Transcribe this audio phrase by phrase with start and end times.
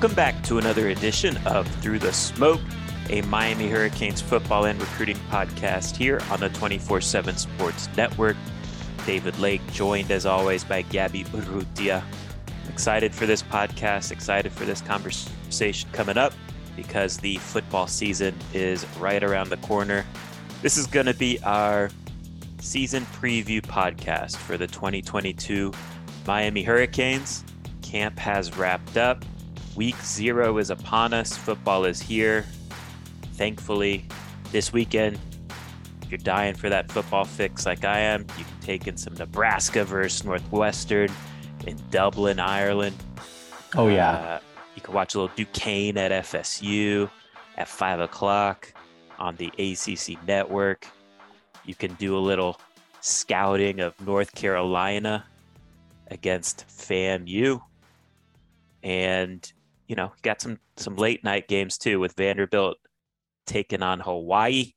[0.00, 2.62] Welcome back to another edition of Through the Smoke,
[3.10, 8.38] a Miami Hurricanes football and recruiting podcast here on the 24 7 Sports Network.
[9.04, 12.02] David Lake, joined as always by Gabby Urrutia.
[12.70, 16.32] Excited for this podcast, excited for this conversation coming up
[16.76, 20.06] because the football season is right around the corner.
[20.62, 21.90] This is going to be our
[22.58, 25.74] season preview podcast for the 2022
[26.26, 27.44] Miami Hurricanes.
[27.82, 29.22] Camp has wrapped up.
[29.76, 31.36] Week zero is upon us.
[31.36, 32.44] Football is here.
[33.34, 34.04] Thankfully,
[34.52, 35.18] this weekend,
[36.02, 39.14] if you're dying for that football fix like I am, you can take in some
[39.14, 41.10] Nebraska versus Northwestern
[41.66, 42.96] in Dublin, Ireland.
[43.76, 44.12] Oh, yeah.
[44.12, 44.40] Uh,
[44.74, 47.08] you can watch a little Duquesne at FSU
[47.56, 48.72] at five o'clock
[49.18, 50.86] on the ACC network.
[51.64, 52.60] You can do a little
[53.00, 55.24] scouting of North Carolina
[56.10, 57.60] against FAMU.
[58.82, 59.52] And
[59.90, 62.76] you know, got some some late night games too with Vanderbilt
[63.44, 64.74] taking on Hawaii,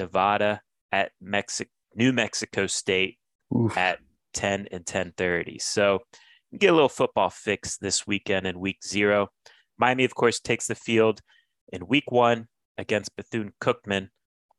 [0.00, 3.18] Nevada at Mexico, New Mexico State
[3.56, 3.76] Oof.
[3.76, 4.00] at
[4.34, 5.60] 10 and 10:30.
[5.60, 6.00] So
[6.58, 9.28] get a little football fix this weekend in week 0.
[9.78, 11.20] Miami of course takes the field
[11.72, 14.08] in week 1 against Bethune-Cookman.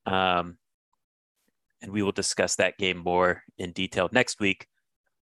[0.05, 0.59] Um,
[1.81, 4.65] and we will discuss that game more in detail next week.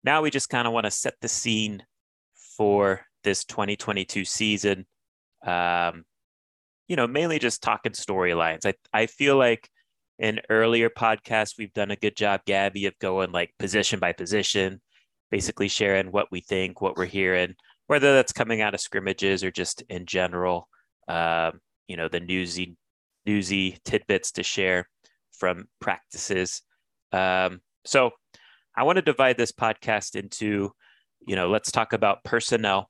[0.03, 1.83] Now we just kind of want to set the scene
[2.57, 4.85] for this 2022 season.
[5.45, 6.05] Um,
[6.87, 8.65] you know, mainly just talking storylines.
[8.65, 9.69] I I feel like
[10.17, 14.81] in earlier podcasts we've done a good job, Gabby, of going like position by position,
[15.29, 17.55] basically sharing what we think, what we're hearing,
[17.87, 20.69] whether that's coming out of scrimmages or just in general.
[21.09, 22.77] Um, you know, the newsy
[23.25, 24.87] newsy tidbits to share
[25.33, 26.61] from practices.
[27.11, 28.11] Um, so
[28.77, 30.71] I want to divide this podcast into,
[31.27, 32.89] you know, let's talk about personnel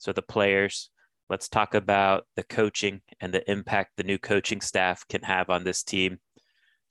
[0.00, 0.90] so the players.
[1.28, 5.62] Let's talk about the coaching and the impact the new coaching staff can have on
[5.62, 6.18] this team.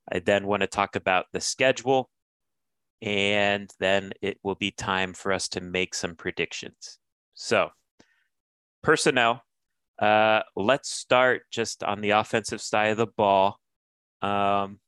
[0.09, 2.09] I then want to talk about the schedule,
[3.01, 6.99] and then it will be time for us to make some predictions.
[7.33, 7.71] So,
[8.81, 9.43] personnel.
[9.97, 13.59] Uh, let's start just on the offensive side of the ball.
[14.21, 14.79] Um,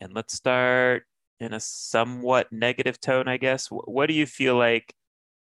[0.00, 1.02] and let's start
[1.40, 3.68] in a somewhat negative tone, I guess.
[3.68, 4.94] What do you feel like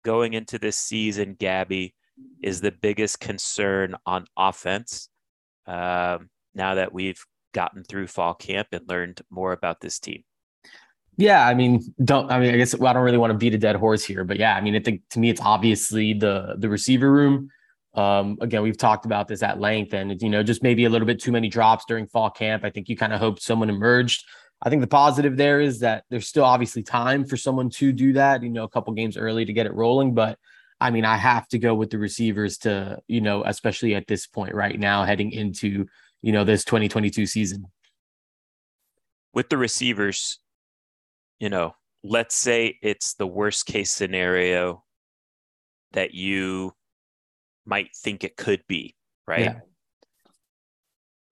[0.07, 1.93] going into this season, Gabby,
[2.41, 5.09] is the biggest concern on offense
[5.67, 7.21] um, now that we've
[7.53, 10.23] gotten through fall camp and learned more about this team?
[11.17, 13.55] Yeah, I mean, don't I mean, I guess well, I don't really want to beat
[13.55, 16.55] a dead horse here, but yeah, I mean, I think to me, it's obviously the
[16.59, 17.49] the receiver room.
[17.95, 21.07] Um, again, we've talked about this at length, and you know, just maybe a little
[21.07, 22.65] bit too many drops during fall camp.
[22.65, 24.25] I think you kind of hoped someone emerged
[24.67, 28.15] I think the positive there is that there's still obviously time for someone to do
[28.15, 30.13] that, you know, a couple games early to get it rolling.
[30.13, 30.41] But
[30.81, 34.27] I mean, I have to go with the receivers to, you know, especially at this
[34.27, 35.87] point right now, heading into,
[36.21, 37.67] you know, this 2022 season.
[39.33, 40.41] With the receivers,
[41.39, 44.83] you know, let's say it's the worst case scenario
[45.93, 46.73] that you
[47.65, 48.97] might think it could be,
[49.29, 49.43] right?
[49.43, 49.61] Yeah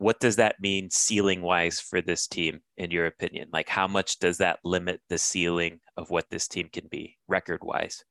[0.03, 3.49] what does that mean ceiling wise for this team in your opinion?
[3.51, 7.61] Like how much does that limit the ceiling of what this team can be record
[7.63, 8.03] wise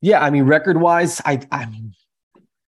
[0.00, 1.92] yeah i mean record wise i i mean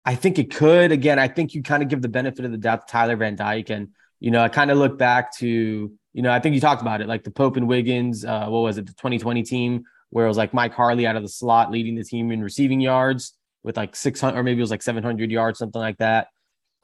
[0.04, 0.92] i think it could.
[0.92, 3.36] Again i think you kind of give the benefit of the doubt to tyler van
[3.36, 3.88] dyke and
[4.20, 7.00] you know i kind of look back to you know i think you talked about
[7.00, 10.28] it like the pope and wiggins uh, what was it the 2020 team where it
[10.28, 13.76] was like mike harley out of the slot leading the team in receiving yards with
[13.76, 16.28] like 600 or maybe it was like 700 yards something like that.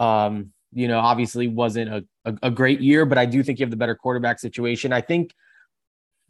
[0.00, 3.65] Um you know, obviously wasn't a, a, a, great year, but I do think you
[3.65, 4.93] have the better quarterback situation.
[4.93, 5.35] I think,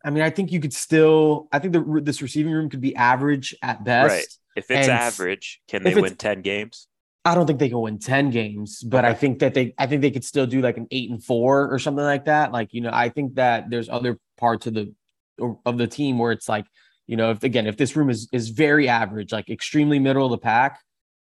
[0.04, 2.94] I mean, I think you could still, I think the, this receiving room could be
[2.96, 4.10] average at best.
[4.10, 4.26] Right.
[4.54, 6.88] If it's And average, can they win 10 games?
[7.24, 10.02] I don't think they can win 10 games, but I think that they I think
[10.02, 12.50] they could still do like an eight and four or something like that.
[12.50, 14.92] Like, you know, I think that there's other parts of the
[15.64, 16.66] of the team where it's like,
[17.06, 20.32] you know, if again, if this room is is very average, like extremely middle of
[20.32, 20.80] the pack,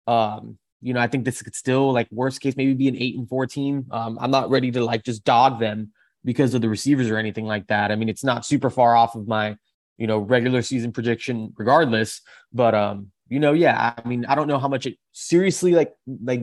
[0.06, 3.18] um, you know, I think this could still like worst case maybe be an eight
[3.18, 3.85] and four team.
[3.91, 5.91] Um, I'm not ready to like just dog them
[6.24, 7.91] because of the receivers or anything like that.
[7.91, 9.56] I mean, it's not super far off of my,
[9.97, 12.21] you know, regular season prediction regardless,
[12.53, 15.94] but um, you know, yeah, I mean, I don't know how much it seriously like
[16.24, 16.41] like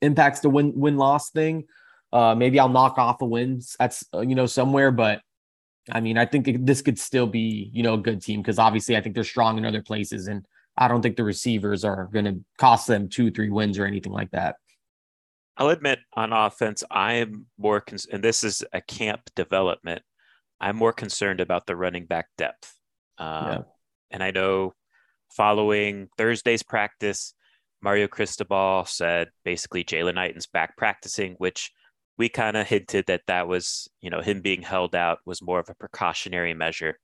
[0.00, 1.64] impacts the win win loss thing.
[2.12, 5.20] Uh, maybe I'll knock off a win that's uh, you know somewhere, but
[5.90, 8.96] I mean, I think this could still be you know a good team because obviously
[8.96, 10.46] I think they're strong in other places, and
[10.76, 14.12] I don't think the receivers are going to cost them two three wins or anything
[14.12, 14.56] like that.
[15.56, 20.02] I'll admit on offense, I am more, cons- and this is a camp development.
[20.60, 22.74] I'm more concerned about the running back depth.
[23.18, 23.62] Um, Yeah.
[24.10, 24.74] And I know
[25.30, 27.34] following Thursday's practice,
[27.82, 31.72] Mario Cristobal said basically Jaylan Knighton's back practicing, which
[32.18, 35.58] we kind of hinted that that was, you know, him being held out was more
[35.60, 36.98] of a precautionary measure.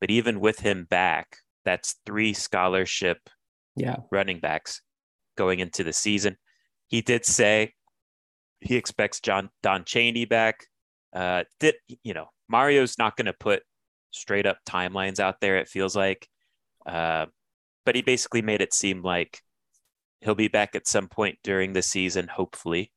[0.00, 3.18] But even with him back, that's three scholarship
[3.76, 4.82] Yeah, running backs
[5.36, 6.36] going into the season.
[6.88, 7.74] He did say
[8.60, 10.66] he expects John Don Chaney back.
[11.12, 13.62] Uh, did you know Mario's not going to put
[14.10, 15.56] straight up timelines out there?
[15.58, 16.28] It feels like,
[16.86, 17.26] uh,
[17.84, 19.40] but he basically made it seem like
[20.20, 22.90] he'll be back at some point during the season, hopefully.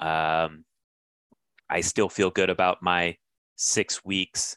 [0.00, 0.64] Um,
[1.70, 3.16] I still feel good about my
[3.56, 4.56] six weeks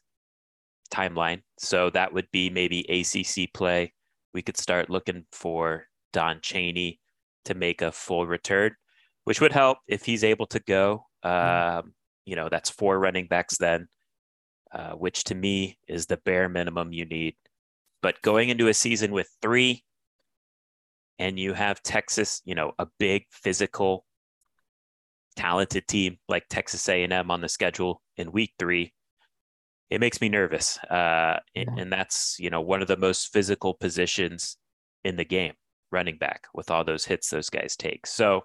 [0.87, 3.93] timeline, so that would be maybe ACC play.
[4.33, 6.99] We could start looking for Don Chaney
[7.45, 8.75] to make a full return,
[9.23, 11.05] which would help if he's able to go.
[11.23, 11.93] Um,
[12.25, 13.87] you know, that's four running backs then,
[14.71, 17.35] uh, which to me is the bare minimum you need.
[18.01, 19.83] But going into a season with three,
[21.19, 24.05] and you have Texas, you know, a big physical,
[25.35, 28.93] talented team like Texas A&M on the schedule in week three,
[29.89, 30.77] it makes me nervous.
[30.79, 34.57] Uh, and, and that's you know one of the most physical positions
[35.03, 35.53] in the game,
[35.91, 38.05] running back, with all those hits those guys take.
[38.07, 38.41] So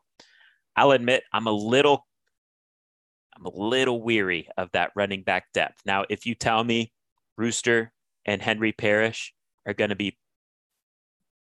[0.77, 2.07] I'll admit I'm a little,
[3.37, 5.81] I'm a little weary of that running back depth.
[5.85, 6.93] Now, if you tell me
[7.37, 7.93] Rooster
[8.25, 9.35] and Henry Parrish
[9.67, 10.17] are going to be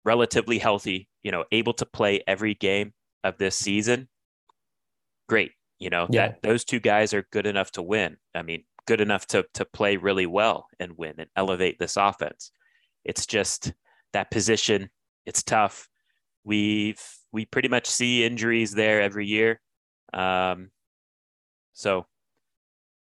[0.04, 2.94] relatively healthy, you know, able to play every game
[3.24, 4.08] of this season,
[5.28, 5.52] great.
[5.80, 6.28] You know, Yeah.
[6.30, 8.18] that those two guys are good enough to win.
[8.34, 12.52] I mean, good enough to to play really well and win and elevate this offense.
[13.04, 13.74] It's just
[14.14, 14.90] that position,
[15.26, 15.90] it's tough.
[16.44, 17.02] We've
[17.32, 19.60] we pretty much see injuries there every year.
[20.14, 20.70] Um,
[21.74, 22.06] so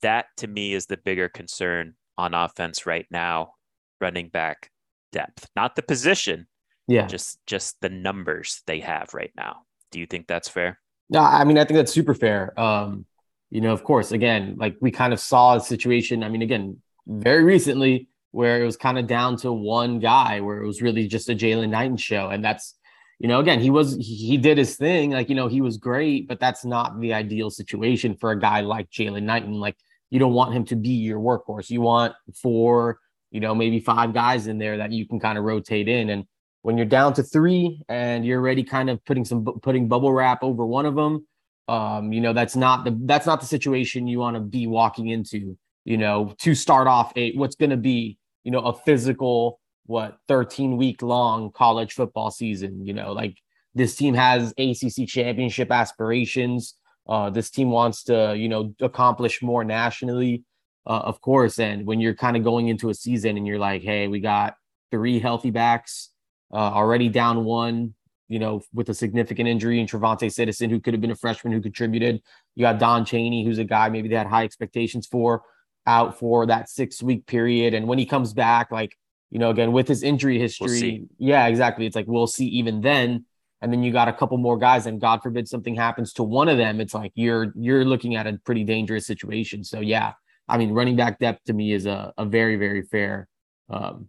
[0.00, 3.52] that to me is the bigger concern on offense right now,
[4.00, 4.70] running back
[5.12, 6.46] depth, not the position,
[6.88, 7.06] yeah.
[7.06, 9.62] just just the numbers they have right now.
[9.90, 10.78] Do you think that's fair?
[11.10, 12.58] No, I mean, I think that's super fair.
[12.58, 13.04] Um,
[13.52, 16.24] you know, of course, again, like we kind of saw a situation.
[16.24, 20.62] I mean, again, very recently where it was kind of down to one guy, where
[20.62, 22.74] it was really just a Jaylan Knighton show, and that's,
[23.18, 26.26] you know, again, he was he, did his thing, like you know, he was great,
[26.28, 29.60] but that's not the ideal situation for a guy like Jaylan Knighton.
[29.60, 29.76] Like,
[30.08, 31.68] you don't want him to be your workhorse.
[31.68, 33.00] You want four,
[33.30, 36.24] you know, maybe five guys in there that you can kind of rotate in, and
[36.62, 40.42] when you're down to three and you're already kind of putting some putting bubble wrap
[40.42, 41.26] over one of them
[41.68, 45.08] um you know that's not the that's not the situation you want to be walking
[45.08, 49.60] into you know to start off a what's going to be you know a physical
[49.86, 53.12] what 13 week long college football season you know?
[53.12, 53.36] Like
[53.74, 56.74] this team has ACC championship aspirations.
[57.08, 60.44] Uh this team wants to you know accomplish more nationally
[60.84, 61.60] uh, of course.
[61.60, 64.54] And when you're kind of going into a season and you're like hey we got
[64.90, 66.10] three healthy backs
[66.52, 67.94] uh, already down one,
[68.32, 71.52] you know, with a significant injury in TreVonte' Citizen, who could have been a freshman
[71.52, 72.22] who contributed.
[72.54, 75.42] You got Don Chaney, who's a guy maybe they had high expectations for,
[75.86, 77.74] out for that six week period.
[77.74, 78.96] And when he comes back, like,
[79.30, 81.04] you know, again, with his injury history, see.
[81.18, 81.84] yeah, exactly.
[81.84, 83.26] It's like we'll see even then.
[83.60, 86.48] And then you got a couple more guys, and God forbid something happens to one
[86.48, 86.80] of them.
[86.80, 89.62] It's like you're you're looking at a pretty dangerous situation.
[89.62, 90.14] So yeah,
[90.48, 93.28] I mean, running back depth to me is a, a very, very fair
[93.68, 94.08] um,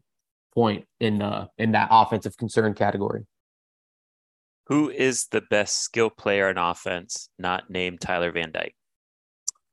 [0.54, 3.26] point in uh in that offensive concern category.
[4.68, 8.76] Who is the best skill player in offense, not named Tyler Van Dyke?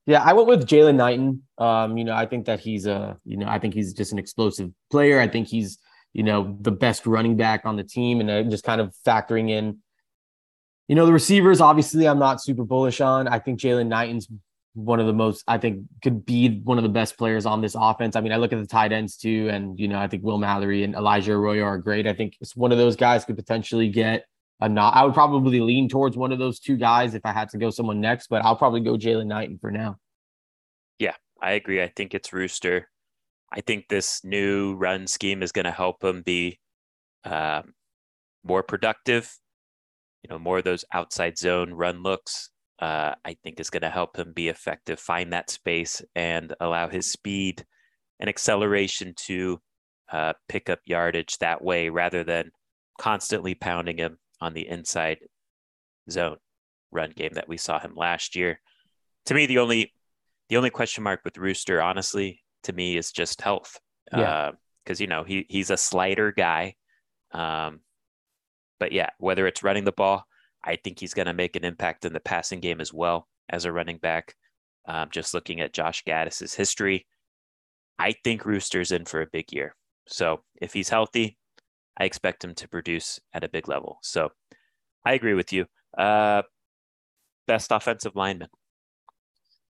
[0.05, 1.43] Yeah, I went with Jaylan Knighton.
[1.57, 4.19] Um, you know, I think that he's a, you know, I think he's just an
[4.19, 5.19] explosive player.
[5.19, 5.77] I think he's,
[6.11, 9.49] you know, the best running back on the team, and uh, just kind of factoring
[9.49, 9.77] in,
[10.87, 11.61] you know, the receivers.
[11.61, 13.27] Obviously, I'm not super bullish on.
[13.27, 14.27] I think Jaylan Knighton's
[14.73, 17.75] one of the most, I think, could be one of the best players on this
[17.79, 18.15] offense.
[18.15, 20.37] I mean, I look at the tight ends too, and you know, I think Will
[20.39, 22.07] Mallory and Elijah Arroyo are great.
[22.07, 24.25] I think it's one of those guys could potentially get
[24.61, 24.95] a not.
[24.95, 27.71] I would probably lean towards one of those two guys if I had to go
[27.71, 29.97] someone next, but I'll probably go Jaylan Knighton for now.
[30.99, 31.81] Yeah, I agree.
[31.81, 32.87] I think it's Rooster.
[33.51, 36.59] I think this new run scheme is going to help him be
[37.25, 37.73] um,
[38.43, 39.35] more productive.
[40.23, 42.49] You know, more of those outside zone run looks.
[42.79, 46.87] Uh, I think is going to help him be effective, find that space, and allow
[46.87, 47.65] his speed
[48.19, 49.59] and acceleration to
[50.11, 52.51] uh, pick up yardage that way, rather than
[52.99, 55.19] constantly pounding him on the inside
[56.09, 56.37] zone
[56.91, 58.59] run game that we saw him last year.
[59.27, 59.93] To me, the only
[60.49, 63.79] the only question mark with Rooster, honestly, to me is just health.
[64.11, 64.51] Yeah.
[64.83, 66.75] Because uh, you know he he's a slider guy,
[67.31, 67.79] um,
[68.79, 70.25] but yeah, whether it's running the ball,
[70.63, 73.65] I think he's going to make an impact in the passing game as well as
[73.65, 74.35] a running back.
[74.87, 77.05] Um, just looking at Josh Gattis's history,
[77.99, 79.75] I think Rooster's in for a big year.
[80.07, 81.37] So if he's healthy,
[81.99, 83.99] I expect him to produce at a big level.
[84.01, 84.31] So
[85.05, 85.65] I agree with you.
[85.97, 86.43] Uh,
[87.47, 88.49] best offensive lineman.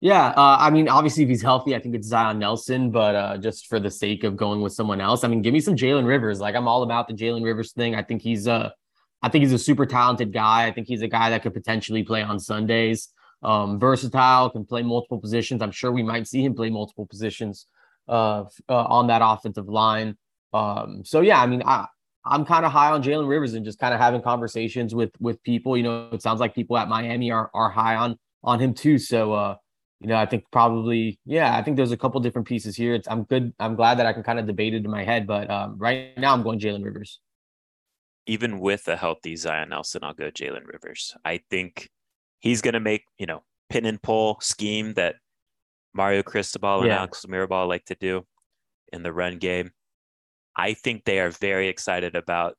[0.01, 2.89] Yeah, uh, I mean, obviously, if he's healthy, I think it's Zion Nelson.
[2.89, 5.59] But uh, just for the sake of going with someone else, I mean, give me
[5.59, 6.39] some Jalen Rivers.
[6.39, 7.95] Like, I'm all about the Jalen Rivers thing.
[7.95, 8.73] I think he's a,
[9.21, 10.67] I think he's a super talented guy.
[10.67, 13.09] I think he's a guy that could potentially play on Sundays.
[13.43, 15.61] Um, versatile, can play multiple positions.
[15.61, 17.67] I'm sure we might see him play multiple positions
[18.07, 20.17] uh, uh on that offensive line.
[20.53, 21.85] Um, so yeah, I mean, I,
[22.25, 25.41] I'm kind of high on Jalen Rivers and just kind of having conversations with with
[25.43, 25.77] people.
[25.77, 28.97] You know, it sounds like people at Miami are are high on on him too.
[28.97, 29.55] So uh,
[29.99, 32.93] you know, I think probably, yeah, I think there's a couple different pieces here.
[32.93, 33.53] It's I'm good.
[33.59, 36.17] I'm glad that I can kind of debate it in my head, but um, right
[36.17, 37.19] now I'm going Jalen Rivers.
[38.25, 41.15] Even with a healthy Zion Nelson, I'll go Jalen Rivers.
[41.25, 41.89] I think
[42.39, 45.15] he's going to make you know pin and pull scheme that
[45.93, 46.99] Mario Cristobal and yeah.
[46.99, 48.25] Alex Mirabal like to do
[48.93, 49.71] in the run game.
[50.59, 52.57] I think they are very excited about,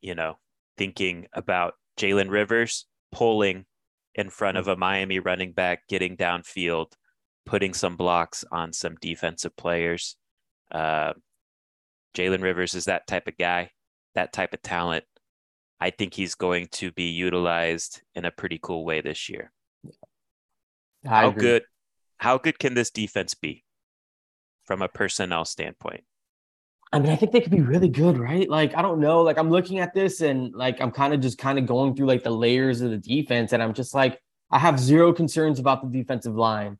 [0.00, 0.38] you know,
[0.78, 3.64] thinking about Jalen Rivers pulling
[4.14, 6.92] in front of a Miami running back, getting downfield,
[7.44, 10.14] putting some blocks on some defensive players.
[10.70, 11.14] Uh,
[12.16, 13.72] Jalen Rivers is that type of guy,
[14.14, 15.04] that type of talent.
[15.80, 19.50] I think he's going to be utilized in a pretty cool way this year.
[21.04, 21.42] I how agree.
[21.42, 21.62] good
[22.18, 23.64] how good can this defense be
[24.64, 26.04] from a personnel standpoint?
[26.92, 28.48] I mean, I think they could be really good, right?
[28.48, 29.22] Like, I don't know.
[29.22, 32.06] Like, I'm looking at this and like I'm kind of just kind of going through
[32.06, 35.82] like the layers of the defense, and I'm just like, I have zero concerns about
[35.82, 36.78] the defensive line.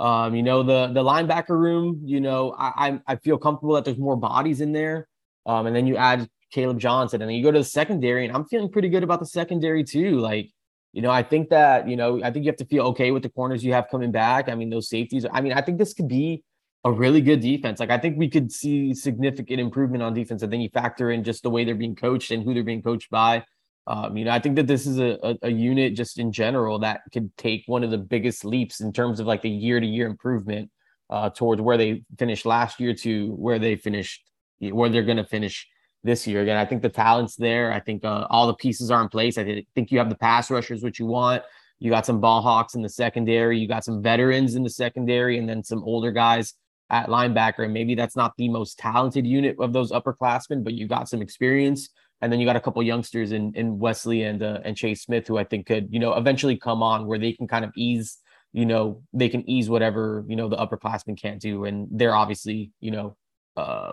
[0.00, 3.84] Um, you know, the the linebacker room, you know, I I, I feel comfortable that
[3.84, 5.08] there's more bodies in there.
[5.44, 8.34] Um, and then you add Caleb Johnson, and then you go to the secondary, and
[8.34, 10.18] I'm feeling pretty good about the secondary too.
[10.20, 10.50] Like,
[10.92, 13.22] you know, I think that, you know, I think you have to feel okay with
[13.22, 14.48] the corners you have coming back.
[14.48, 16.42] I mean, those safeties, I mean, I think this could be
[16.84, 17.80] a really good defense.
[17.80, 20.42] Like I think we could see significant improvement on defense.
[20.42, 22.82] And then you factor in just the way they're being coached and who they're being
[22.82, 23.44] coached by.
[23.86, 26.78] Um, you know, I think that this is a, a, a, unit just in general
[26.80, 29.86] that could take one of the biggest leaps in terms of like the year to
[29.86, 30.70] year improvement
[31.08, 34.24] uh, towards where they finished last year to where they finished,
[34.60, 35.66] where they're going to finish
[36.04, 36.42] this year.
[36.42, 37.72] Again, I think the talent's there.
[37.72, 39.38] I think uh, all the pieces are in place.
[39.38, 41.42] I think you have the pass rushers, which you want.
[41.78, 43.58] You got some ball hawks in the secondary.
[43.58, 46.54] You got some veterans in the secondary, and then some older guys
[46.90, 47.64] at linebacker.
[47.64, 51.22] And maybe that's not the most talented unit of those upperclassmen, but you got some
[51.22, 51.88] experience.
[52.20, 55.28] And then you got a couple youngsters in in Wesley and uh, and Chase Smith,
[55.28, 58.18] who I think could you know eventually come on where they can kind of ease
[58.52, 62.72] you know they can ease whatever you know the upperclassmen can't do, and they're obviously
[62.80, 63.16] you know
[63.56, 63.92] uh,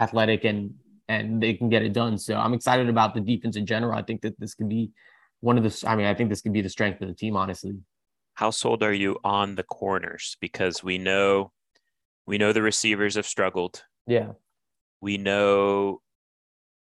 [0.00, 0.74] athletic and
[1.08, 2.18] and they can get it done.
[2.18, 3.96] So I'm excited about the defense in general.
[3.98, 4.90] I think that this could be
[5.40, 5.88] one of the.
[5.88, 7.72] I mean, I think this could be the strength of the team, honestly.
[8.34, 10.36] How sold are you on the corners?
[10.40, 11.52] Because we know
[12.28, 13.82] we know the receivers have struggled.
[14.06, 14.32] Yeah.
[15.00, 16.02] We know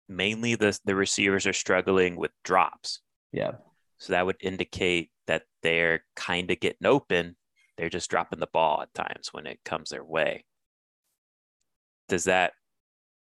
[0.07, 3.01] mainly the the receivers are struggling with drops.
[3.31, 3.53] Yeah.
[3.97, 7.35] So that would indicate that they're kind of getting open.
[7.77, 10.45] They're just dropping the ball at times when it comes their way.
[12.09, 12.53] Does that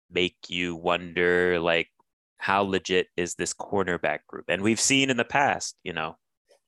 [0.09, 1.89] make you wonder like
[2.39, 4.45] how legit is this cornerback group?
[4.47, 6.17] And we've seen in the past, you know,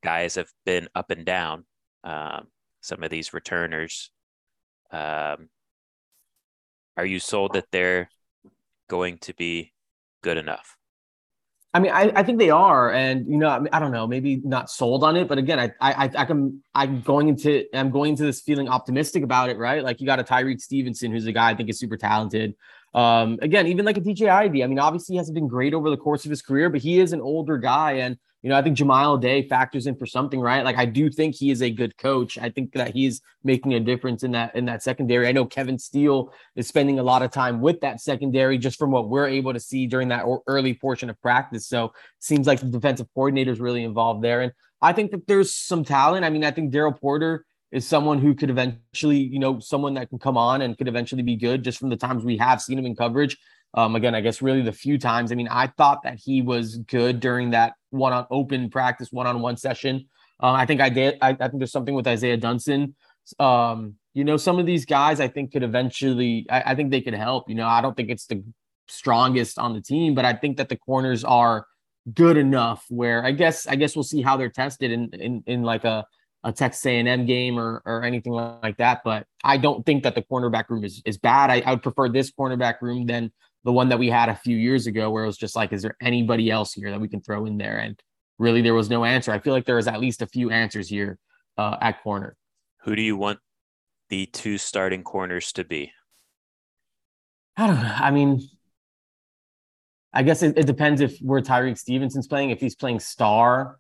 [0.03, 1.65] guys have been up and down.
[2.03, 2.49] Um,
[2.81, 4.11] some of these returners
[4.91, 5.49] um,
[6.97, 8.11] are you sold that they're
[8.89, 9.73] going to be
[10.23, 10.77] good enough?
[11.75, 14.07] I mean, I, I think they are, and you know, I, mean, I don't know,
[14.07, 17.91] maybe not sold on it, but again, I I I can I'm going into I'm
[17.91, 19.85] going into this feeling optimistic about it, right?
[19.85, 22.55] Like you got a Tyrique Stevenson, who's a guy I think is super talented.
[22.95, 25.91] Um, again, even like a DJ Ivey, I mean, obviously he hasn't been great over
[25.91, 27.93] the course of his career, but he is an older guy.
[27.93, 30.65] And, you know, I think Jahmile Addae factors in for something, right?
[30.65, 32.39] Like I do think he is a good coach.
[32.39, 35.27] I think that he's making a difference in that in that secondary.
[35.27, 38.93] I know Kevin Steele is spending a lot of time with that secondary just from
[38.93, 41.67] what we're able to see during that early portion of practice.
[41.67, 44.43] So seems like the defensive coordinator is really involved there.
[44.43, 46.25] And I think that there's some talent.
[46.25, 50.09] I mean, I think Daryl Porter is someone who could eventually, you know, someone that
[50.09, 52.79] can come on and could eventually be good just from the times we have seen
[52.79, 53.37] him in coverage.
[53.75, 55.31] Um, again, I guess really the few times.
[55.31, 59.27] I mean, I thought that he was good during that one on open practice, one
[59.27, 60.07] on one session.
[60.41, 61.19] Um, I think I did.
[61.21, 62.95] I, I, think there's something with Isaiah Dunson.
[63.39, 67.01] Um, you know, some of these guys I think could eventually, I, I think they
[67.01, 67.49] could help.
[67.49, 68.43] You know, I don't think it's the
[68.89, 71.67] strongest on the team, but I think that the corners are
[72.15, 75.63] good enough where I guess I guess we'll see how they're tested in in, in
[75.63, 76.07] like a
[76.45, 79.03] a Texas A&M game or or anything like that.
[79.05, 81.51] But I don't think that the cornerback room is is bad.
[81.51, 83.33] I, I would prefer this cornerback room than
[83.65, 85.83] the one that we had a few years ago, where it was just like, is
[85.83, 87.79] there anybody else here that we can throw in there?
[87.79, 87.99] And
[88.39, 89.33] really, there was no answer.
[89.33, 91.19] I feel like there was at least a few answers here
[91.57, 92.37] uh, at corner.
[92.83, 93.41] Who do you want
[94.09, 95.93] the two starting corners to be?
[97.57, 97.95] I don't know.
[97.97, 98.41] I mean,
[100.13, 102.51] I guess it, it depends if where Tyrique Stevenson's playing.
[102.51, 103.79] If he's playing star,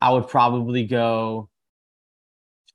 [0.00, 1.50] I would probably go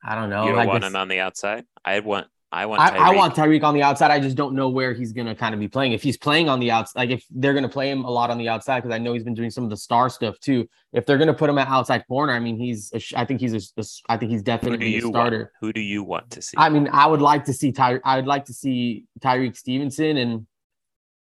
[0.04, 0.44] I don't know.
[0.44, 1.66] You don't I want guess, him on the outside.
[1.86, 2.28] I want.
[2.54, 2.82] I want.
[2.82, 4.12] I, I, want Tyrique on the outside.
[4.12, 5.94] I just don't know where he's going to kind of be playing.
[5.94, 8.30] If he's playing on the outside, like if they're going to play him a lot
[8.30, 10.70] on the outside, because I know he's been doing some of the star stuff too.
[10.92, 12.92] If they're going to put him at outside corner, I mean, he's.
[12.94, 13.84] A, I think he's a, a.
[14.08, 15.38] I think he's definitely a starter.
[15.40, 15.50] Want?
[15.62, 16.56] Who do you want to see?
[16.56, 18.00] I mean, I would like to see Ty.
[18.06, 20.46] I would like to see Tyrique Stevenson, and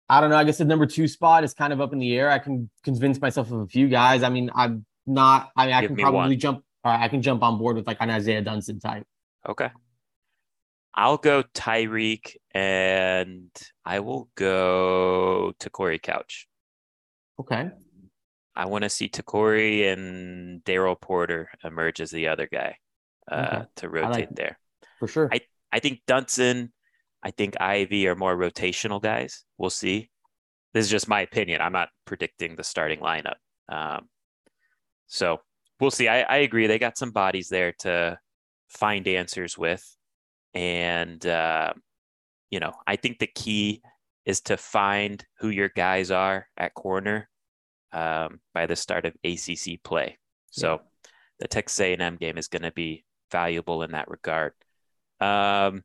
[0.09, 0.37] I don't know.
[0.37, 2.31] I guess the number two spot is kind of up in the air.
[2.31, 4.23] I can convince myself of a few guys.
[4.23, 5.51] I mean, I'm not.
[5.55, 6.39] I mean, I Give can probably one.
[6.39, 6.65] jump.
[6.83, 9.05] Uh, I can jump on board with like an Isaiah Dunson type.
[9.47, 9.69] Okay.
[10.99, 13.50] I'll go Tyrique and
[13.85, 16.49] I will go Te'Cory Couch.
[17.40, 17.71] Okay.
[18.57, 22.78] I want to see Te'Cory and Daryl Porter emerge as the other guy
[23.31, 23.64] uh, okay.
[23.76, 24.59] to rotate like there.
[24.99, 25.28] For sure.
[25.33, 25.38] I,
[25.71, 26.71] I think Dunson,
[27.23, 29.45] I think Ivey are more rotational guys.
[29.57, 30.11] We'll see.
[30.75, 31.61] This is just my opinion.
[31.61, 33.37] I'm not predicting the starting lineup.
[33.69, 34.09] Um,
[35.07, 35.43] so
[35.78, 36.09] we'll see.
[36.09, 36.67] I, I agree.
[36.67, 38.18] They got some bodies there to
[38.68, 39.94] find answers with.
[40.59, 41.73] And, uh,
[42.51, 43.81] you know, I think the key
[44.25, 47.29] is to find who your guys are at corner
[47.92, 50.18] um, by the start of ACC play.
[50.51, 51.11] So yeah.
[51.38, 54.53] the Texas A&M game is going to be valuable in that regard.
[55.21, 55.85] Um,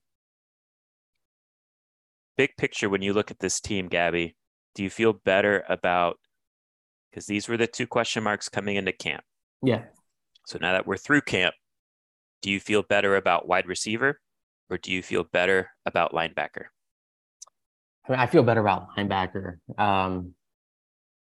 [2.36, 4.36] big picture, when you look at this team, Gabby,
[4.73, 6.17] do you feel better about
[7.12, 9.23] because these were the two question marks coming into camp?
[9.62, 9.83] Yeah.
[10.47, 11.53] So now that we're through camp,
[12.41, 14.19] do you feel better about wide receiver
[14.69, 16.65] or do you feel better about linebacker?
[18.08, 19.58] I, mean, I feel better about linebacker.
[19.78, 20.34] Um,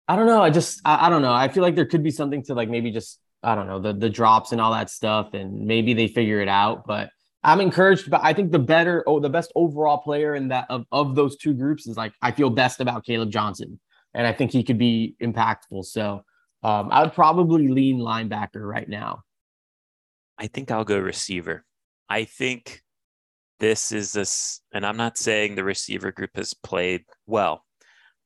[0.07, 0.43] I don't know.
[0.43, 1.33] I just, I, I, don't know.
[1.33, 3.93] I feel like there could be something to like maybe just, I don't know, the
[3.93, 6.87] the drops and all that stuff, and maybe they figure it out.
[6.87, 7.11] But
[7.45, 8.11] I'm encouraged.
[8.11, 11.37] But I think the better, oh, the best overall player in that of, of those
[11.37, 13.79] two groups is like I feel best about Caleb Johnson,
[14.15, 15.85] and I think he could be impactful.
[15.85, 16.25] So
[16.63, 19.23] um, I would probably lean linebacker right now.
[20.37, 21.65] I think I'll go receiver.
[22.09, 22.83] I think
[23.61, 27.65] this is this, and I'm not saying the receiver group has played well.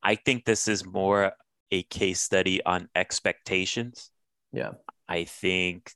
[0.02, 1.32] I think this is more
[1.70, 4.10] a case study on expectations.
[4.52, 4.72] Yeah.
[5.08, 5.92] I think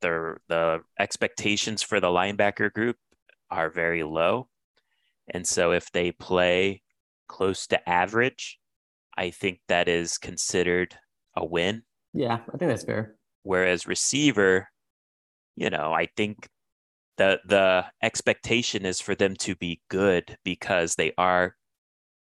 [0.00, 2.96] the the expectations for the linebacker group
[3.50, 4.48] are very low.
[5.28, 6.82] And so if they play
[7.28, 8.58] close to average,
[9.16, 10.96] I think that is considered
[11.34, 11.82] a win.
[12.12, 13.16] Yeah, I think that's fair.
[13.42, 14.68] Whereas receiver,
[15.56, 16.48] you know, I think
[17.16, 21.56] the the expectation is for them to be good because they are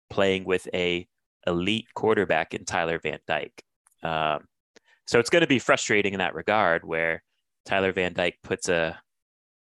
[0.09, 1.07] playing with a
[1.46, 3.62] elite quarterback in Tyler Van Dyke.
[4.03, 4.46] Um,
[5.07, 7.22] so it's going to be frustrating in that regard where
[7.64, 9.00] Tyler Van Dyke puts a,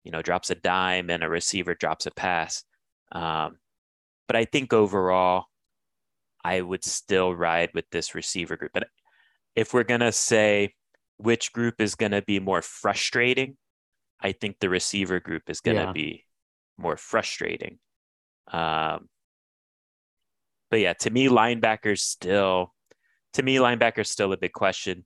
[0.05, 2.65] you know, drops a dime and a receiver drops a pass.
[3.13, 3.59] Um,
[4.27, 5.45] but I think overall,
[6.45, 8.73] I would still ride with this receiver group.
[8.73, 8.89] But
[9.55, 10.75] if we're going to say
[11.17, 13.57] which group is going to be more frustrating,
[14.21, 15.93] I think the receiver group is going to yeah.
[15.93, 16.25] be
[16.77, 17.79] more frustrating.
[18.53, 19.09] Um,
[20.71, 22.75] but yeah, to me, linebackers still,
[23.35, 25.05] to me, linebackers still a big question.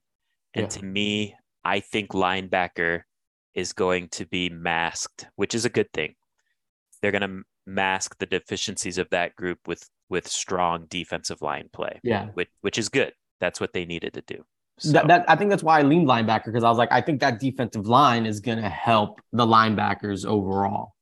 [0.53, 0.69] And yeah.
[0.69, 3.01] to me, I think linebacker
[3.53, 6.15] is going to be masked, which is a good thing.
[7.01, 11.99] They're going to mask the deficiencies of that group with with strong defensive line play.
[12.03, 13.13] Yeah, which which is good.
[13.39, 14.43] That's what they needed to do.
[14.79, 14.91] So.
[14.91, 17.19] That, that, I think that's why I leaned linebacker because I was like, I think
[17.21, 20.93] that defensive line is going to help the linebackers overall,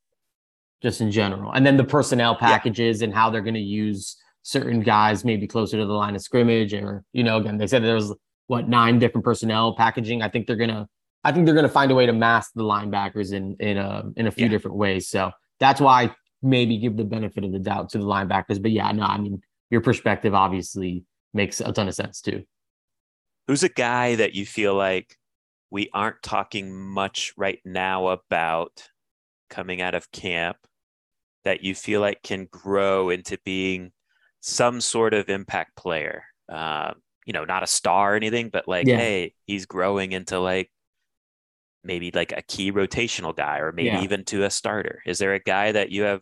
[0.83, 3.05] just in general, and then the personnel packages yeah.
[3.05, 6.73] and how they're going to use certain guys maybe closer to the line of scrimmage,
[6.73, 8.13] or you know, again, they said there was
[8.47, 10.21] what nine different personnel packaging.
[10.21, 10.87] I think they're gonna,
[11.23, 14.27] I think they're gonna find a way to mask the linebackers in in a in
[14.27, 14.51] a few yeah.
[14.51, 15.07] different ways.
[15.07, 18.61] So that's why I maybe give the benefit of the doubt to the linebackers.
[18.61, 22.43] But yeah, no, I mean your perspective obviously makes a ton of sense too.
[23.47, 25.17] Who's a guy that you feel like
[25.69, 28.89] we aren't talking much right now about
[29.49, 30.57] coming out of camp
[31.43, 33.91] that you feel like can grow into being
[34.41, 36.23] some sort of impact player?
[36.51, 36.91] Uh,
[37.25, 38.97] you know, not a star or anything, but like, yeah.
[38.97, 40.71] hey, he's growing into like
[41.83, 44.03] maybe like a key rotational guy or maybe yeah.
[44.03, 45.01] even to a starter.
[45.05, 46.21] Is there a guy that you have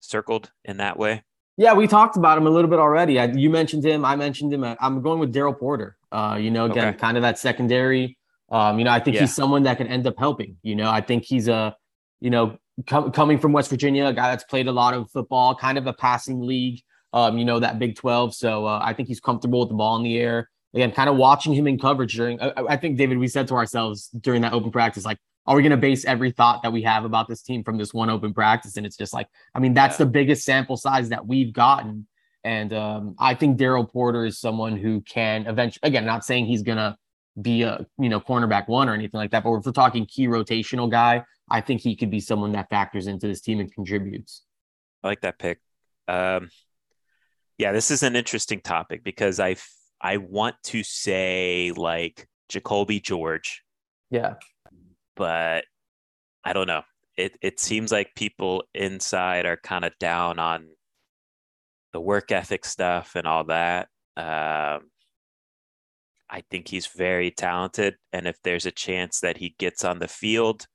[0.00, 1.22] circled in that way?
[1.56, 3.20] Yeah, we talked about him a little bit already.
[3.20, 4.04] I, you mentioned him.
[4.04, 4.64] I mentioned him.
[4.64, 5.96] I'm going with Daryl Porter.
[6.14, 6.98] Uh, you know, again, okay.
[6.98, 8.16] kind of that secondary.
[8.50, 9.22] Um, you know, I think yeah.
[9.22, 10.56] he's someone that can end up helping.
[10.62, 11.76] You know, I think he's a,
[12.20, 15.56] you know, com- coming from West Virginia, a guy that's played a lot of football,
[15.56, 16.80] kind of a passing league.
[17.12, 18.34] Um, you know, that Big 12.
[18.34, 20.50] So uh, I think he's comfortable with the ball in the air.
[20.74, 22.40] Again, kind of watching him in coverage during.
[22.40, 25.62] I, I think David, we said to ourselves during that open practice, like, are we
[25.62, 28.32] going to base every thought that we have about this team from this one open
[28.32, 28.76] practice?
[28.76, 30.06] And it's just like, I mean, that's yeah.
[30.06, 32.06] the biggest sample size that we've gotten.
[32.44, 36.62] And um, I think Daryl Porter is someone who can eventually, again, not saying he's
[36.62, 36.96] going to
[37.40, 40.28] be a, you know, cornerback one or anything like that, but if we're talking key
[40.28, 44.42] rotational guy, I think he could be someone that factors into this team and contributes.
[45.02, 45.58] I like that pick.
[46.06, 46.50] Um,
[47.58, 49.56] yeah, this is an interesting topic because I
[50.00, 53.62] I want to say like Jacolby George.
[54.10, 54.34] Yeah
[55.16, 55.64] but
[56.44, 56.82] I don't know.
[57.16, 60.68] It it seems like people inside are kind of down on
[61.94, 63.88] the work ethic stuff and all that.
[64.16, 64.90] Um,
[66.28, 70.08] I think he's very talented, and if there's a chance that he gets on the
[70.08, 70.66] field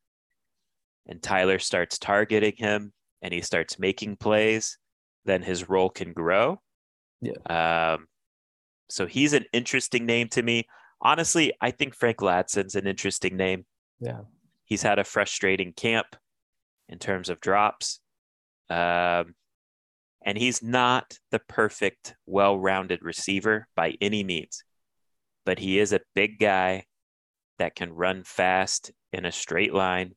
[1.05, 4.77] and Tyler starts targeting him and he starts making plays,
[5.25, 6.61] then his role can grow.
[7.21, 7.33] Yeah.
[7.93, 8.07] Um,
[8.89, 10.67] so he's an interesting name to me.
[11.01, 13.65] Honestly, I think Frank Ladson's an interesting name.
[13.99, 14.21] Yeah.
[14.63, 16.15] He's had a frustrating camp
[16.87, 17.99] in terms of drops.
[18.69, 19.33] Um,
[20.21, 24.63] and he's not the perfect, well rounded receiver by any means,
[25.45, 26.85] but he is a big guy
[27.57, 30.15] that can run fast in a straight line,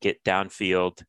[0.00, 1.02] get downfield,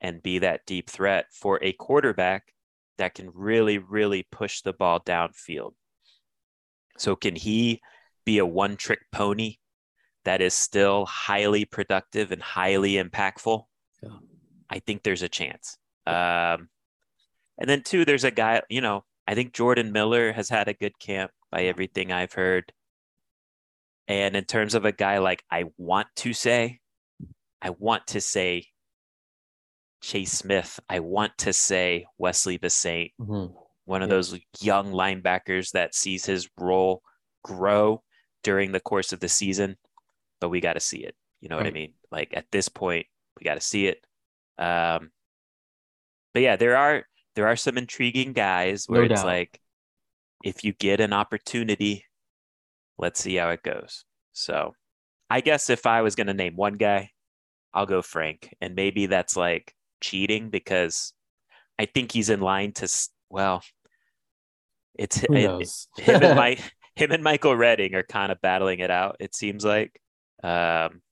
[0.00, 2.52] and be that deep threat for a quarterback
[2.98, 5.72] that can really, really push the ball downfield.
[6.98, 7.80] So, can he
[8.24, 9.56] be a one trick pony
[10.26, 13.62] that is still highly productive and highly impactful,
[14.02, 14.10] yeah.
[14.68, 15.78] I think there's a chance.
[16.04, 16.68] Um,
[17.58, 20.74] and then two, there's a guy, you know, I think Jordan Miller has had a
[20.74, 22.72] good camp by everything I've heard.
[24.08, 26.78] And in terms of a guy like I want to say,
[27.60, 28.66] I want to say
[30.02, 30.78] Chase Smith.
[30.88, 33.52] I want to say Wesley Bissainthe, mm-hmm.
[33.84, 34.14] one of yeah.
[34.14, 37.02] those young linebackers that sees his role
[37.42, 38.02] grow
[38.44, 39.76] during the course of the season
[40.40, 41.14] but we got to see it.
[41.40, 41.64] You know right.
[41.64, 41.94] what I mean?
[42.10, 43.06] Like at this point,
[43.38, 44.04] we got to see it.
[44.58, 45.10] Um,
[46.32, 47.04] but yeah, there are
[47.36, 49.26] there are some intriguing guys where no it's doubt.
[49.26, 49.60] like,
[50.42, 52.04] if you get an opportunity,
[52.98, 54.04] let's see how it goes.
[54.32, 54.74] So,
[55.30, 57.10] I guess if I was going to name one guy,
[57.72, 61.12] I'll go Frank, and maybe that's like cheating because
[61.78, 62.88] I think he's in line to
[63.30, 63.62] well,
[64.94, 66.58] it's it, him and my
[66.96, 69.16] him and Michael Redding are kind of battling it out.
[69.20, 70.00] It seems like
[70.42, 71.02] um,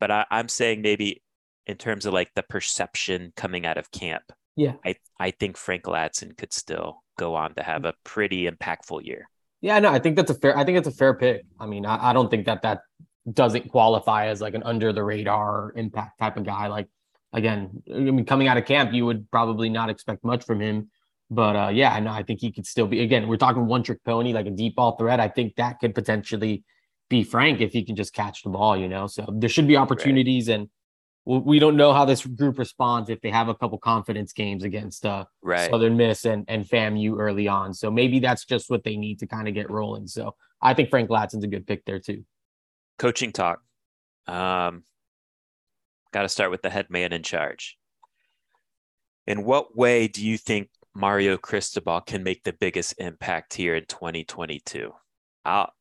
[0.00, 1.22] but I, I'm saying maybe
[1.66, 4.24] in terms of like the perception coming out of camp.
[4.56, 4.74] Yeah.
[4.84, 9.28] I, I think Frank Ladson could still go on to have a pretty impactful year.
[9.60, 10.56] Yeah, no, I think that's a fair.
[10.56, 11.44] I think it's a fair pick.
[11.58, 12.80] I mean, I, I don't think that that
[13.30, 16.66] doesn't qualify as like an under the radar impact type of guy.
[16.66, 16.88] Like
[17.32, 20.90] again, I mean, coming out of camp, you would probably not expect much from him.
[21.30, 23.00] But uh, yeah, no, I think he could still be.
[23.00, 25.20] Again, we're talking one trick pony, like a deep ball threat.
[25.20, 26.64] I think that could potentially
[27.08, 29.06] be frank if he can just catch the ball, you know.
[29.06, 30.56] So there should be opportunities, right.
[30.56, 30.68] and
[31.24, 35.06] we don't know how this group responds if they have a couple confidence games against
[35.06, 35.70] uh, right.
[35.70, 37.72] Southern Miss and and FAMU early on.
[37.74, 40.08] So maybe that's just what they need to kind of get rolling.
[40.08, 42.24] So I think Frank Ladson's a good pick there too.
[42.98, 43.60] Coaching talk.
[44.26, 44.84] Um,
[46.12, 47.78] got to start with the head man in charge.
[49.26, 53.84] In what way do you think Mario Cristobal can make the biggest impact here in
[53.86, 54.92] 2022?
[55.44, 55.72] I'll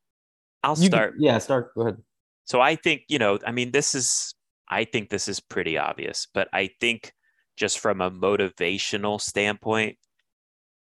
[0.64, 1.14] I'll you start.
[1.14, 1.74] Can, yeah, start.
[1.74, 1.98] Go ahead.
[2.46, 4.36] So I think, you know, I mean, this is,
[4.72, 7.14] I think this is pretty obvious, but I think
[7.58, 9.98] just from a motivational standpoint,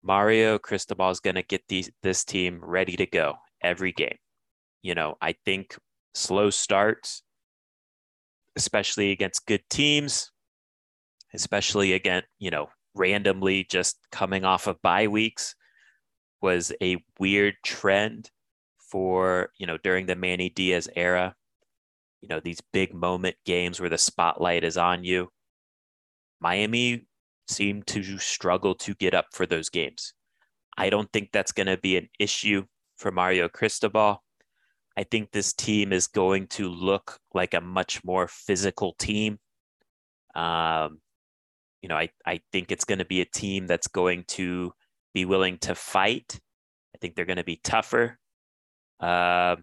[0.02, 4.16] Mario Cristobal is going to get these, this team ready to go every game.
[4.82, 5.76] You know, I think
[6.14, 7.22] slow starts,
[8.56, 10.30] especially against good teams,
[11.34, 15.54] especially against, you know, randomly just coming off of bye weeks
[16.40, 18.30] was a weird trend
[18.78, 21.34] for, you know, during the Manny Diaz era.
[22.22, 25.28] You know, these big moment games where the spotlight is on you.
[26.40, 27.06] Miami
[27.48, 30.14] seemed to struggle to get up for those games.
[30.78, 32.64] I don't think that's going to be an issue
[32.96, 34.22] for Mario Cristobal.
[34.96, 39.38] I think this team is going to look like a much more physical team.
[40.34, 41.00] Um,
[41.82, 44.72] you know, I, I think it's going to be a team that's going to
[45.12, 46.40] be willing to fight.
[46.94, 48.18] I think they're going to be tougher.
[49.00, 49.56] Uh,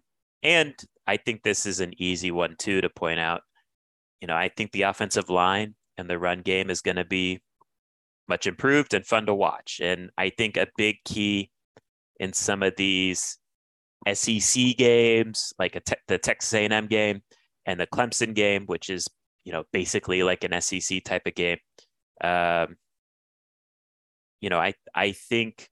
[0.44, 0.76] and
[1.10, 3.42] I think this is an easy one, too, to point out.
[4.22, 7.42] You know, I think the offensive line and the run game is going to be
[8.28, 9.80] much improved and fun to watch.
[9.82, 11.50] And I think a big key
[12.20, 13.40] in some of these
[14.14, 17.22] SEC games, like te- the Texas A&M game
[17.66, 19.08] and the Clemson game, which is
[19.46, 21.58] you know basically like an SEC type of game.
[22.24, 22.76] Um,
[24.42, 25.70] you know, I I think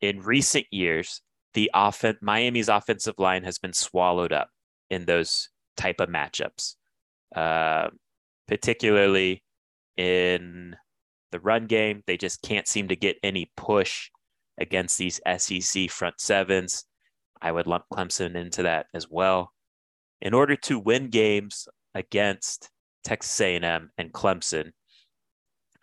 [0.00, 1.20] in recent years
[1.58, 4.48] the offense Miami's offensive line has been swallowed up
[4.90, 6.76] in those type of matchups,
[7.34, 7.88] uh,
[8.46, 9.42] particularly
[9.96, 10.76] in
[11.32, 12.04] the run game.
[12.06, 14.08] They just can't seem to get any push
[14.60, 16.84] against these SEC front sevens.
[17.42, 19.52] I would lump Clemson into that as well.
[20.20, 22.70] In order to win games against
[23.02, 24.70] Texas A&M and Clemson,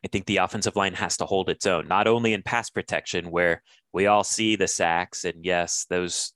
[0.04, 3.32] I think the offensive line has to hold its own, not only in pass protection,
[3.32, 6.34] where we all see the sacks, and yes, those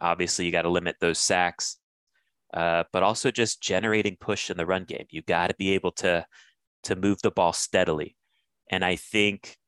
[0.00, 1.76] obviously you got to limit those sacks,
[2.54, 5.06] uh, but also just generating push in the run game.
[5.10, 6.24] You got to be able to
[6.84, 8.16] to move the ball steadily,
[8.70, 9.58] and I think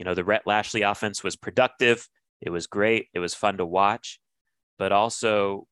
[0.00, 2.08] you know, the Rhett Lashlee offense was productive.
[2.40, 3.08] It was great.
[3.12, 4.18] It was fun to watch.
[4.78, 5.66] But also,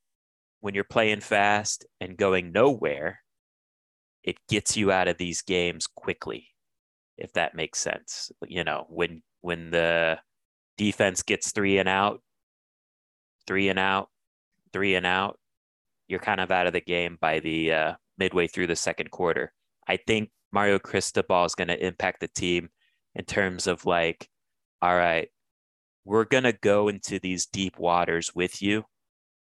[0.60, 3.20] when you're playing fast and going nowhere,
[4.22, 6.48] it gets you out of these games quickly,
[7.18, 8.32] if that makes sense.
[8.46, 10.18] You know, when when the
[10.76, 12.22] defense gets three and out,
[13.46, 14.08] three and out,
[14.72, 15.38] three and out,
[16.08, 19.52] you're kind of out of the game by the uh, midway through the second quarter.
[19.86, 22.70] I think Mario Cristobal is going to impact the team
[23.14, 24.28] in terms of like,
[24.80, 25.28] all right,
[26.04, 28.84] we're gonna go into these deep waters with you,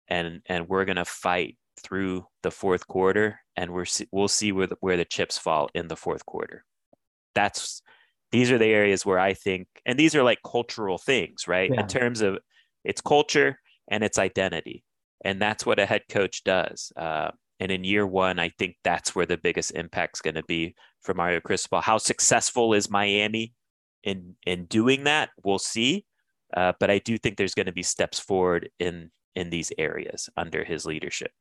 [0.07, 4.75] and and we're gonna fight through the fourth quarter, and we're we'll see where the,
[4.79, 6.65] where the chips fall in the fourth quarter.
[7.35, 7.81] That's
[8.31, 11.71] these are the areas where I think, and these are like cultural things, right?
[11.73, 11.81] Yeah.
[11.81, 12.37] In terms of
[12.83, 14.83] its culture and its identity,
[15.23, 16.91] and that's what a head coach does.
[16.95, 20.43] Uh, and in year one, I think that's where the biggest impact is going to
[20.43, 21.81] be for Mario Cristobal.
[21.81, 23.53] How successful is Miami
[24.03, 25.29] in in doing that?
[25.43, 26.05] We'll see.
[26.55, 30.29] Uh, but I do think there's going to be steps forward in in these areas
[30.37, 31.31] under his leadership.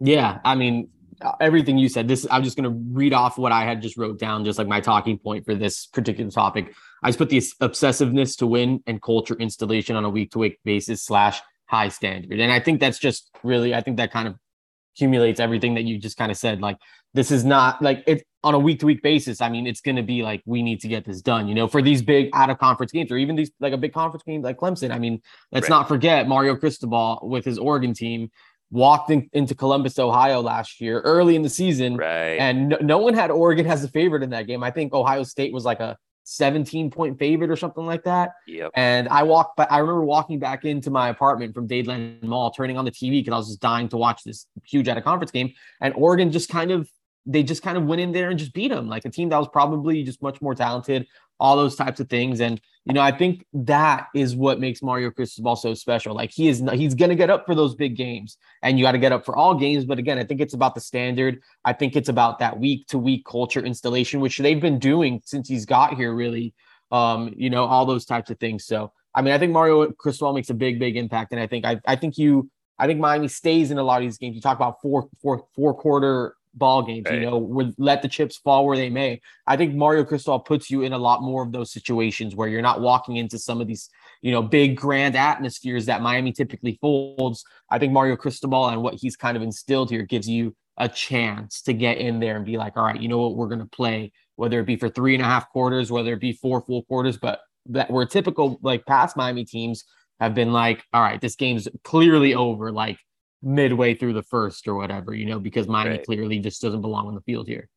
[0.00, 0.90] Yeah, I mean
[1.40, 2.08] everything you said.
[2.08, 4.68] This I'm just going to read off what I had just wrote down, just like
[4.68, 6.74] my talking point for this particular topic.
[7.02, 10.58] I just put the obsessiveness to win and culture installation on a week to week
[10.64, 13.74] basis slash high standard, and I think that's just really.
[13.74, 14.36] I think that kind of
[14.94, 16.60] accumulates everything that you just kind of said.
[16.60, 16.76] Like
[17.14, 19.40] this is not like it on a week to week basis.
[19.40, 21.48] I mean, it's going to be like we need to get this done.
[21.48, 23.92] You know, for these big out of conference games or even these like a big
[23.92, 24.90] conference game like Clemson.
[24.90, 25.20] I mean,
[25.52, 25.76] let's right.
[25.76, 28.30] not forget Mario Cristobal with his Oregon team
[28.70, 32.38] walked in, into Columbus, Ohio last year early in the season, right.
[32.38, 34.62] and no, no one had Oregon as a favorite in that game.
[34.62, 35.96] I think Ohio State was like a
[36.28, 38.32] 17 point favorite or something like that.
[38.46, 38.72] Yep.
[38.74, 42.76] And I walked but I remember walking back into my apartment from Dadeland Mall, turning
[42.76, 45.30] on the TV because I was just dying to watch this huge out of conference
[45.30, 45.54] game.
[45.80, 46.88] And Oregon just kind of
[47.24, 49.38] they just kind of went in there and just beat them like a team that
[49.38, 51.06] was probably just much more talented,
[51.40, 52.40] all those types of things.
[52.40, 56.14] And you know, I think that is what makes Mario Cristobal so special.
[56.14, 58.92] Like he is, he's going to get up for those big games, and you got
[58.92, 59.84] to get up for all games.
[59.84, 61.42] But again, I think it's about the standard.
[61.66, 65.50] I think it's about that week to week culture installation, which they've been doing since
[65.50, 66.14] he's got here.
[66.14, 66.54] Really,
[66.90, 68.64] um, you know, all those types of things.
[68.64, 71.66] So, I mean, I think Mario Cristobal makes a big, big impact, and I think
[71.66, 74.34] I, I think you, I think Miami stays in a lot of these games.
[74.34, 77.20] You talk about four, four, four quarter ball games, right.
[77.20, 79.20] you know, with let the chips fall where they may.
[79.46, 82.62] I think Mario Cristobal puts you in a lot more of those situations where you're
[82.62, 83.88] not walking into some of these,
[84.22, 87.44] you know, big grand atmospheres that Miami typically folds.
[87.70, 91.60] I think Mario Cristobal and what he's kind of instilled here gives you a chance
[91.62, 93.66] to get in there and be like, all right, you know what, we're going to
[93.66, 96.84] play, whether it be for three and a half quarters, whether it be four full
[96.84, 99.84] quarters, but that were typical like past Miami teams
[100.20, 102.72] have been like, all right, this game's clearly over.
[102.72, 102.98] Like
[103.42, 106.04] midway through the first or whatever, you know, because Miami right.
[106.04, 107.68] clearly just doesn't belong on the field here.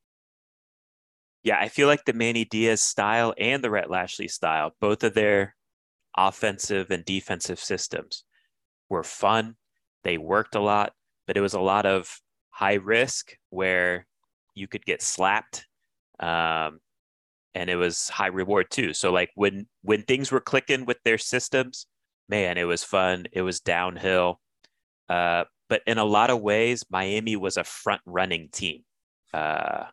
[1.44, 5.14] Yeah, I feel like the Manny Diaz style and the Rhett Lashlee style, both of
[5.14, 5.56] their
[6.16, 8.24] offensive and defensive systems
[8.90, 9.56] were fun.
[10.04, 10.94] They worked a lot,
[11.26, 12.20] but it was a lot of
[12.52, 14.06] high risk where
[14.54, 15.66] you could get slapped.
[16.20, 16.80] Um,
[17.54, 18.94] and it was high reward too.
[18.94, 21.88] So like when when things were clicking with their systems,
[22.30, 23.26] man, it was fun.
[23.32, 24.40] It was downhill.
[25.12, 28.86] Uh, but in a lot of ways, Miami was a front running team.
[29.34, 29.86] Uh,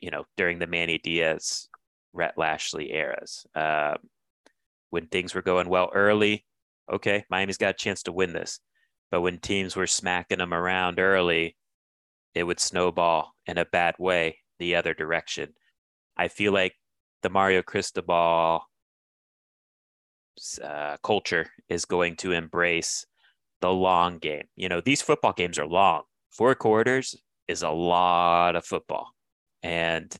[0.00, 1.68] you know, during the Manny Diaz,
[2.14, 3.96] Rhett Lashlee eras, um,
[4.88, 6.46] when things were going well early,
[6.90, 8.60] okay, Miami's got a chance to win this.
[9.10, 11.54] But when teams were smacking them around early,
[12.34, 15.52] it would snowball in a bad way the other direction.
[16.16, 16.72] I feel like
[17.22, 18.62] the Mario Cristobal
[20.64, 23.04] uh, culture is going to embrace
[23.66, 24.44] the long game.
[24.54, 26.02] You know, these football games are long.
[26.30, 27.16] Four quarters
[27.48, 29.10] is a lot of football.
[29.62, 30.14] And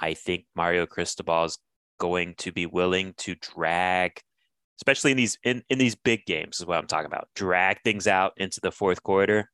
[0.00, 1.58] I think Mario Cristobal is
[1.98, 4.20] going to be willing to drag,
[4.80, 7.28] especially in these in, in these big games, is what I'm talking about.
[7.34, 9.50] Drag things out into the fourth quarter.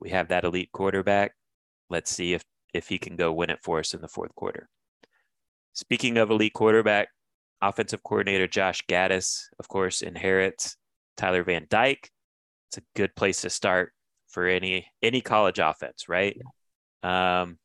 [0.00, 1.34] We have that elite quarterback.
[1.90, 2.42] Let's see if
[2.72, 4.68] if he can go win it for us in the fourth quarter.
[5.74, 7.08] Speaking of elite quarterback,
[7.60, 10.76] offensive coordinator Josh Gattis, of course, inherits
[11.18, 12.10] Tyler Van Dyke.
[12.68, 13.92] It's a good place to start
[14.28, 16.36] for any any college offense, right?
[17.02, 17.58] Um,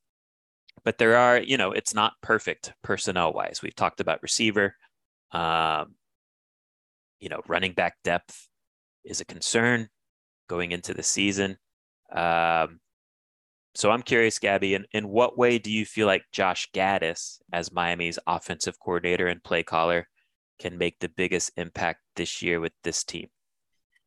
[0.83, 3.61] but there are, you know, it's not perfect personnel wise.
[3.61, 4.75] We've talked about receiver.
[5.31, 5.95] Um,
[7.19, 8.47] you know, running back depth
[9.03, 9.89] is a concern
[10.47, 11.57] going into the season.
[12.11, 12.79] Um,
[13.73, 17.71] so I'm curious, Gabby, in, in what way do you feel like Josh Gattis, as
[17.71, 20.07] Miami's offensive coordinator and play caller,
[20.59, 23.29] can make the biggest impact this year with this team?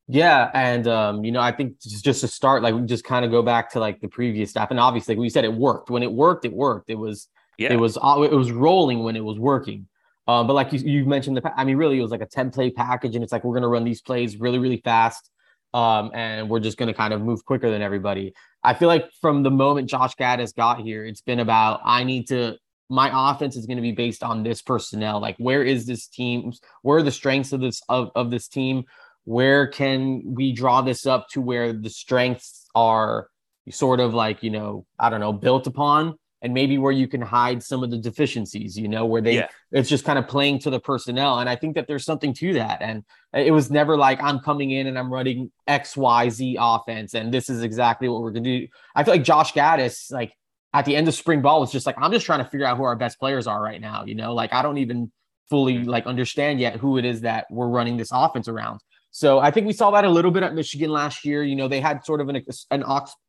[0.07, 3.25] Yeah, and um, you know, I think just, just to start, like we just kind
[3.25, 5.89] of go back to like the previous stuff, and obviously, like we said, it worked.
[5.89, 6.91] When it worked, it worked.
[6.91, 7.73] It was, yeah.
[7.73, 9.87] it was, it was rolling when it was working.
[10.27, 12.51] Um, but like you, you mentioned, the, I mean, really, it was like a ten
[12.51, 15.31] play package, and it's like we're gonna run these plays really, really fast,
[15.73, 18.35] um, and we're just gonna kind of move quicker than everybody.
[18.63, 22.29] I feel like from the moment Josh Gattis got here, it's been about I need
[22.29, 22.57] to.
[22.91, 25.19] My offense is going to be based on this personnel.
[25.19, 26.53] Like, where is this team?
[26.83, 28.85] Where are the strengths of this of, of this team?
[29.25, 33.29] Where can we draw this up to where the strengths are
[33.71, 37.23] sort of like you know i don't know built upon and maybe where you can
[37.23, 39.49] hide some of the deficiencies you know where they yeah.
[39.73, 41.39] it's just kind of playing to the personnel.
[41.39, 42.83] And i think that there's something to that.
[42.83, 47.49] And it was never like i'm coming in and i'm running xyz offense and this
[47.49, 48.69] is exactly what we're going to do.
[48.95, 50.35] I feel like josh gattis like
[50.75, 52.77] at the end of spring ball was just like i'm just trying to figure out
[52.77, 54.35] who our best players are right now you know?
[54.35, 55.11] Like i don't even
[55.49, 55.89] fully mm-hmm.
[55.89, 58.81] like understand yet who it is that we're running this offense around
[59.15, 61.45] so I think we saw that a little bit at Michigan last year.
[61.45, 62.83] You know, they had sort of an an,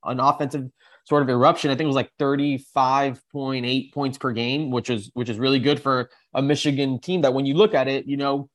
[0.03, 0.63] an offensive
[1.03, 1.69] sort of eruption.
[1.69, 5.79] I think it was like 35.8 points per game, which is which is really good
[5.79, 8.49] for a Michigan team that when you look at it, you know,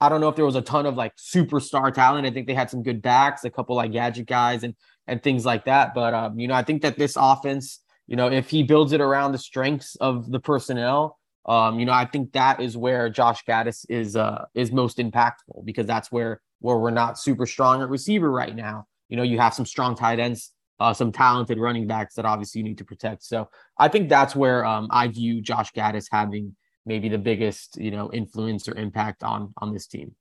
[0.00, 2.26] I don't know if there was a ton of like superstar talent.
[2.26, 4.74] I think they had some good backs, a couple like gadget guys and
[5.06, 5.92] and things like that.
[5.92, 9.02] But um, you know, I think that this offense, you know, if he builds it
[9.02, 13.44] around the strengths of the personnel, um, you know, I think that is where Josh
[13.44, 17.88] Gattis is uh is most impactful because that's where where we're not super strong at
[17.88, 18.86] receiver right now.
[19.08, 22.60] You know, you have some strong tight ends, uh, some talented running backs that obviously
[22.60, 23.24] you need to protect.
[23.24, 26.54] So I think that's where um, I view Josh Gattis having
[26.86, 30.14] maybe the biggest, you know, influence or impact on on this team.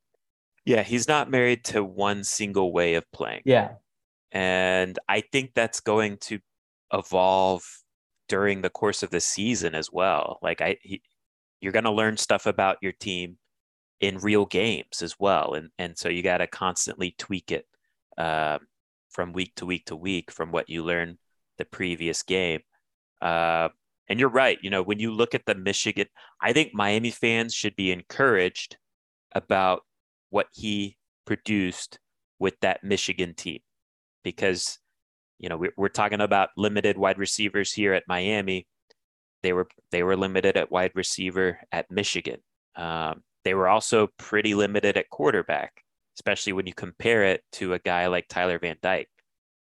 [0.65, 3.41] Yeah, he's not married to one single way of playing.
[3.45, 3.71] Yeah.
[4.31, 6.39] And I think that's going to
[6.93, 7.63] evolve
[8.27, 10.37] during the course of the season as well.
[10.41, 11.01] Like I he,
[11.59, 13.38] you're going to learn stuff about your team
[13.99, 15.53] in real games as well.
[15.53, 17.65] And, and so you got to constantly tweak it
[18.17, 18.59] uh,
[19.09, 21.17] from week to week to week from what you learned
[21.57, 22.61] the previous game.
[23.21, 23.69] Uh,
[24.07, 24.57] and you're right.
[24.61, 26.07] You know, when you look at the Michigan,
[26.41, 28.77] I think Miami fans should be encouraged
[29.33, 29.81] about
[30.29, 31.99] what he produced
[32.39, 33.59] with that Michigan team
[34.23, 34.79] because,
[35.37, 38.67] you know, we're, we're talking about limited wide receivers here at Miami.
[39.43, 42.39] They were they were limited at wide receiver at Michigan.
[42.75, 45.83] Um, they were also pretty limited at quarterback,
[46.17, 49.09] especially when you compare it to a guy like Tyler Van Dyke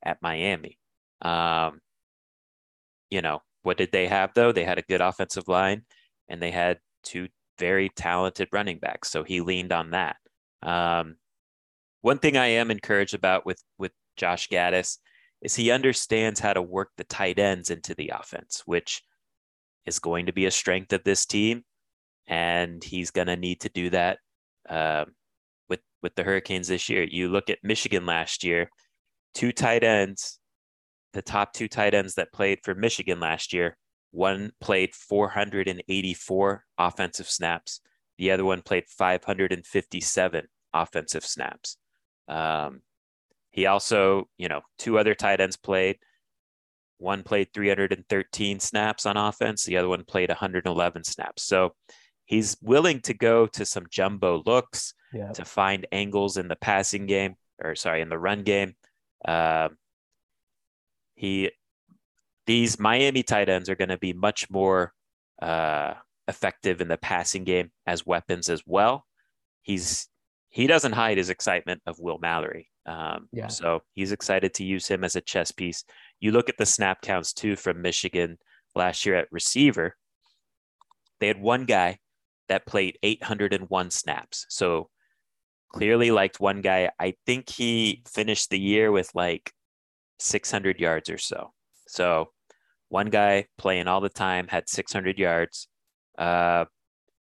[0.03, 0.79] at Miami.
[1.23, 1.81] Um,
[3.11, 4.53] you know, what did they have though?
[4.53, 5.83] They had a good offensive line
[6.29, 9.11] and they had two very talented running backs.
[9.11, 10.17] So he leaned on that.
[10.63, 11.17] Um,
[12.03, 14.99] one thing I am encouraged about with with Josh Gattis
[15.43, 19.03] is he understands how to work the tight ends into the offense, which
[19.87, 21.65] is going to be a strength of this team
[22.29, 24.19] and he's going to need to do that
[24.69, 25.07] uh,
[25.69, 27.03] with with the Hurricanes this year.
[27.03, 28.71] You look at Michigan last year,
[29.35, 30.39] two tight ends,
[31.15, 33.77] the top two tight ends that played for Michigan last year.
[34.11, 37.81] One played 484 offensive snaps.
[38.19, 41.77] The other one played 557 offensive snaps.
[42.27, 42.83] Um,
[43.51, 45.99] he also, you know, two other tight ends played.
[46.99, 51.45] One played 313 snaps on offense, the other one played 111 snaps.
[51.45, 51.75] So
[52.29, 55.33] he's willing to go to some jumbo looks yeah.
[55.33, 58.75] to find angles in the passing game, or sorry, in the run game.
[59.25, 59.71] Uh,
[61.17, 61.51] he
[62.47, 64.93] these Miami tight ends are going to be much more
[65.43, 65.95] uh,
[66.29, 69.05] effective in the passing game as weapons as well.
[69.63, 70.07] He's
[70.51, 72.69] he doesn't hide his excitement of Will Mallory.
[72.87, 73.49] Um, yeah.
[73.49, 75.85] So he's excited to use him as a chess piece.
[76.21, 78.39] You look at the snap counts too from Michigan
[78.75, 79.97] last year at receiver.
[81.21, 81.99] They had one guy
[82.49, 84.47] that played 801 snaps.
[84.49, 84.91] So
[85.73, 86.91] clearly liked one guy.
[86.99, 89.53] I think he finished the year with like
[90.19, 91.53] 600 yards or so.
[91.87, 92.31] So
[92.89, 95.69] one guy playing all the time had 600 yards.
[96.17, 96.65] Uh,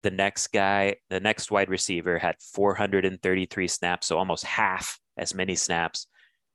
[0.02, 5.54] the next guy, the next wide receiver had 433 snaps, so almost half as many
[5.54, 6.06] snaps.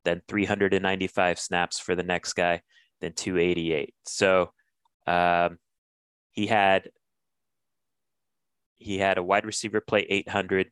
[0.05, 2.61] Then 395 snaps for the next guy,
[3.01, 3.93] then 288.
[4.05, 4.51] So
[5.07, 5.57] um,
[6.31, 6.89] he had
[8.83, 10.69] he had a wide receiver play 800,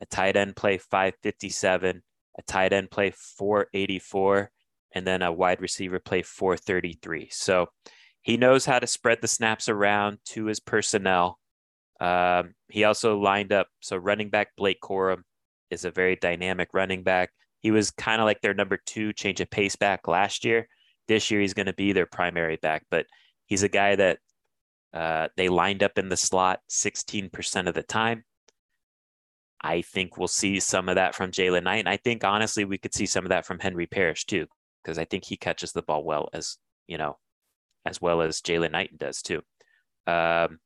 [0.00, 2.02] a tight end play 557,
[2.38, 4.50] a tight end play 484,
[4.94, 7.28] and then a wide receiver play 433.
[7.30, 7.68] So
[8.22, 11.38] he knows how to spread the snaps around to his personnel.
[12.00, 13.68] Um, he also lined up.
[13.80, 15.22] So running back Blake Corum
[15.70, 17.30] is a very dynamic running back.
[17.60, 20.68] He was kind of like their number two change of pace back last year.
[21.08, 23.06] This year he's going to be their primary back, but
[23.46, 24.18] he's a guy that
[24.98, 28.24] uh, they lined up in the slot 16% of the time.
[29.60, 31.86] I think we'll see some of that from Jaylan Knighton.
[31.86, 34.48] And I think honestly, we could see some of that from Henry Parrish too,
[34.82, 36.56] because I think he catches the ball well as,
[36.88, 37.16] you know,
[37.86, 39.42] as well as Jaylan Knighton does too.
[40.08, 40.58] Um,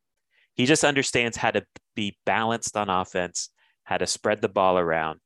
[0.54, 3.50] he just understands how to be balanced on offense,
[3.84, 5.20] how to spread the ball around,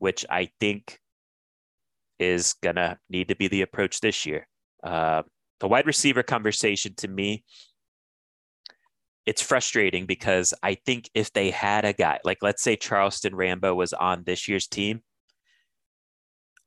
[0.00, 0.98] which I think
[2.18, 4.46] is going to need to be the approach this year.
[4.82, 5.22] Uh,
[5.60, 7.44] the wide receiver conversation to me
[9.26, 13.74] it's frustrating because I think if they had a guy, like let's say Charleston Rambo
[13.74, 15.02] was on this year's team,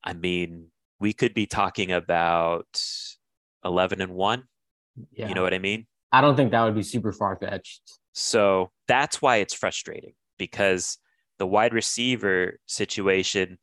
[0.04, 0.68] I mean,
[1.00, 2.84] we could be talking about
[3.66, 4.44] 11 and 1.
[5.12, 5.28] Yeah.
[5.28, 5.88] You know what I mean?
[6.12, 7.82] I don't think that would be super far fetched.
[8.14, 11.00] So that's why it's frustrating because
[11.40, 13.58] the wide receiver situation,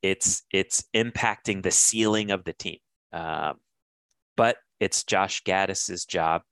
[0.00, 2.78] it's it's impacting the ceiling of the team.
[3.12, 3.54] Um,
[4.36, 6.42] but it's Josh Gattis's job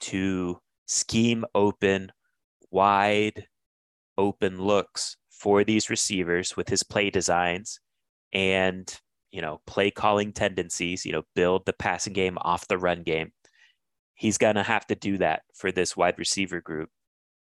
[0.00, 2.10] to scheme open,
[2.72, 3.46] wide
[4.18, 7.78] open looks for these receivers with his play designs
[8.32, 8.92] and,
[9.30, 13.30] you know, play calling tendencies, you know, build the passing game off the run game.
[14.14, 16.90] He's going to have to do that for this wide receiver group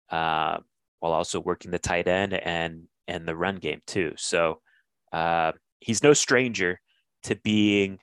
[0.09, 0.57] uh,
[0.99, 4.13] while also working the tight end and, and the run game too.
[4.17, 4.59] So
[5.13, 6.81] uh, he's no stranger
[7.23, 7.99] to being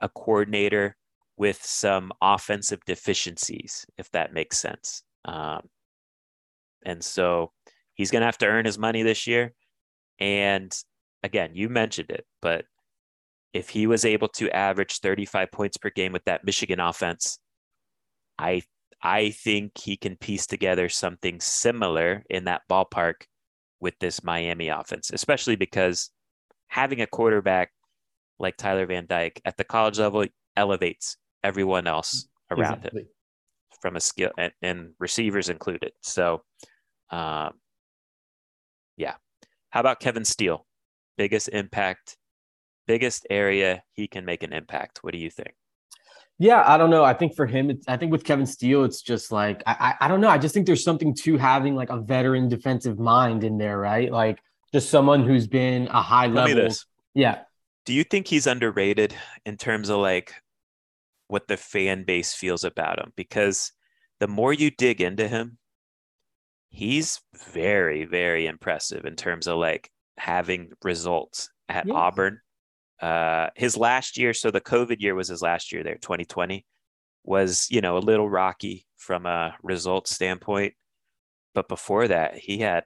[0.00, 0.96] a coordinator
[1.36, 5.02] with some offensive deficiencies, if that makes sense.
[5.24, 5.68] Um,
[6.84, 7.52] and so
[7.94, 9.52] he's going to have to earn his money this year.
[10.18, 10.72] And
[11.22, 12.64] again, you mentioned it, but
[13.52, 17.38] if he was able to average 35 points per game with that Michigan offense,
[18.38, 18.62] I
[19.02, 23.26] I think he can piece together something similar in that ballpark
[23.78, 26.10] with this Miami offense, especially because
[26.68, 27.72] having a quarterback
[28.38, 30.26] like Tyler Van Dyke at the college level
[30.56, 33.02] elevates everyone else around exactly.
[33.02, 33.08] him
[33.80, 35.92] from a skill and, and receivers included.
[36.02, 36.42] So,
[37.10, 37.52] um,
[38.96, 39.14] yeah.
[39.70, 40.66] How about Kevin Steele?
[41.16, 42.16] Biggest impact,
[42.86, 44.98] biggest area he can make an impact.
[45.02, 45.54] What do you think?
[46.38, 47.02] Yeah, I don't know.
[47.04, 50.08] I think for him, I think with Kevin Steele, it's just like I, I, I
[50.08, 50.28] don't know.
[50.28, 54.12] I just think there's something to having like a veteran defensive mind in there, right?
[54.12, 54.38] Like
[54.72, 56.68] just someone who's been a high Tell level.
[57.14, 57.38] Yeah.
[57.86, 59.14] Do you think he's underrated
[59.46, 60.34] in terms of like
[61.28, 63.72] what the fan base feels about him because
[64.20, 65.58] the more you dig into him,
[66.70, 67.20] he's
[67.52, 72.40] very, very impressive in terms of like having results at Auburn.
[73.00, 76.64] Uh, his last year, so the COVID year was his last year there, 2020,
[77.24, 80.74] was, you know, a little rocky from a results standpoint.
[81.54, 82.84] But before that, he had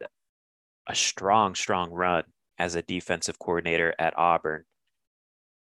[0.88, 2.24] a strong, strong run
[2.59, 4.64] as a defensive coordinator at Auburn.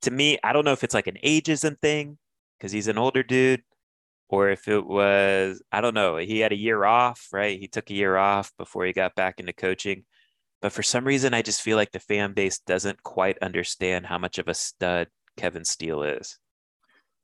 [0.03, 2.19] To me, I don't know if it's like an ageism thing
[2.61, 3.63] because he's an older dude,
[4.29, 7.59] or if it was, I don't know, he had a year off, right?
[7.59, 10.05] He took a year off before he got back into coaching.
[10.61, 14.19] But for some reason, I just feel like the fan base doesn't quite understand how
[14.19, 15.09] much of a stud
[15.39, 16.39] Kevin Steele is.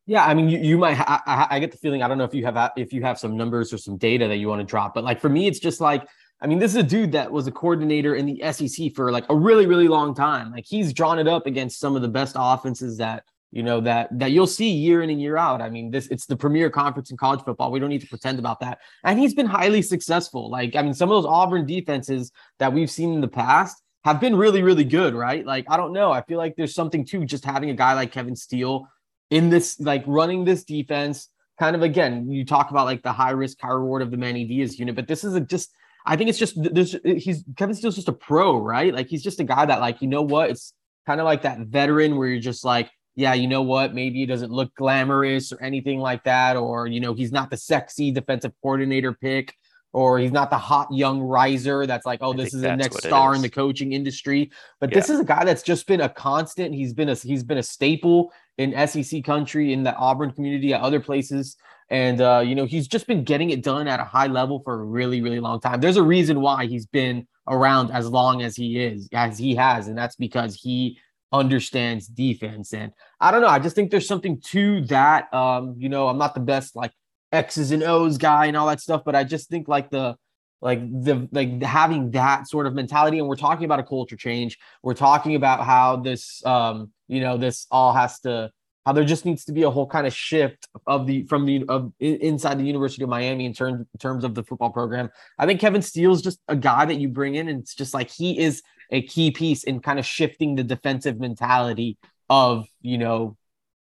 [0.06, 0.98] Yeah, I mean, you, you might.
[0.98, 2.02] I, I get the feeling.
[2.02, 4.28] I don't know if you have uh, if you have some numbers or some data
[4.28, 6.06] that you want to drop, but like for me, it's just like
[6.40, 9.24] I mean, this is a dude that was a coordinator in the SEC for like
[9.30, 10.52] a really, really long time.
[10.52, 14.08] Like he's drawn it up against some of the best offenses that you know that
[14.18, 15.60] that you'll see year in and year out.
[15.60, 17.70] I mean, this it's the premier conference in college football.
[17.70, 18.78] We don't need to pretend about that.
[19.04, 20.50] And he's been highly successful.
[20.50, 24.20] Like I mean, some of those Auburn defenses that we've seen in the past have
[24.20, 25.44] been really really good, right?
[25.44, 26.12] Like I don't know.
[26.12, 28.88] I feel like there's something to just having a guy like Kevin Steele
[29.30, 31.28] in this like running this defense.
[31.58, 34.44] Kind of again, you talk about like the high risk, high reward of the Manny
[34.44, 35.70] Diaz unit, but this is a just
[36.04, 38.92] I think it's just there's he's Kevin Steele's just a pro, right?
[38.92, 40.72] Like he's just a guy that like you know what it's
[41.06, 43.94] kind of like that veteran where you're just like yeah, you know what?
[43.94, 46.56] Maybe he doesn't look glamorous or anything like that.
[46.56, 49.54] Or, you know, he's not the sexy defensive coordinator pick,
[49.94, 53.34] or he's not the hot young riser that's like, oh, this is the next star
[53.34, 54.50] in the coaching industry.
[54.80, 54.96] But yeah.
[54.96, 56.74] this is a guy that's just been a constant.
[56.74, 60.82] He's been a he's been a staple in SEC country, in the Auburn community, at
[60.82, 61.56] other places.
[61.88, 64.74] And uh, you know, he's just been getting it done at a high level for
[64.74, 65.80] a really, really long time.
[65.80, 69.88] There's a reason why he's been around as long as he is, as he has,
[69.88, 70.98] and that's because he
[71.32, 72.72] understands defense.
[72.72, 73.48] And I don't know.
[73.48, 75.32] I just think there's something to that.
[75.34, 76.92] Um, you know, I'm not the best like
[77.32, 80.16] X's and O's guy and all that stuff, but I just think like the
[80.62, 84.58] like the like having that sort of mentality and we're talking about a culture change
[84.82, 88.50] we're talking about how this um you know this all has to
[88.86, 91.64] how there just needs to be a whole kind of shift of the from the
[91.68, 95.10] of inside the University of Miami in terms in terms of the football program.
[95.40, 98.08] I think Kevin Steele's just a guy that you bring in, and it's just like
[98.10, 103.36] he is a key piece in kind of shifting the defensive mentality of you know,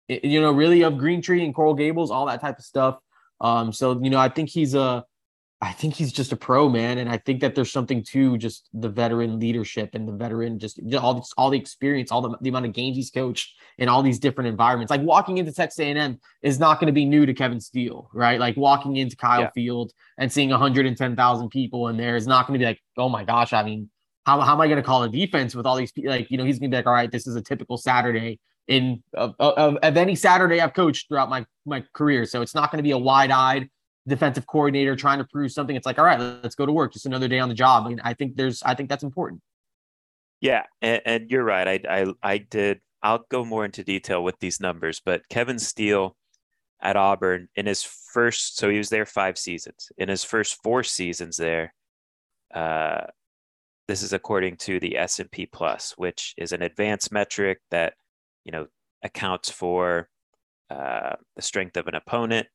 [0.09, 2.99] you know, really of Greentree and Coral Gables, all that type of stuff.
[3.41, 5.05] Um, so you know, I think he's a
[5.61, 8.69] I think he's just a pro man, and I think that there's something to just
[8.75, 12.51] the veteran leadership and the veteran just all this, all the experience, all the, the
[12.51, 14.91] amount of games he's coached in all these different environments.
[14.91, 18.39] Like walking into Texas A&M is not going to be new to Kevin Steele, right?
[18.39, 19.51] Like walking into Kyle yeah.
[19.55, 23.25] Field and seeing 110,000 people in there is not going to be like, oh my
[23.25, 23.89] gosh, I mean,
[24.27, 26.11] how, how am I going to call a defense with all these people?
[26.11, 28.41] Like, you know, he's going to be like, all right, this is a typical Saturday
[28.67, 32.25] in of, of, of any Saturday I've coached throughout my my career.
[32.27, 33.71] So it's not going to be a wide eyed
[34.09, 35.77] defensive coordinator trying to prove something.
[35.77, 36.93] It's like, all right, let's go to work.
[36.93, 37.87] Just another day on the job.
[37.87, 39.41] I mean, I think there's, I think that's important.
[40.41, 41.67] Yeah, and, and you're right.
[41.67, 42.81] I, I, I did.
[43.03, 46.17] I'll go more into detail with these numbers, but Kevin Steele
[46.81, 49.91] at Auburn in his first, so he was there five seasons.
[49.99, 51.75] In his first four seasons there,
[52.55, 53.07] uh,
[53.89, 57.95] this is according to the S&P Plus, which is an advanced metric that
[58.45, 58.67] you know
[59.03, 60.09] accounts for
[60.71, 62.47] uh, the strength of an opponent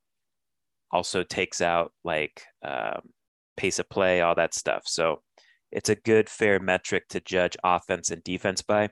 [0.92, 3.02] also takes out like um,
[3.58, 4.84] pace of play, all that stuff.
[4.86, 5.22] So
[5.72, 8.90] it's a good, fair metric to judge offense and defense by.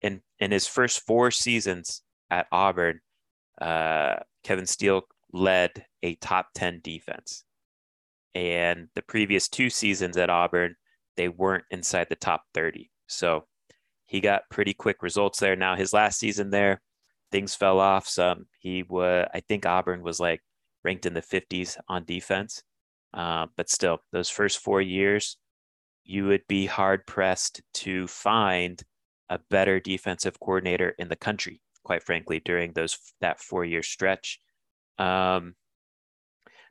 [0.00, 3.00] In in his first four seasons at Auburn,
[3.60, 5.02] uh, Kevin Steele
[5.32, 7.44] led a top ten defense,
[8.34, 10.76] and the previous two seasons at Auburn,
[11.18, 12.90] they weren't inside the top thirty.
[13.08, 13.44] So
[14.06, 15.54] he got pretty quick results there.
[15.54, 16.80] Now his last season there,
[17.30, 18.46] things fell off some.
[18.58, 20.40] He was, I think Auburn was like
[20.82, 22.62] ranked in the 50s on defense.
[23.12, 25.36] Uh, but still, those first four years,
[26.04, 28.82] you would be hard pressed to find
[29.28, 34.40] a better defensive coordinator in the country, quite frankly, during those that four year stretch.
[34.98, 35.54] Um,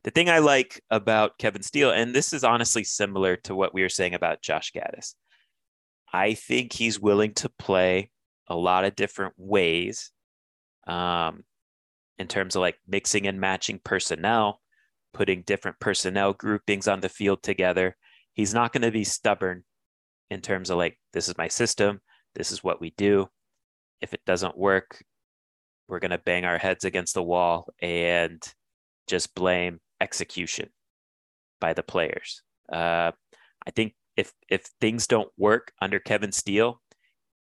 [0.03, 3.81] the thing I like about Kevin Steele, and this is honestly similar to what we
[3.81, 5.15] were saying about Josh Gattis,
[6.11, 8.11] I think he's willing to play
[8.47, 10.11] a lot of different ways.
[10.85, 11.43] Um,
[12.17, 14.61] in terms of like mixing and matching personnel,
[15.13, 17.95] putting different personnel groupings on the field together.
[18.33, 19.63] He's not going to be stubborn
[20.29, 22.01] in terms of like, this is my system,
[22.35, 23.27] this is what we do.
[24.01, 25.03] If it doesn't work,
[25.87, 28.43] we're going to bang our heads against the wall and
[29.07, 30.69] just blame execution
[31.59, 32.41] by the players.
[32.71, 33.11] Uh,
[33.65, 36.81] I think if if things don't work under Kevin Steele,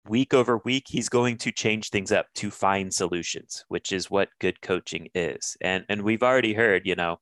[0.08, 4.28] week over week, he's going to change things up to find solutions, which is what
[4.40, 5.56] good coaching is.
[5.60, 7.18] And and we've already heard, you know,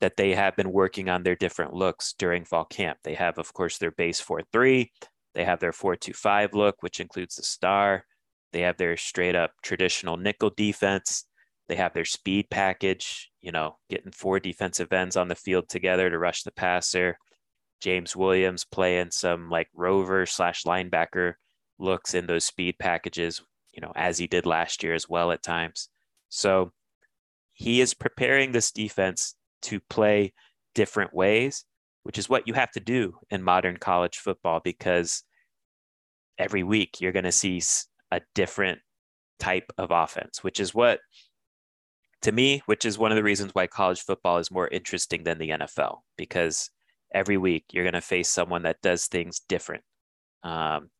[0.00, 2.98] that they have been working on their different looks during fall camp.
[3.04, 4.92] They have, of course, their base four three.
[5.34, 8.04] They have their four two five look, which includes the star.
[8.52, 11.24] They have their straight up traditional nickel defense.
[11.70, 16.10] They have their speed package, you know, getting four defensive ends on the field together
[16.10, 17.16] to rush the passer.
[17.80, 21.34] James Williams playing some like rover slash linebacker
[21.78, 23.40] looks in those speed packages,
[23.72, 25.88] you know, as he did last year as well at times.
[26.28, 26.72] So
[27.52, 30.32] he is preparing this defense to play
[30.74, 31.64] different ways,
[32.02, 35.22] which is what you have to do in modern college football because
[36.36, 37.62] every week you're going to see
[38.10, 38.80] a different
[39.38, 40.98] type of offense, which is what
[42.22, 45.38] to me, which is one of the reasons why college football is more interesting than
[45.38, 46.70] the NFL because
[47.14, 49.82] every week you're going to face someone that does things different.
[50.42, 50.90] Um,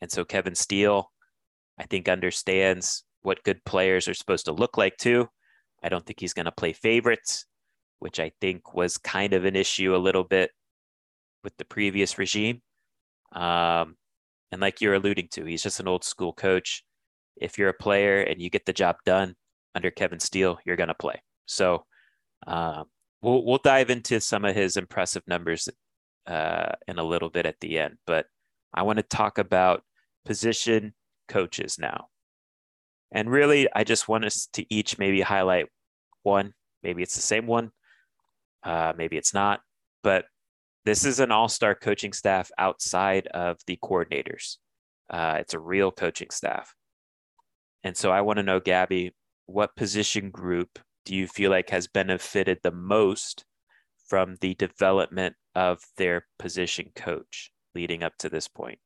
[0.00, 1.10] and so Kevin Steele,
[1.78, 5.28] I think understands what good players are supposed to look like too.
[5.82, 7.46] I don't think he's going to play favorites,
[7.98, 10.50] which I think was kind of an issue a little bit
[11.44, 12.62] with the previous regime.
[13.32, 13.96] Um,
[14.50, 16.84] and like you're alluding to, he's just an old school coach.
[17.36, 19.34] If you're a player and you get the job done
[19.74, 21.22] under Kevin Steele, you're going to play.
[21.46, 21.84] So
[22.46, 22.84] uh,
[23.20, 25.68] we'll we'll dive into some of his impressive numbers
[26.26, 27.98] uh, in a little bit at the end.
[28.06, 28.26] But
[28.74, 29.82] I want to talk about
[30.24, 30.94] position
[31.28, 32.08] coaches now.
[33.12, 35.66] And really, I just want us to each maybe highlight
[36.22, 36.54] one.
[36.82, 37.70] Maybe it's the same one.
[38.62, 39.60] Uh, maybe it's not.
[40.02, 40.24] But
[40.84, 44.56] this is an all star coaching staff outside of the coordinators.
[45.10, 46.74] Uh, it's a real coaching staff.
[47.84, 49.12] And so I want to know, Gabby,
[49.46, 53.44] what position group do you feel like has benefited the most
[54.06, 58.78] from the development of their position coach leading up to this point?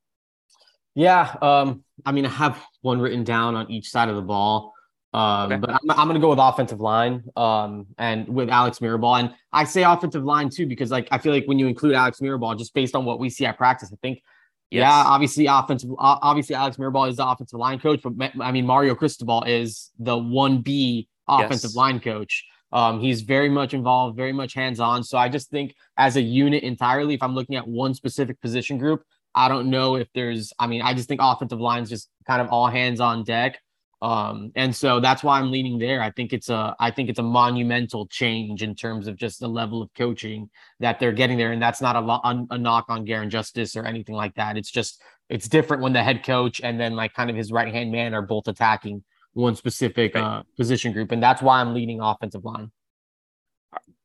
[0.95, 4.73] Yeah, um, I mean, I have one written down on each side of the ball,
[5.13, 5.57] um, okay.
[5.59, 9.19] but I'm, I'm going to go with offensive line um, and with Alex Mirabal.
[9.19, 12.19] And I say offensive line too because, like, I feel like when you include Alex
[12.19, 14.23] Mirabal, just based on what we see at practice, I think,
[14.69, 14.81] yes.
[14.81, 18.95] yeah, obviously offensive, obviously Alex Mirabal is the offensive line coach, but I mean Mario
[18.95, 21.75] Cristobal is the one B offensive yes.
[21.75, 22.45] line coach.
[22.71, 25.03] Um, he's very much involved, very much hands on.
[25.03, 28.77] So I just think as a unit entirely, if I'm looking at one specific position
[28.77, 29.03] group,
[29.33, 32.49] I don't know if there's, I mean, I just think offensive line's just kind of
[32.49, 33.59] all hands on deck.
[34.01, 36.01] Um, and so that's why I'm leaning there.
[36.01, 39.47] I think it's a, I think it's a monumental change in terms of just the
[39.47, 41.51] level of coaching that they're getting there.
[41.51, 44.55] And that's not a, lo- a knock on Garin Justice or anything like that.
[44.55, 47.73] It's just, it's different when the head coach and then like kind of his right
[47.73, 51.11] hand man are both attacking one specific uh, position group.
[51.11, 52.71] And that's why I'm leading offensive line.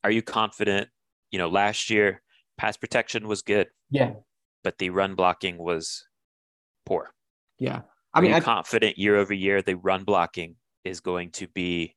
[0.02, 0.88] Are you confident?
[1.30, 2.22] You know, last year,
[2.56, 3.68] pass protection was good.
[3.90, 4.12] Yeah
[4.62, 6.06] but the run blocking was
[6.86, 7.12] poor.
[7.58, 7.82] Yeah.
[8.14, 11.96] I mean, I'm confident year over year the run blocking is going to be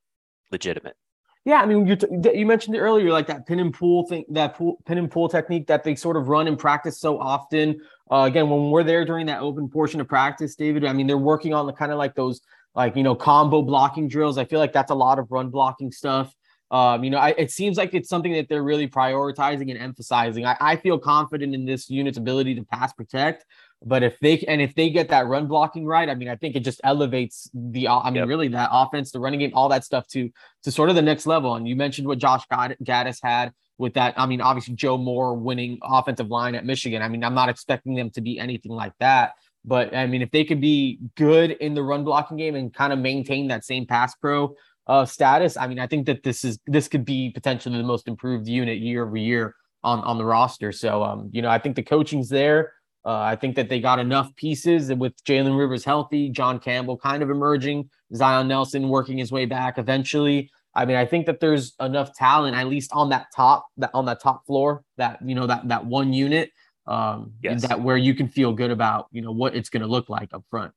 [0.51, 0.95] legitimate.
[1.45, 4.26] Yeah, I mean, you t- you mentioned it earlier, like that pin and pull thing,
[4.30, 7.80] that pull, pin and pull technique that they sort of run in practice so often.
[8.11, 11.20] Uh, again, when we're there during that open portion of practice, David, I mean, they're
[11.20, 12.41] working on the kind of like those,
[12.74, 14.39] like you know, combo blocking drills.
[14.39, 16.34] I feel like that's a lot of run blocking stuff.
[16.72, 20.47] Um, you know, I, it seems like it's something that they're really prioritizing and emphasizing.
[20.47, 23.45] I, I feel confident in this unit's ability to pass protect,
[23.84, 26.55] but if they and if they get that run blocking right, I mean, I think
[26.55, 27.88] it just elevates the.
[27.88, 28.28] I mean, yep.
[28.28, 30.30] really that offense, the running game, all that stuff to
[30.63, 31.55] to sort of the next level.
[31.55, 34.13] And you mentioned what Josh Gattis had with that.
[34.17, 37.01] I mean, obviously Joe Moore winning offensive line at Michigan.
[37.01, 39.34] I mean, I'm not expecting them to be anything like that.
[39.65, 42.93] But I mean, if they could be good in the run blocking game and kind
[42.93, 44.55] of maintain that same pass pro
[44.88, 48.07] uh, status, I mean, I think that this is this could be potentially the most
[48.07, 50.71] improved unit year over year on on the roster.
[50.71, 52.73] So, um, you know, I think the coaching's there.
[53.06, 57.22] Uh, I think that they got enough pieces with Jalen Rivers healthy, John Campbell kind
[57.22, 60.49] of emerging, Zion Nelson working his way back eventually.
[60.74, 64.06] I mean, I think that there's enough talent, at least on that top, that on
[64.06, 66.49] that top floor, that you know that that one unit,
[66.88, 67.62] um, yes.
[67.68, 70.34] that where you can feel good about you know what it's going to look like
[70.34, 70.74] up front.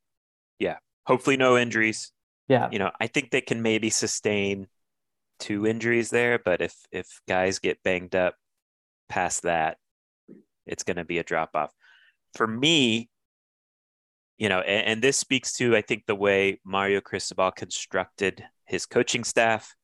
[0.58, 0.76] Yeah,
[1.06, 2.12] hopefully no injuries.
[2.48, 2.68] Yeah.
[2.70, 4.68] You know, I think they can maybe sustain
[5.38, 8.36] two injuries there, but if if guys get banged up
[9.08, 9.78] past that,
[10.66, 11.72] it's going to be a drop off.
[12.34, 13.08] For me,
[14.36, 18.86] you know, and, and, this speaks to I think the way Mario Cristobal constructed his
[18.86, 19.74] coaching staff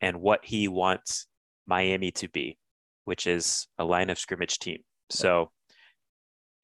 [0.00, 1.26] and what he wants
[1.66, 2.58] Miami to be,
[3.04, 4.78] which is a line of scrimmage team.
[5.10, 5.52] So,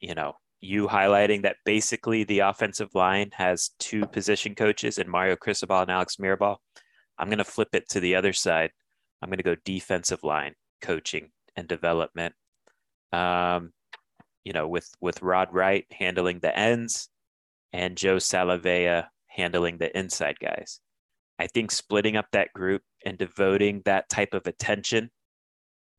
[0.01, 5.37] you know, you highlighting that basically the offensive line has two position coaches and Mario
[5.37, 6.57] Cristobal and Alex Mirabal.
[7.19, 8.71] I'm going to flip it to the other side.
[9.23, 12.35] I'm going to go defensive line coaching and development.
[13.13, 13.73] Um,
[14.47, 17.09] you know, with with Rod Wright handling the ends
[17.73, 20.79] and Joe Salavea handling the inside guys.
[21.37, 25.11] I think splitting up that group and devoting that type of attention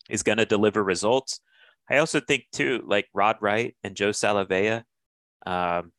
[0.10, 1.41] is going to deliver results.
[1.89, 4.84] I also think too, like Rod Wright and Joe Salavea
[5.45, 5.91] um,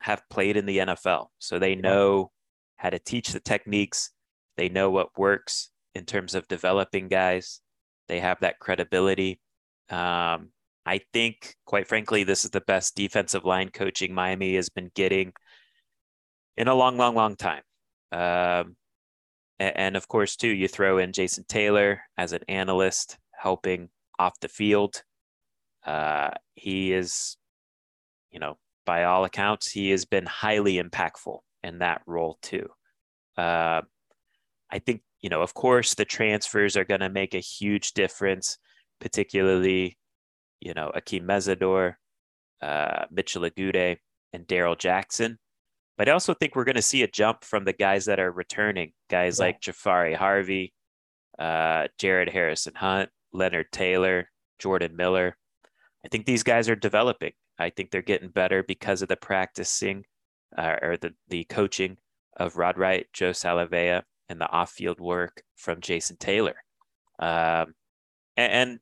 [0.00, 2.30] have played in the NFL, so they know
[2.76, 4.12] how to teach the techniques.
[4.56, 7.60] They know what works in terms of developing guys.
[8.06, 9.40] They have that credibility.
[9.88, 10.50] Um,
[10.90, 15.32] I think, quite frankly, this is the best defensive line coaching Miami has been getting
[16.56, 17.62] in a long, long, long time.
[18.10, 18.74] Um,
[19.60, 24.48] and, of course, too, you throw in Jason Taylor as an analyst helping off the
[24.48, 25.04] field.
[25.86, 27.36] Uh, he is,
[28.32, 32.68] you know, by all accounts, he has been highly impactful in that role too.
[33.36, 33.82] Uh,
[34.72, 38.58] I think, you know, of course, the transfers are going to make a huge difference,
[39.00, 39.98] particularly,
[40.60, 41.94] you know, Akeem Mesidor,
[42.62, 43.98] uh, Mitchell Agude,
[44.32, 45.38] and Darrell Jackson.
[45.96, 48.32] But I also think we're going to see a jump from the guys that are
[48.32, 49.46] returning, guys yeah.
[49.46, 50.72] like Jafari Harvey,
[51.38, 55.36] uh, Jared Harrison Hunt, Leonard Taylor, Jordan Miller.
[56.04, 57.32] I think these guys are developing.
[57.58, 60.04] I think they're getting better because of the practicing
[60.56, 61.98] uh, or the, the coaching
[62.36, 66.56] of Rod Wright, Joe Salavea, and the off field work from Jason Taylor.
[67.18, 67.74] Um,
[68.36, 68.78] and, and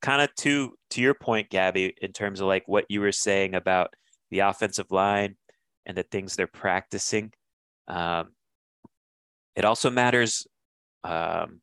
[0.00, 3.54] kind of to to your point, Gabby, in terms of like what you were saying
[3.54, 3.94] about
[4.30, 5.36] the offensive line
[5.86, 7.32] and the things they're practicing.
[7.88, 8.30] Um,
[9.56, 10.46] it also matters
[11.04, 11.60] um,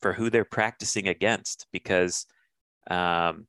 [0.00, 2.26] for who they're practicing against because,
[2.90, 3.46] um,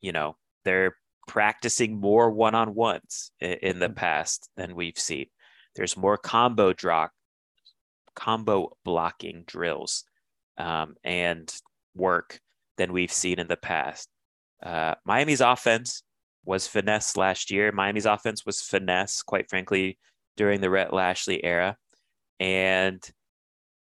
[0.00, 0.94] you know, they're
[1.26, 3.94] practicing more one on ones in, in, the mm-hmm.
[3.94, 5.26] past than we've seen.
[5.74, 7.10] There's more combo drop,
[8.14, 10.04] combo blocking drills
[10.56, 11.52] um, and
[11.94, 12.40] work
[12.78, 14.08] than we've seen in the past.
[14.62, 16.02] Uh, Miami's offense
[16.44, 17.70] was finesse last year.
[17.72, 19.98] Miami's offense was finesse, quite frankly,
[20.36, 21.76] during the Rhett Lashlee era.
[22.40, 23.02] And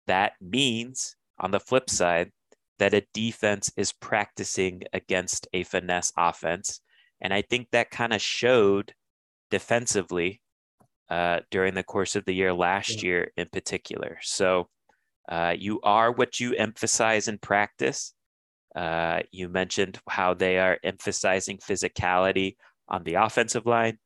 [0.08, 2.32] that means, on the flip side,
[2.80, 6.82] that a defense is practicing against a finesse offense.
[7.22, 8.94] And I think that kind of showed
[9.50, 10.42] defensively
[11.10, 13.10] uh, during the course of the year last yeah.
[13.10, 14.18] year in particular.
[14.22, 14.68] So
[15.30, 18.14] uh, you are what you emphasize in practice.
[18.76, 22.56] Uh, you mentioned how they are emphasizing physicality
[22.88, 23.98] on the offensive line.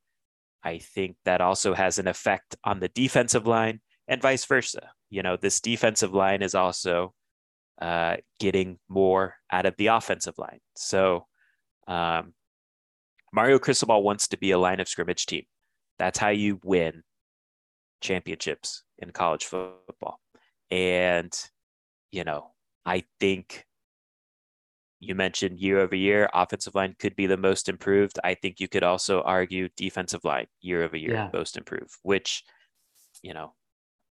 [0.64, 4.90] I think that also has an effect on the defensive line and vice versa.
[5.10, 7.12] You know, this defensive line is also
[7.80, 10.60] uh, getting more out of the offensive line.
[10.76, 11.26] So,
[11.88, 12.34] um,
[13.32, 15.44] Mario Cristobal wants to be a line of scrimmage team.
[15.98, 17.02] That's how you win
[18.00, 20.20] championships in college football.
[20.70, 21.32] And,
[22.10, 22.52] you know,
[22.84, 23.64] I think
[25.02, 28.20] you mentioned year over year, offensive line could be the most improved.
[28.22, 31.28] I think you could also argue defensive line year over year, yeah.
[31.32, 32.44] most improved, which,
[33.20, 33.54] you know,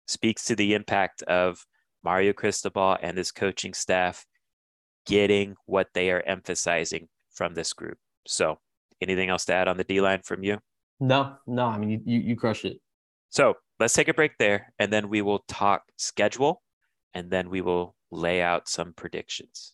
[0.07, 1.65] speaks to the impact of
[2.03, 4.25] Mario Cristobal and his coaching staff
[5.05, 7.97] getting what they are emphasizing from this group.
[8.27, 8.59] So,
[9.01, 10.59] anything else to add on the D line from you?
[10.99, 11.65] No, no.
[11.65, 12.79] I mean, you, you, you crushed it.
[13.29, 16.61] So, let's take a break there and then we will talk schedule
[17.13, 19.73] and then we will lay out some predictions.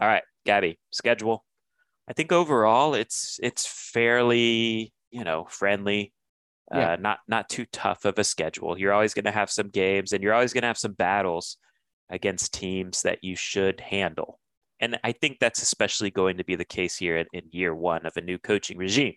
[0.00, 1.44] All right, Gabby, schedule.
[2.08, 6.12] I think overall it's it's fairly you know friendly,
[6.72, 6.92] yeah.
[6.92, 8.78] uh, not not too tough of a schedule.
[8.78, 11.58] You're always going to have some games, and you're always going to have some battles
[12.08, 14.40] against teams that you should handle.
[14.80, 18.06] And I think that's especially going to be the case here in, in year one
[18.06, 19.14] of a new coaching regime.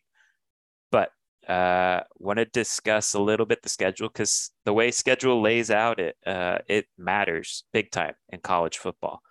[0.92, 1.10] But
[1.48, 6.00] uh, want to discuss a little bit the schedule because the way schedule lays out,
[6.00, 9.22] it uh, it matters big time in college football.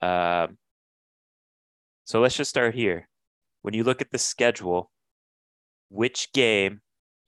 [0.00, 0.58] Um,
[2.04, 3.08] so let's just start here.
[3.62, 4.90] When you look at the schedule,
[5.88, 6.80] which game,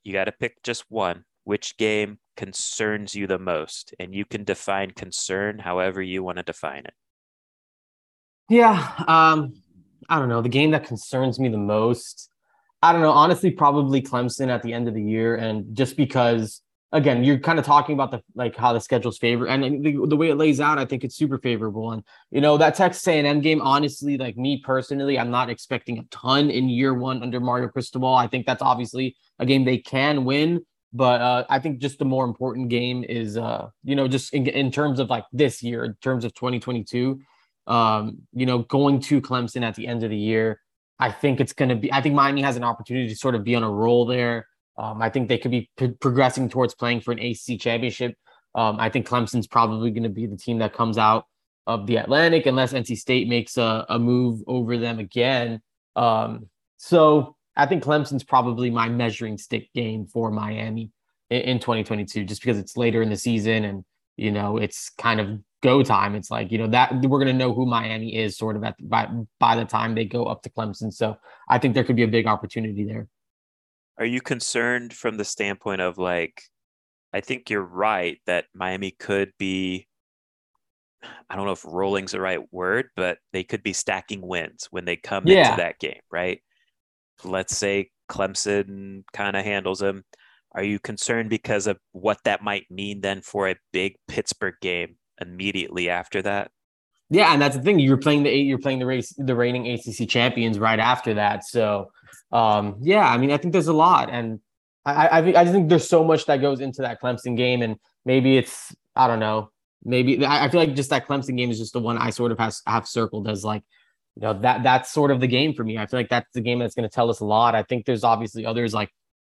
[0.03, 3.93] you got to pick just one, which game concerns you the most?
[3.99, 6.93] And you can define concern however you want to define it.
[8.49, 8.91] Yeah.
[9.07, 9.53] Um,
[10.09, 10.41] I don't know.
[10.41, 12.29] The game that concerns me the most,
[12.81, 13.11] I don't know.
[13.11, 15.35] Honestly, probably Clemson at the end of the year.
[15.35, 16.61] And just because
[16.91, 20.15] again, you're kind of talking about the like how the schedule's favor and the, the,
[20.15, 20.79] way it lays out.
[20.79, 21.91] I think it's super favorable.
[21.91, 26.03] And you know that Texas A&M game, honestly, like me personally, I'm not expecting a
[26.11, 28.15] ton in year one under Mario Cristobal.
[28.15, 30.65] I think that's obviously a game they can win.
[30.93, 34.47] But uh, I think just the more important game is, uh, you know, just in,
[34.47, 37.19] in terms of like this year, in terms of 2022,
[37.67, 40.61] um, you know, going to Clemson at the end of the year.
[40.99, 43.43] I think it's going to be, I think Miami has an opportunity to sort of
[43.43, 44.47] be on a roll there.
[44.77, 48.15] Um, I think they could be p- progressing towards playing for an ACC championship.
[48.55, 51.25] Um, I think Clemson's probably going to be the team that comes out
[51.65, 55.61] of the Atlantic unless NC State makes a, a move over them again.
[55.95, 56.47] Um,
[56.77, 60.91] so I think Clemson's probably my measuring stick game for Miami
[61.29, 63.83] in, in 2022, just because it's later in the season and
[64.15, 66.15] you know it's kind of go time.
[66.15, 68.75] It's like you know that we're going to know who Miami is sort of at
[68.79, 69.07] by
[69.39, 70.93] by the time they go up to Clemson.
[70.93, 71.17] So
[71.49, 73.07] I think there could be a big opportunity there.
[73.99, 76.41] Are you concerned from the standpoint of like,
[77.13, 79.87] I think you're right that Miami could be.
[81.29, 84.85] I don't know if rolling's the right word, but they could be stacking wins when
[84.85, 85.51] they come yeah.
[85.51, 86.41] into that game, right?
[87.23, 90.03] let's say Clemson kind of handles them.
[90.53, 94.95] Are you concerned because of what that might mean then for a big Pittsburgh game
[95.19, 96.51] immediately after that?
[97.09, 97.79] Yeah, and that's the thing.
[97.79, 98.45] You're playing the eight.
[98.45, 101.45] you're playing the race the reigning ACC champions right after that.
[101.45, 101.91] So,
[102.31, 104.39] um, yeah, I mean, I think there's a lot, and
[104.85, 107.61] I I think I just think there's so much that goes into that Clemson game,
[107.61, 109.51] and maybe it's I don't know,
[109.85, 112.33] maybe I, I feel like just that Clemson game is just the one I sort
[112.33, 113.63] of has have circled as like
[114.17, 115.77] you know that that's sort of the game for me.
[115.77, 117.55] I feel like that's the game that's going to tell us a lot.
[117.55, 118.89] I think there's obviously others like,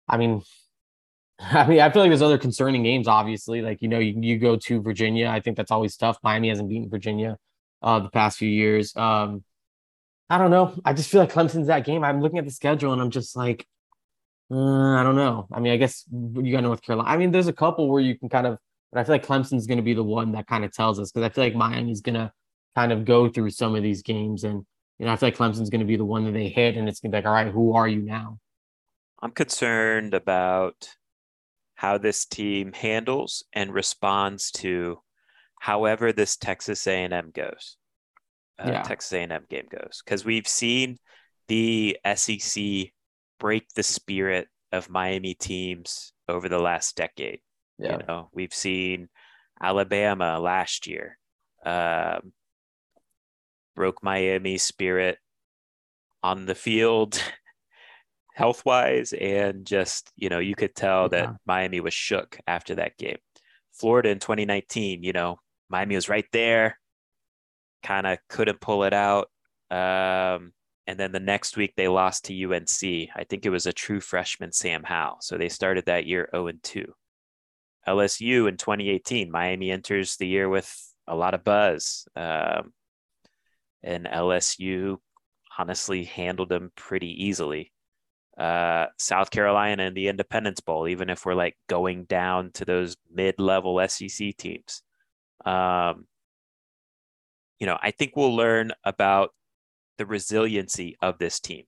[0.07, 0.43] I mean,
[1.39, 3.09] I mean, I feel like there's other concerning games.
[3.09, 5.27] Obviously, like you know, you, you go to Virginia.
[5.27, 6.17] I think that's always tough.
[6.23, 7.37] Miami hasn't beaten Virginia
[7.81, 8.95] uh, the past few years.
[8.95, 9.43] Um,
[10.29, 10.73] I don't know.
[10.83, 12.03] I just feel like Clemson's that game.
[12.03, 13.65] I'm looking at the schedule and I'm just like,
[14.51, 15.47] uh, I don't know.
[15.51, 17.09] I mean, I guess you got North Carolina.
[17.09, 18.57] I mean, there's a couple where you can kind of,
[18.91, 21.11] but I feel like Clemson's going to be the one that kind of tells us
[21.11, 22.31] because I feel like Miami's going to
[22.75, 24.65] kind of go through some of these games and
[24.99, 26.87] you know, I feel like Clemson's going to be the one that they hit, and
[26.87, 28.39] it's going to be like, all right, who are you now?
[29.21, 30.89] I'm concerned about
[31.75, 34.99] how this team handles and responds to
[35.65, 37.77] however this Texas A&M goes.
[38.59, 38.81] Uh, yeah.
[38.83, 40.99] Texas A&M game goes because we've seen
[41.47, 42.63] the SEC
[43.39, 47.39] break the spirit of Miami teams over the last decade.
[47.79, 47.93] Yeah.
[47.93, 49.09] You know, we've seen
[49.59, 51.17] Alabama last year.
[51.65, 52.31] Um,
[53.75, 55.17] broke Miami's spirit
[56.21, 57.19] on the field,
[58.35, 61.21] health wise, and just, you know, you could tell yeah.
[61.21, 63.17] that Miami was shook after that game.
[63.73, 65.39] Florida in 2019, you know,
[65.69, 66.79] Miami was right there,
[67.83, 69.29] kind of couldn't pull it out.
[69.71, 70.53] Um,
[70.87, 73.09] and then the next week they lost to UNC.
[73.15, 75.17] I think it was a true freshman, Sam Howell.
[75.21, 76.85] So they started that year 0 and 2.
[77.87, 80.71] LSU in 2018, Miami enters the year with
[81.07, 82.07] a lot of buzz.
[82.15, 82.73] Um,
[83.83, 84.97] and LSU
[85.57, 87.71] honestly handled them pretty easily.
[88.37, 92.97] Uh, South Carolina in the Independence Bowl, even if we're like going down to those
[93.11, 94.81] mid-level SEC teams.
[95.43, 96.05] Um,
[97.59, 99.31] you know, I think we'll learn about
[99.97, 101.63] the resiliency of this team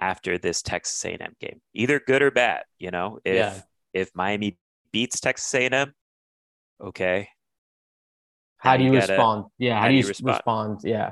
[0.00, 2.64] after this Texas A&M game, either good or bad.
[2.78, 3.60] You know, if yeah.
[3.92, 4.58] if Miami
[4.92, 5.92] beats Texas A&M,
[6.80, 7.28] okay,
[8.62, 9.44] how do you, you gotta, respond?
[9.58, 10.36] Yeah, how, how do you, respond?
[10.36, 10.80] respond?
[10.84, 11.10] Yeah,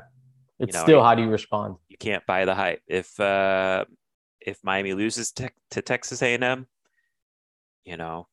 [0.59, 1.77] it's you know, still how do you respond?
[1.89, 2.81] You can't buy the hype.
[2.87, 3.85] If uh,
[4.41, 6.67] if Miami loses te- to Texas A&M,
[7.85, 8.29] you know,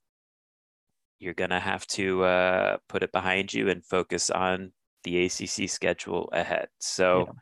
[1.20, 4.72] you're gonna have to uh, put it behind you and focus on
[5.03, 6.68] the ACC schedule ahead.
[6.80, 7.34] So, yeah.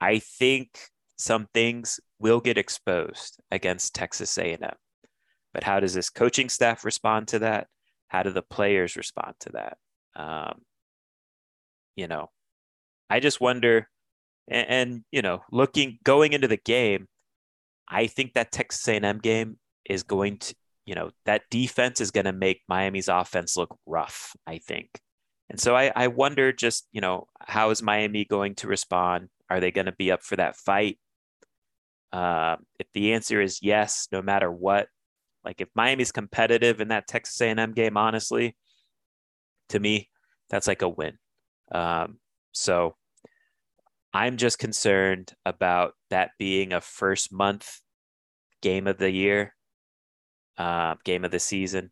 [0.00, 0.78] I think
[1.16, 4.60] some things will get exposed against Texas A&M.
[5.54, 7.68] But how does this coaching staff respond to that?
[8.08, 9.78] How do the players respond to that?
[10.14, 10.60] Um,
[11.96, 12.30] you know,
[13.08, 13.88] I just wonder,
[14.48, 17.06] and, and, you know, looking going into the game,
[17.88, 19.58] I think that Texas A&M game
[19.88, 20.54] is going to,
[20.86, 24.34] you know, that defense is going to make Miami's offense look rough.
[24.46, 25.00] I think,
[25.50, 29.28] and so I, I wonder just, you know, how is Miami going to respond?
[29.50, 30.98] Are they going to be up for that fight?
[32.12, 34.88] Uh, if the answer is yes, no matter what,
[35.44, 38.56] like if Miami's competitive in that Texas A&M game, honestly,
[39.68, 40.08] to me,
[40.50, 41.18] that's like a win.
[41.70, 42.18] Um,
[42.52, 42.96] so
[44.12, 47.80] I'm just concerned about that being a first month
[48.62, 49.54] game of the year,
[50.58, 51.90] uh, game of the season,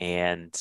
[0.00, 0.54] and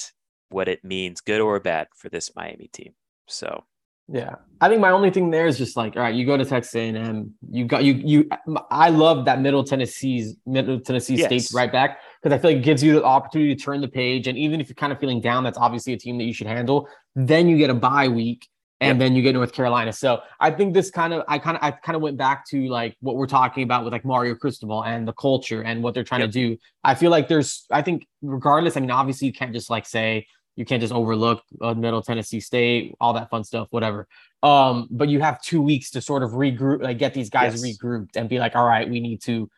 [0.50, 2.94] what it means, good or bad, for this Miami team.
[3.28, 3.64] So
[4.10, 6.44] yeah, I think my only thing there is just like, all right, you go to
[6.44, 8.30] Texas A&M, you got you you.
[8.70, 11.28] I love that Middle Tennessee's Middle Tennessee yes.
[11.28, 13.88] State's right back because I feel like it gives you the opportunity to turn the
[13.88, 16.34] page, and even if you're kind of feeling down, that's obviously a team that you
[16.34, 16.88] should handle.
[17.16, 18.48] Then you get a bye week,
[18.90, 19.94] and then you get North Carolina.
[19.94, 22.68] So I think this kind of I kind of I kind of went back to
[22.68, 26.04] like what we're talking about with like Mario Cristobal and the culture and what they're
[26.04, 26.58] trying to do.
[26.84, 30.28] I feel like there's I think regardless, I mean obviously you can't just like say
[30.56, 34.08] you can't just overlook uh, Middle Tennessee State, all that fun stuff, whatever.
[34.44, 37.78] Um, but you have two weeks to sort of regroup, like get these guys yes.
[37.78, 39.50] regrouped and be like, all right, we need to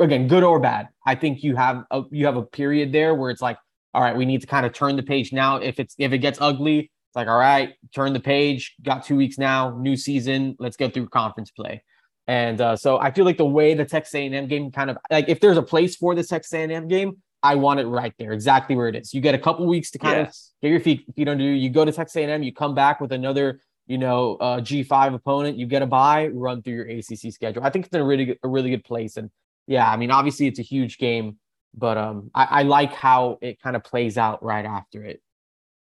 [0.00, 0.88] again, good or bad.
[1.06, 3.58] I think you have a you have a period there where it's like,
[3.94, 5.56] all right, we need to kind of turn the page now.
[5.56, 8.76] If it's if it gets ugly, it's like, all right, turn the page.
[8.82, 10.54] Got two weeks now, new season.
[10.60, 11.82] Let's go through conference play.
[12.28, 15.28] And uh, so I feel like the way the Texas A&M game kind of like
[15.28, 18.76] if there's a place for the Texas A&M game, I want it right there, exactly
[18.76, 19.12] where it is.
[19.12, 20.52] You get a couple weeks to kind yes.
[20.54, 21.50] of get your feet feet under you.
[21.50, 23.58] You go to Texas A&M, you come back with another
[23.88, 25.58] you know uh, G5 opponent.
[25.58, 27.64] You get a bye, run through your ACC schedule.
[27.64, 29.16] I think it's in a really good, a really good place.
[29.16, 29.30] And
[29.66, 31.40] yeah, I mean obviously it's a huge game,
[31.74, 35.20] but um I, I like how it kind of plays out right after it.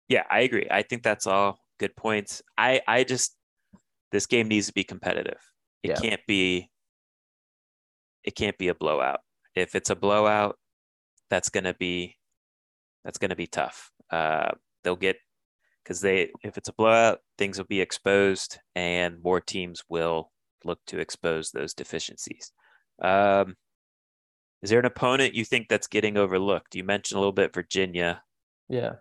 [0.10, 0.68] Yeah, I agree.
[0.70, 2.42] I think that's all good points.
[2.58, 3.36] I I just
[4.12, 5.40] this game needs to be competitive.
[5.84, 5.96] It yeah.
[5.96, 6.70] can't be
[8.24, 9.22] it can't be a blowout.
[9.56, 10.58] If it's a blowout,
[11.30, 12.18] that's gonna be
[13.06, 13.92] that's gonna be tough.
[14.10, 14.50] Uh,
[14.84, 15.18] they'll get
[15.84, 20.32] because they if it's a blowout, things will be exposed, and more teams will
[20.66, 22.52] look to expose those deficiencies.
[23.02, 23.56] Um,
[24.62, 26.76] is there an opponent you think that's getting overlooked?
[26.76, 28.24] You mentioned a little bit Virginia.
[28.68, 28.96] Yeah.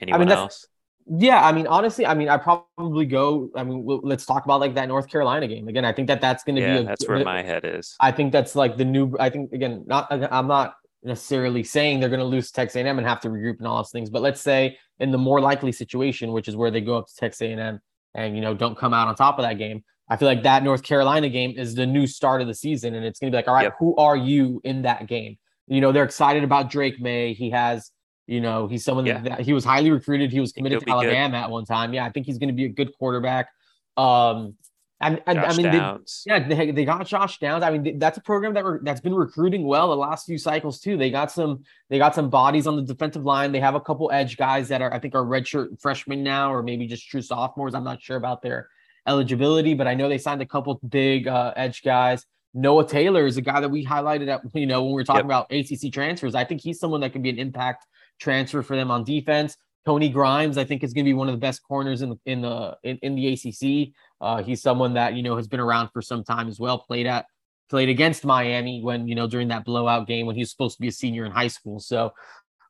[0.00, 0.66] Anyone I mean, else?
[1.08, 3.48] Yeah, I mean, honestly, I mean, I probably go.
[3.54, 5.84] I mean, let's talk about like that North Carolina game again.
[5.84, 6.82] I think that that's going to yeah, be.
[6.82, 7.94] A, that's where my head is.
[8.00, 9.14] I think that's like the new.
[9.20, 10.08] I think again, not.
[10.10, 10.74] I'm not
[11.04, 13.90] necessarily saying they're going to lose Texas A&M and have to regroup and all those
[13.90, 17.06] things, but let's say in the more likely situation, which is where they go up
[17.06, 17.80] to Texas A&M
[18.14, 19.84] and you know don't come out on top of that game.
[20.08, 23.04] I feel like that North Carolina game is the new start of the season, and
[23.04, 23.76] it's going to be like, all right, yep.
[23.78, 25.36] who are you in that game?
[25.66, 27.32] You know, they're excited about Drake Maye.
[27.32, 27.90] He has
[28.26, 29.20] you know, he's someone yeah.
[29.20, 30.32] that he was highly recruited.
[30.32, 31.44] He was committed to Alabama good.
[31.44, 31.94] at one time.
[31.94, 33.48] Yeah, I think he's going to be a good quarterback.
[33.96, 34.56] Um,
[34.98, 37.62] and, and I mean, they, yeah, they, they got Josh Downs.
[37.62, 40.80] I mean, that's a program that re- that's been recruiting well the last few cycles
[40.80, 40.96] too.
[40.96, 43.52] They got some they got some bodies on the defensive line.
[43.52, 46.62] They have a couple edge guys that are I think are redshirt freshmen now, or
[46.62, 47.74] maybe just true sophomores.
[47.74, 48.70] I'm not sure about their
[49.06, 52.24] eligibility, but I know they signed a couple big uh, edge guys.
[52.54, 55.28] Noah Taylor is a guy that we highlighted at you know when we were talking
[55.28, 55.46] yep.
[55.46, 56.34] about ACC transfers.
[56.34, 57.86] I think he's someone that can be an impact
[58.18, 59.56] transfer for them on defense.
[59.84, 62.18] Tony Grimes, I think, is going to be one of the best corners in the
[62.26, 63.94] in the in, in the ACC.
[64.20, 66.78] Uh, he's someone that you know has been around for some time as well.
[66.78, 67.26] Played at
[67.70, 70.82] played against Miami when you know during that blowout game when he was supposed to
[70.82, 71.78] be a senior in high school.
[71.78, 72.12] So,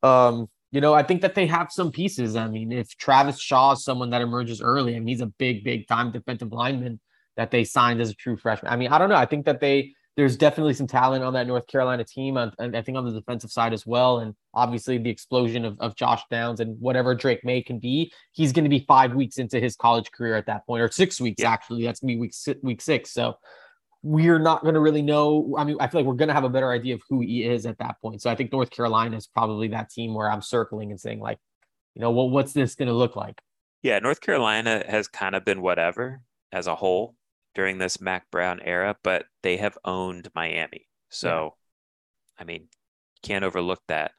[0.02, 2.36] um, you know, I think that they have some pieces.
[2.36, 5.64] I mean, if Travis Shaw is someone that emerges early, I mean, he's a big,
[5.64, 7.00] big time defensive lineman
[7.36, 8.72] that they signed as a true freshman.
[8.72, 9.16] I mean, I don't know.
[9.16, 12.80] I think that they there's definitely some talent on that North Carolina team, and I
[12.80, 14.20] think on the defensive side as well.
[14.20, 18.52] And obviously, the explosion of, of Josh Downs and whatever Drake Maye can be, he's
[18.52, 21.42] going to be five weeks into his college career at that point, or six weeks
[21.42, 21.52] yeah.
[21.52, 21.84] actually.
[21.84, 23.12] That's going to be week week six.
[23.12, 23.34] So
[24.02, 25.54] we're not going to really know.
[25.58, 27.44] I mean, I feel like we're going to have a better idea of who he
[27.44, 28.22] is at that point.
[28.22, 31.38] So I think North Carolina is probably that team where I'm circling and saying like,
[31.94, 33.40] you know, well, what's this going to look like?
[33.82, 36.20] Yeah, North Carolina has kind of been whatever
[36.52, 37.16] as a whole
[37.56, 40.86] during this Mack Brown era, but they have owned Miami.
[41.08, 41.54] So,
[42.36, 42.42] yeah.
[42.42, 42.68] I mean,
[43.22, 44.12] can't overlook that.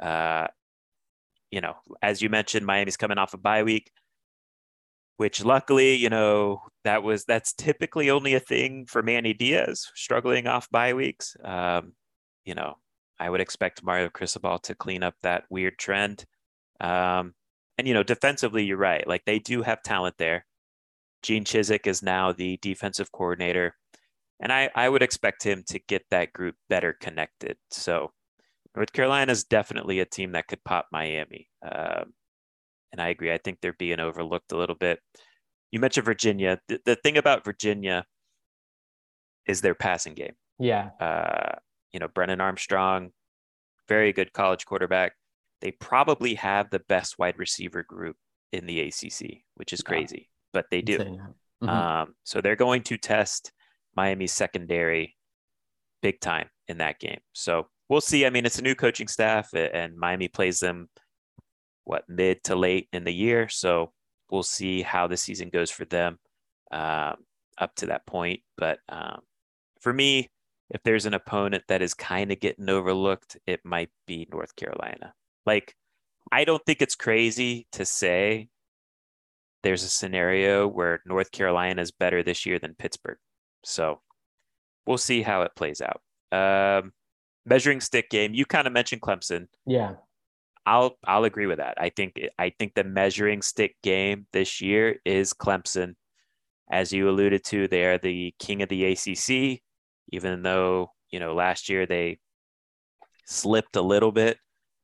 [0.00, 0.48] Uh,
[1.50, 3.90] you know, as you mentioned, Miami's coming off a bye week,
[5.18, 10.46] which luckily, you know, that was that's typically only a thing for Manny Diaz struggling
[10.46, 11.36] off bye weeks.
[11.44, 11.92] Um,
[12.46, 12.78] you know,
[13.20, 16.24] I would expect Mario Cristobal to clean up that weird trend.
[16.80, 17.34] Um,
[17.76, 19.06] and you know, defensively, you're right.
[19.06, 20.46] Like they do have talent there.
[21.28, 23.74] Gene Chizik is now the defensive coordinator,
[24.40, 27.58] and I, I would expect him to get that group better connected.
[27.70, 28.12] So
[28.74, 31.50] North Carolina is definitely a team that could pop Miami.
[31.62, 32.14] Um,
[32.92, 33.30] and I agree.
[33.30, 35.00] I think they're being overlooked a little bit.
[35.70, 36.60] You mentioned Virginia.
[36.66, 38.06] The, the thing about Virginia
[39.46, 40.32] is their passing game.
[40.58, 40.92] Yeah.
[40.98, 41.56] Uh,
[41.92, 43.10] you know, Brennan Armstrong,
[43.86, 45.12] very good college quarterback.
[45.60, 48.16] They probably have the best wide receiver group
[48.50, 50.98] in the ACC, which is crazy but they do.
[50.98, 51.68] Mm-hmm.
[51.68, 53.52] Um, so they're going to test
[53.96, 55.16] Miami's secondary
[56.02, 57.20] big time in that game.
[57.32, 58.26] So we'll see.
[58.26, 60.88] I mean, it's a new coaching staff, and Miami plays them
[61.84, 63.48] what mid to late in the year.
[63.48, 63.92] So
[64.30, 66.18] we'll see how the season goes for them
[66.70, 67.16] um,
[67.56, 68.40] up to that point.
[68.56, 69.20] But um,
[69.80, 70.30] for me,
[70.70, 75.14] if there's an opponent that is kind of getting overlooked, it might be North Carolina.
[75.46, 75.74] Like,
[76.30, 78.48] I don't think it's crazy to say
[79.68, 83.18] there's a scenario where North Carolina is better this year than Pittsburgh.
[83.66, 84.00] So
[84.86, 86.00] we'll see how it plays out.
[86.32, 86.92] Um,
[87.44, 89.48] measuring stick game, you kind of mentioned Clemson.
[89.66, 89.96] Yeah.
[90.64, 91.74] I'll I'll agree with that.
[91.78, 95.96] I think I think the measuring stick game this year is Clemson.
[96.70, 99.60] As you alluded to, they are the king of the ACC,
[100.12, 102.20] even though, you know, last year they
[103.26, 104.38] slipped a little bit.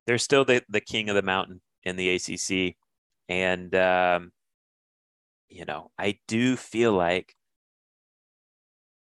[0.06, 2.76] They're still the, the king of the mountain in the ACC.
[3.30, 4.32] And um,
[5.54, 7.32] you know, I do feel like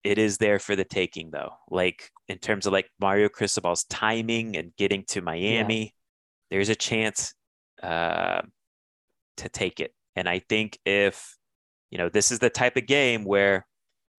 [0.04, 1.52] it is there for the taking though.
[1.70, 5.90] Like in terms of like Mario Cristobal's timing and getting to Miami, yeah.
[6.50, 7.36] there's a chance
[7.84, 8.42] uh,
[9.38, 9.94] to take it.
[10.16, 11.38] And I think if,
[11.92, 13.68] you know, this is the type of game where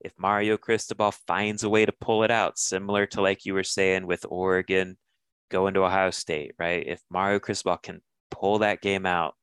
[0.01, 3.65] if Mario Cristobal finds a way to pull it out, similar to like you were
[3.65, 4.97] saying with Oregon
[5.51, 6.87] going to Ohio State, right?
[6.87, 8.01] If Mario Cristobal can
[8.31, 9.35] pull that game out,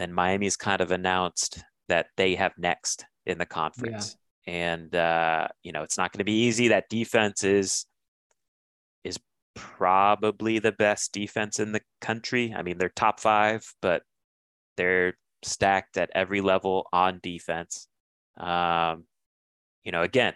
[0.00, 4.16] then Miami's kind of announced that they have next in the conference.
[4.46, 4.52] Yeah.
[4.52, 6.68] And uh, you know, it's not going to be easy.
[6.68, 7.84] That defense is
[9.04, 9.18] is
[9.54, 12.54] probably the best defense in the country.
[12.56, 14.02] I mean, they're top 5, but
[14.76, 17.86] they're stacked at every level on defense.
[18.38, 19.04] Um,
[19.84, 20.34] you know, again,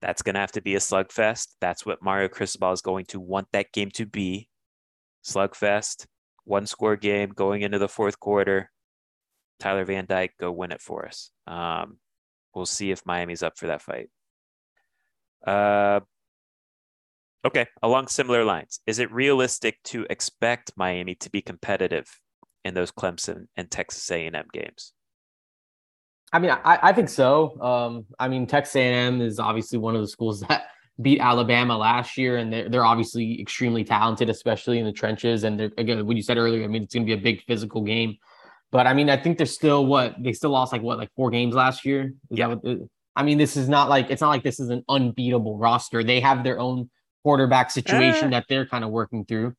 [0.00, 1.48] that's going to have to be a slugfest.
[1.60, 4.48] That's what Mario Cristobal is going to want that game to be.
[5.24, 6.06] Slugfest,
[6.50, 8.70] one score game going into the fourth quarter.
[9.60, 11.30] Tyler Van Dyke, go win it for us.
[11.46, 11.98] Um,
[12.54, 14.10] we'll see if Miami's up for that fight.
[15.46, 16.00] Uh,
[17.44, 22.06] okay, along similar lines, is it realistic to expect Miami to be competitive
[22.64, 24.92] in those Clemson and Texas A&M games?
[26.32, 27.60] I mean, I, I think so.
[27.60, 30.64] Um, I mean, Texas A&M is obviously one of the schools that
[31.00, 35.44] beat Alabama last year, and they're, they're obviously extremely talented, especially in the trenches.
[35.44, 37.42] And they're, again, what you said earlier, I mean, it's going to be a big
[37.44, 38.16] physical game.
[38.72, 41.30] But I mean, I think they're still what they still lost like what like four
[41.30, 42.12] games last year.
[42.30, 42.46] Is yeah.
[42.46, 42.60] What,
[43.16, 46.04] I mean, this is not like it's not like this is an unbeatable roster.
[46.04, 46.88] They have their own
[47.24, 49.54] quarterback situation uh, that they're kind of working through.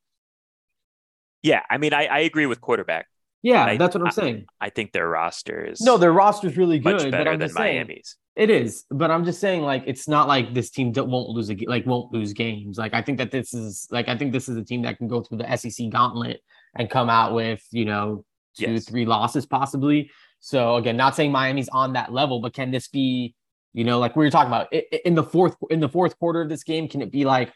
[1.43, 3.07] Yeah, I mean, I, I agree with quarterback.
[3.43, 4.45] Yeah, I, that's what I'm saying.
[4.59, 7.51] I, I, think their roster is no, their roster is really good, much better than
[7.53, 8.15] Miami's.
[8.35, 11.57] It is, but I'm just saying, like, it's not like this team won't lose a
[11.67, 12.77] like won't lose games.
[12.77, 15.07] Like, I think that this is like I think this is a team that can
[15.07, 16.41] go through the SEC gauntlet
[16.75, 18.23] and come out with you know
[18.55, 18.89] two, yes.
[18.89, 20.11] three losses possibly.
[20.39, 23.35] So again, not saying Miami's on that level, but can this be,
[23.73, 26.49] you know, like we were talking about in the fourth in the fourth quarter of
[26.49, 26.87] this game?
[26.87, 27.51] Can it be like,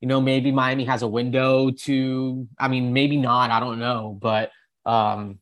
[0.00, 2.48] you know, maybe Miami has a window to?
[2.58, 3.50] I mean, maybe not.
[3.50, 4.50] I don't know, but
[4.88, 5.38] um,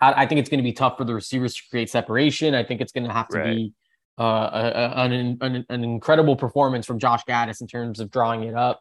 [0.00, 2.54] I, I think it's going to be tough for the receivers to create separation.
[2.54, 3.56] I think it's going to have to right.
[3.56, 3.72] be
[4.18, 8.44] uh, a, a, an, an, an incredible performance from Josh Gattis in terms of drawing
[8.44, 8.80] it up.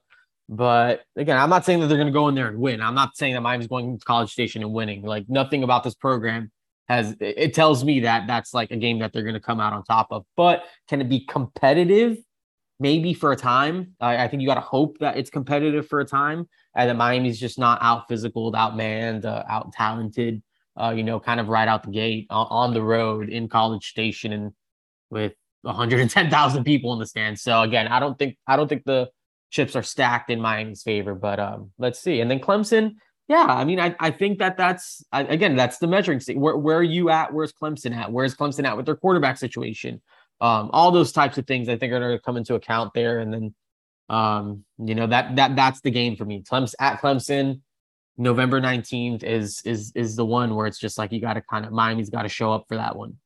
[0.50, 2.82] But again, I'm not saying that they're going to go in there and win.
[2.82, 5.04] I'm not saying that Miami's going to College Station and winning.
[5.04, 6.52] Like nothing about this program
[6.88, 9.74] has it tells me that that's like a game that they're going to come out
[9.74, 10.26] on top of.
[10.36, 12.18] But can it be competitive?
[12.82, 13.96] Maybe for a time.
[14.00, 16.96] I, I think you got to hope that it's competitive for a time and that
[16.96, 20.42] Miami's just not out physical, out manned, uh, out talented.
[20.80, 23.90] Uh, you know, kind of right out the gate on, on the road in College
[23.90, 24.54] Station and
[25.10, 27.42] with 110,000 people in the stands.
[27.42, 29.10] So again, I don't think I don't think the
[29.50, 32.22] chips are stacked in Miami's favor, but um, let's see.
[32.22, 32.96] And then Clemson,
[33.28, 36.38] yeah, I mean, I, I think that that's I, again that's the measuring stick.
[36.38, 37.34] Where where are you at?
[37.34, 38.12] Where's Clemson at?
[38.12, 40.02] Where's Clemson at with their quarterback situation?
[40.42, 43.20] Um, all those types of things I think are going to come into account there,
[43.20, 43.54] and then
[44.10, 46.44] um, you know that that that's the game for me.
[46.44, 47.62] Clemson at Clemson,
[48.18, 51.66] November nineteenth is is is the one where it's just like you got to kind
[51.66, 53.18] of Miami's got to show up for that one.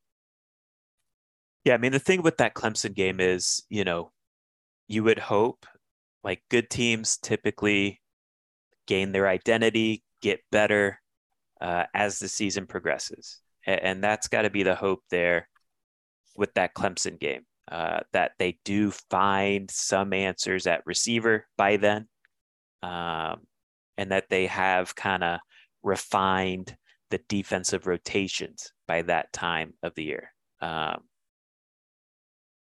[1.64, 4.12] Yeah, I mean the thing with that Clemson game is you know
[4.88, 5.66] you would hope
[6.24, 8.02] like good teams typically
[8.86, 11.00] gain their identity, get better
[11.62, 15.48] uh, as the season progresses, and, and that's got to be the hope there
[16.36, 22.08] with that Clemson game uh, that they do find some answers at receiver by then,
[22.82, 23.42] um,
[23.98, 25.40] and that they have kind of
[25.82, 26.76] refined
[27.10, 30.32] the defensive rotations by that time of the year.
[30.62, 31.04] Um,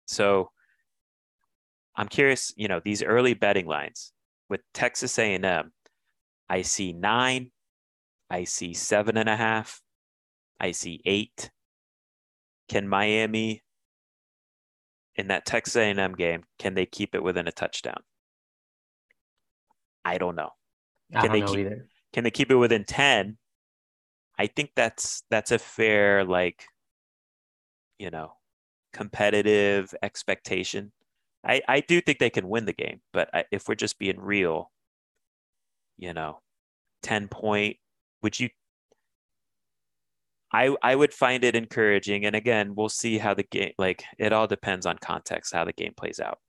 [0.05, 0.51] so
[1.95, 4.11] I'm curious, you know, these early betting lines
[4.49, 5.71] with Texas A&M,
[6.49, 7.51] I see nine,
[8.29, 9.81] I see seven and a half,
[10.59, 11.49] I see eight.
[12.67, 13.63] Can Miami
[15.15, 18.01] in that Texas A&M game, can they keep it within a touchdown?
[20.03, 20.51] I don't know.
[21.11, 21.87] Can don't they know keep, either.
[22.13, 23.37] Can they keep it within 10?
[24.37, 26.65] I think that's that's a fair like
[27.99, 28.33] you know,
[28.93, 30.91] competitive expectation.
[31.43, 34.19] I I do think they can win the game, but I, if we're just being
[34.19, 34.71] real,
[35.97, 36.41] you know,
[37.03, 37.77] 10 point
[38.21, 38.49] would you
[40.55, 42.25] I I would find it encouraging.
[42.25, 45.73] And again, we'll see how the game like it all depends on context how the
[45.73, 46.39] game plays out.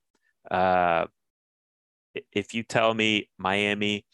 [0.48, 1.06] Uh,
[2.32, 4.06] if you tell me Miami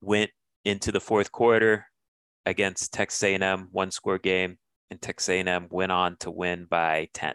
[0.00, 0.30] went
[0.64, 1.86] into the fourth quarter
[2.46, 4.56] against Texas A&M one score game
[4.90, 7.34] and Texas A&M went on to win by 10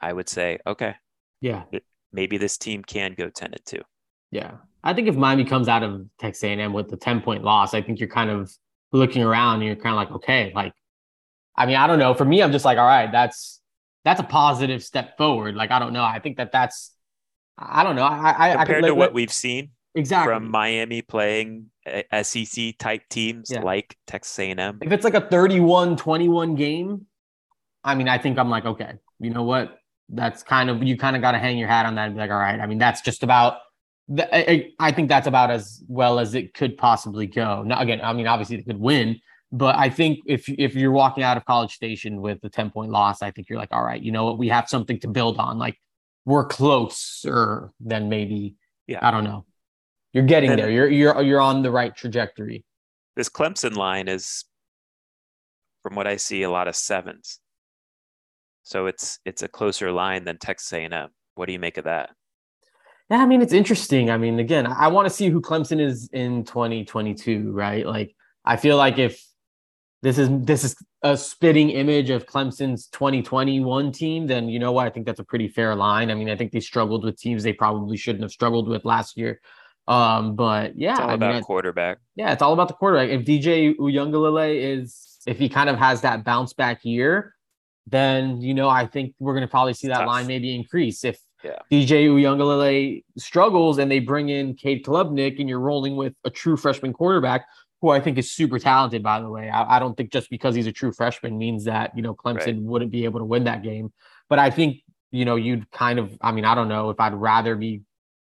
[0.00, 0.94] I would say okay
[1.40, 1.64] yeah
[2.12, 3.80] maybe this team can go 10 and 2
[4.30, 4.52] yeah
[4.84, 7.82] I think if Miami comes out of Texas A&M with the 10 point loss I
[7.82, 8.52] think you're kind of
[8.94, 10.72] looking around and you're kind of like, okay, like,
[11.56, 12.14] I mean, I don't know.
[12.14, 13.60] For me, I'm just like, all right, that's
[14.04, 15.54] that's a positive step forward.
[15.56, 16.04] Like, I don't know.
[16.04, 16.92] I think that that's,
[17.58, 18.04] I don't know.
[18.04, 23.02] I, I compared I to what we've seen exactly from Miami playing uh, SEC type
[23.08, 23.62] teams yeah.
[23.62, 24.78] like Texas A&M.
[24.82, 27.06] If it's like a 31-21 game,
[27.82, 29.78] I mean, I think I'm like, okay, you know what?
[30.08, 32.20] That's kind of you kind of got to hang your hat on that and be
[32.20, 32.60] like, all right.
[32.60, 33.58] I mean, that's just about.
[34.18, 37.62] I, I think that's about as well as it could possibly go.
[37.62, 39.18] Now, again, I mean, obviously they could win,
[39.50, 42.90] but I think if if you're walking out of College Station with a 10 point
[42.90, 44.38] loss, I think you're like, all right, you know what?
[44.38, 45.58] We have something to build on.
[45.58, 45.78] Like
[46.24, 48.56] we're closer than maybe.
[48.86, 48.98] Yeah.
[49.00, 49.46] I don't know.
[50.12, 50.70] You're getting and there.
[50.70, 52.64] You're you're you're on the right trajectory.
[53.16, 54.44] This Clemson line is,
[55.82, 57.40] from what I see, a lot of sevens.
[58.64, 61.08] So it's it's a closer line than Texas A&M.
[61.34, 62.10] What do you make of that?
[63.10, 64.10] Yeah, I mean it's interesting.
[64.10, 67.86] I mean, again, I want to see who Clemson is in 2022, right?
[67.86, 68.14] Like,
[68.44, 69.22] I feel like if
[70.02, 74.86] this is this is a spitting image of Clemson's 2021 team, then you know what?
[74.86, 76.10] I think that's a pretty fair line.
[76.10, 79.16] I mean, I think they struggled with teams they probably shouldn't have struggled with last
[79.16, 79.40] year.
[79.86, 81.98] Um, but yeah, it's all I about mean, quarterback.
[82.16, 83.10] Yeah, it's all about the quarterback.
[83.10, 87.34] If DJ Uiagalelei is if he kind of has that bounce back year,
[87.86, 90.06] then you know I think we're going to probably see that Tough.
[90.06, 91.04] line maybe increase.
[91.04, 91.58] If yeah.
[91.70, 96.56] DJ Uiagalelei struggles and they bring in Cade Klubnik and you're rolling with a true
[96.56, 97.46] freshman quarterback
[97.80, 99.50] who I think is super talented, by the way.
[99.50, 102.46] I, I don't think just because he's a true freshman means that, you know, Clemson
[102.46, 102.62] right.
[102.62, 103.92] wouldn't be able to win that game.
[104.30, 104.78] But I think,
[105.10, 107.82] you know, you'd kind of, I mean, I don't know if I'd rather be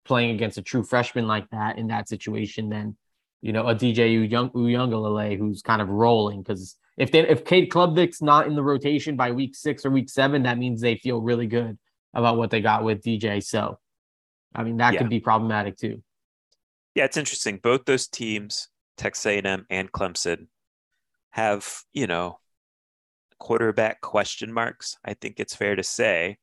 [0.04, 2.96] playing against a true freshman like that in that situation than,
[3.42, 8.22] you know, a DJ Uiagalelei who's kind of rolling because if they if Cade Klubnik's
[8.22, 11.46] not in the rotation by week six or week seven, that means they feel really
[11.46, 11.78] good
[12.14, 13.42] about what they got with DJ.
[13.42, 13.78] So,
[14.54, 14.98] I mean, that yeah.
[15.00, 16.02] could be problematic too.
[16.94, 17.58] Yeah, it's interesting.
[17.62, 20.46] Both those teams, Texas A&M and Clemson,
[21.30, 22.38] have you know
[23.38, 24.96] quarterback question marks.
[25.04, 26.38] I think it's fair to say,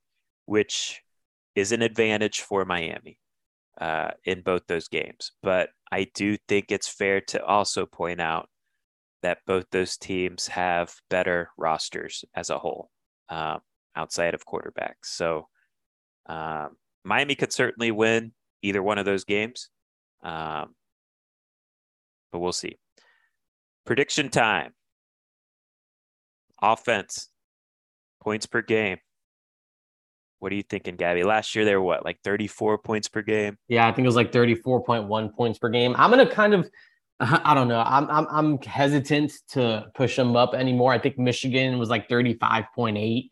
[0.45, 1.02] which
[1.56, 3.19] is an advantage for Miami
[3.80, 5.31] uh, in both those games.
[5.41, 8.49] But I do think it's fair to also point out
[9.23, 12.89] that both those teams have better rosters as a whole
[13.30, 13.60] um,
[13.95, 15.06] outside of quarterbacks.
[15.06, 15.48] So
[16.27, 19.69] um, Miami could certainly win either one of those games,
[20.23, 20.75] um,
[22.31, 22.77] but we'll see.
[23.85, 24.73] Prediction time.
[26.61, 27.29] Offense,
[28.21, 28.97] points per game.
[30.39, 31.23] What are you thinking, Gabby?
[31.23, 33.57] Last year they were what, like 34 points per game?
[33.67, 35.95] Yeah, I think it was like 34.1 points per game.
[35.97, 36.69] I'm gonna kind of
[37.19, 37.81] I don't know.
[37.85, 40.93] I'm I'm I'm hesitant to push them up anymore.
[40.93, 43.29] I think Michigan was like 35.8.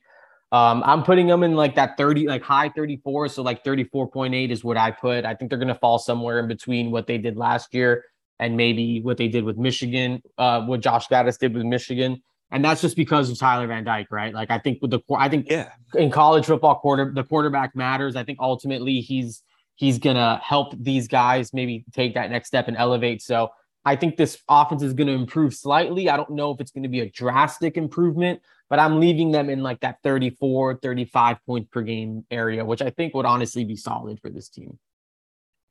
[0.52, 3.30] Um, I'm putting them in like that 30, like high 34.
[3.30, 5.26] So like 34.8 is what I put.
[5.26, 8.06] I think they're gonna fall somewhere in between what they did last year
[8.40, 12.22] and maybe what they did with Michigan, uh, what Josh Gattis did with Michigan.
[12.52, 14.34] And that's just because of Tyler Van Dyke, right?
[14.34, 15.72] Like I think with the I think yeah.
[15.96, 18.16] in college football quarter the quarterback matters.
[18.16, 19.42] I think ultimately he's
[19.76, 23.22] he's gonna help these guys maybe take that next step and elevate.
[23.22, 23.50] So
[23.86, 26.10] I think this offense is going to improve slightly.
[26.10, 29.50] I don't know if it's going to be a drastic improvement, but I'm leaving them
[29.50, 33.76] in like that 34, 35 points per game area, which I think would honestly be
[33.76, 34.80] solid for this team.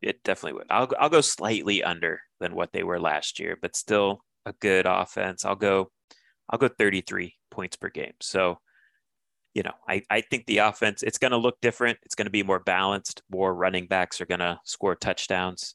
[0.01, 0.67] It definitely would.
[0.71, 4.87] I'll I'll go slightly under than what they were last year, but still a good
[4.87, 5.45] offense.
[5.45, 5.91] I'll go
[6.51, 8.13] I'll go 33 points per game.
[8.21, 8.59] So,
[9.55, 11.99] you know, I, I think the offense, it's going to look different.
[12.03, 13.23] It's going to be more balanced.
[13.31, 15.75] More running backs are going to score touchdowns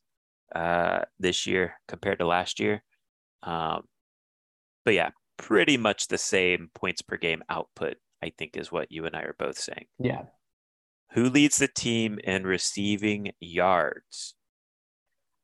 [0.53, 2.83] uh, this year compared to last year.
[3.41, 3.83] Um,
[4.85, 5.09] but yeah,
[5.39, 9.21] pretty much the same points per game output, I think, is what you and I
[9.21, 9.85] are both saying.
[9.97, 10.23] Yeah.
[11.13, 14.35] Who leads the team in receiving yards?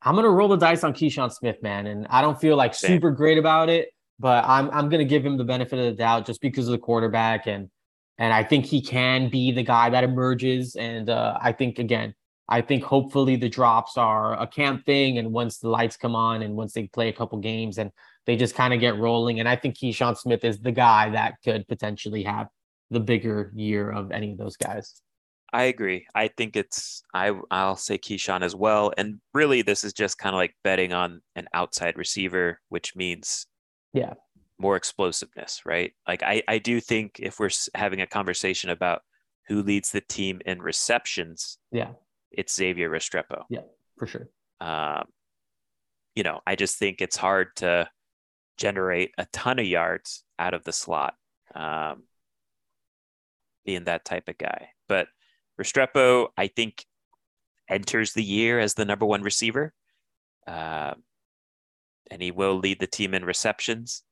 [0.03, 2.91] I'm gonna roll the dice on Keyshawn Smith, man, and I don't feel like Same.
[2.91, 3.89] super great about it,
[4.19, 6.77] but I'm I'm gonna give him the benefit of the doubt just because of the
[6.77, 7.69] quarterback and
[8.17, 10.75] and I think he can be the guy that emerges.
[10.75, 12.13] And uh, I think again,
[12.47, 15.17] I think hopefully the drops are a camp thing.
[15.17, 17.91] And once the lights come on and once they play a couple games and
[18.25, 19.39] they just kind of get rolling.
[19.39, 22.47] And I think Keyshawn Smith is the guy that could potentially have
[22.89, 25.01] the bigger year of any of those guys.
[25.53, 26.05] I agree.
[26.13, 28.91] I think it's I I'll say Keyshawn as well.
[28.97, 33.47] And really this is just kind of like betting on an outside receiver, which means
[33.93, 34.15] yeah,
[34.59, 35.93] more explosiveness, right?
[36.07, 39.01] Like I I do think if we're having a conversation about
[39.47, 41.91] who leads the team in receptions, yeah,
[42.31, 43.43] it's Xavier Restrepo.
[43.49, 43.61] Yeah,
[43.97, 44.27] for sure.
[44.59, 45.05] Um,
[46.15, 47.87] you know, I just think it's hard to
[48.57, 51.15] generate a ton of yards out of the slot,
[51.53, 52.03] um,
[53.65, 54.69] being that type of guy.
[54.87, 55.07] But
[55.59, 56.85] Restrepo, I think,
[57.69, 59.73] enters the year as the number one receiver,
[60.47, 60.93] uh,
[62.11, 64.03] and he will lead the team in receptions.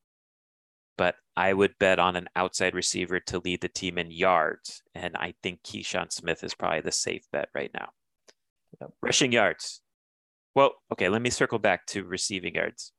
[0.96, 5.16] But I would bet on an outside receiver to lead the team in yards, and
[5.16, 7.90] I think Keyshawn Smith is probably the safe bet right now.
[8.80, 8.90] Yep.
[9.02, 9.80] Rushing yards.
[10.54, 12.92] Well, okay, let me circle back to receiving yards.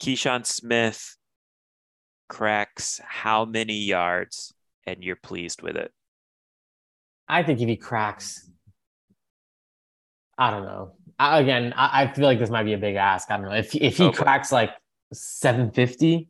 [0.00, 1.16] Keyshawn Smith
[2.28, 4.54] cracks how many yards
[4.86, 5.92] and you're pleased with it?
[7.28, 8.50] I think if he cracks,
[10.38, 10.92] I don't know.
[11.18, 13.30] I, again, I, I, feel like this might be a big ask.
[13.30, 14.70] I don't know if if he cracks like
[15.12, 16.28] 750.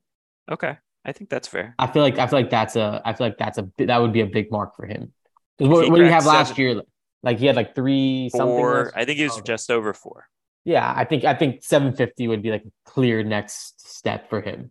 [0.51, 1.75] Okay, I think that's fair.
[1.79, 4.13] I feel like I feel like that's a I feel like that's a that would
[4.13, 5.13] be a big mark for him.
[5.59, 6.83] What, what did he have last seven, year?
[7.23, 9.01] Like he had like three four, something.
[9.01, 10.27] I think he was oh, just over four.
[10.65, 14.71] Yeah, I think I think 750 would be like a clear next step for him.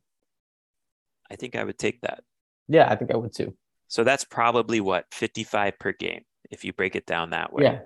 [1.32, 2.24] I think I would take that.
[2.68, 3.56] Yeah, I think I would too.
[3.88, 7.64] So that's probably what 55 per game if you break it down that way.
[7.64, 7.80] Yeah.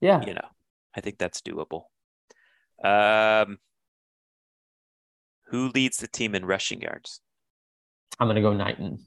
[0.00, 0.24] Yeah.
[0.26, 0.48] You know,
[0.96, 1.84] I think that's doable.
[2.82, 3.58] Um
[5.48, 7.20] who leads the team in rushing yards?
[8.18, 8.98] I'm gonna go Knighton.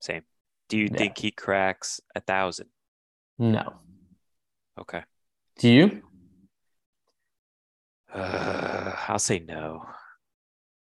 [0.00, 0.22] Same.
[0.68, 0.98] Do you yeah.
[0.98, 2.68] think he cracks a thousand?
[3.38, 3.74] No.
[4.78, 5.02] Okay.
[5.58, 6.02] Do you?
[8.16, 9.84] Uh, I'll say no.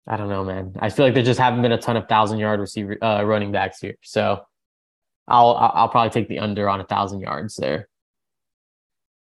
[0.07, 0.73] I don't know, man.
[0.79, 3.51] I feel like there just haven't been a ton of thousand yard receiver uh, running
[3.51, 4.45] backs here, so
[5.27, 7.89] I'll I'll probably take the under on a thousand yards there.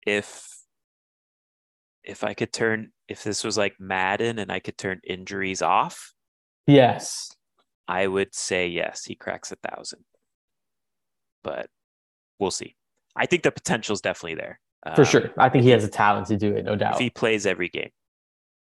[0.07, 0.49] If
[2.03, 6.13] if I could turn if this was like Madden and I could turn injuries off,
[6.67, 7.31] yes,
[7.87, 9.05] I would say yes.
[9.05, 10.05] He cracks a thousand,
[11.45, 11.69] but
[12.39, 12.75] we'll see.
[13.15, 14.59] I think the potential is definitely there
[14.95, 15.31] for um, sure.
[15.39, 16.95] I think he has a talent to do it, no doubt.
[16.95, 17.91] If he plays every game,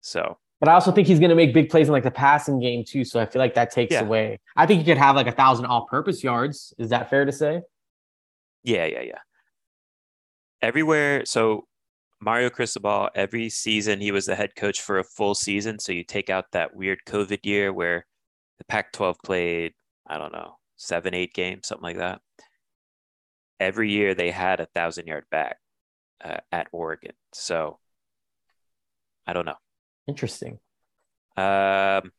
[0.01, 0.37] so.
[0.59, 2.83] But I also think he's going to make big plays in like the passing game
[2.83, 3.05] too.
[3.05, 4.01] So I feel like that takes yeah.
[4.01, 4.39] away.
[4.57, 6.73] I think he could have like a thousand all-purpose yards.
[6.77, 7.61] Is that fair to say?
[8.63, 9.19] Yeah, yeah, yeah.
[10.61, 11.23] Everywhere.
[11.23, 11.65] So
[12.19, 15.79] Mario Cristobal, every season he was the head coach for a full season.
[15.79, 18.05] So you take out that weird COVID year where
[18.57, 19.73] the Pac-12 played,
[20.07, 22.19] I don't know, seven, eight games, something like that.
[23.61, 25.55] Every year they had a thousand yard back
[26.23, 27.13] uh, at Oregon.
[27.33, 27.79] So
[29.25, 29.57] I don't know.
[30.07, 30.59] Interesting.
[31.37, 32.11] Um,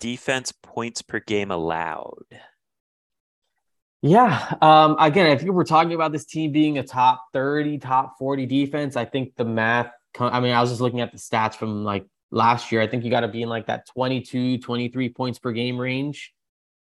[0.00, 2.24] defense points per game allowed.
[4.02, 4.54] Yeah.
[4.60, 8.46] Um, again, if you were talking about this team being a top 30, top 40
[8.46, 11.84] defense, I think the math, I mean, I was just looking at the stats from
[11.84, 12.82] like last year.
[12.82, 16.32] I think you got to be in like that 22, 23 points per game range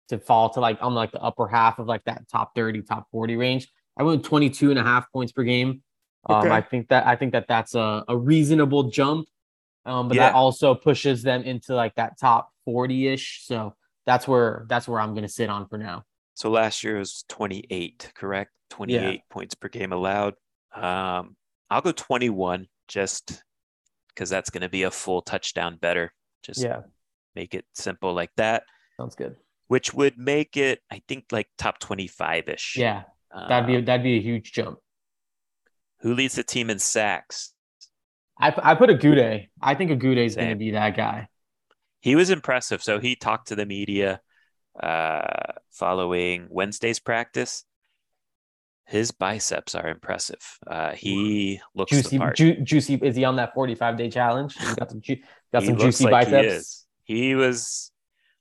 [0.07, 3.07] to fall to like on like the upper half of like that top 30, top
[3.11, 3.69] 40 range.
[3.99, 5.83] I went 22 and a half points per game.
[6.27, 6.49] Um, okay.
[6.49, 9.27] I think that I think that that's a, a reasonable jump.
[9.85, 10.29] Um, but yeah.
[10.29, 13.45] that also pushes them into like that top 40-ish.
[13.45, 16.03] So that's where that's where I'm gonna sit on for now.
[16.33, 18.51] So last year was 28, correct?
[18.69, 19.17] 28 yeah.
[19.29, 20.35] points per game allowed.
[20.73, 21.35] Um,
[21.69, 23.43] I'll go 21 just
[24.09, 26.13] because that's going to be a full touchdown better.
[26.43, 26.81] Just yeah,
[27.35, 28.63] make it simple like that.
[28.97, 29.35] Sounds good.
[29.67, 32.75] Which would make it, I think, like top 25 ish.
[32.77, 33.03] Yeah,
[33.33, 34.79] that'd be um, that'd be a huge jump.
[36.01, 37.53] Who leads the team in sacks?
[38.39, 39.49] I, I put Agude.
[39.61, 41.27] I think Agude is going to be that guy.
[41.99, 42.81] He was impressive.
[42.81, 44.21] So he talked to the media
[44.81, 47.65] uh, following Wednesday's practice.
[48.85, 50.39] His biceps are impressive.
[50.65, 52.19] Uh, he looks juicy.
[52.33, 52.95] Ju- juicy.
[52.95, 54.55] Is he on that forty-five day challenge?
[54.57, 55.17] He got some, ju-
[55.51, 56.87] got some juicy like biceps.
[57.03, 57.91] He, he was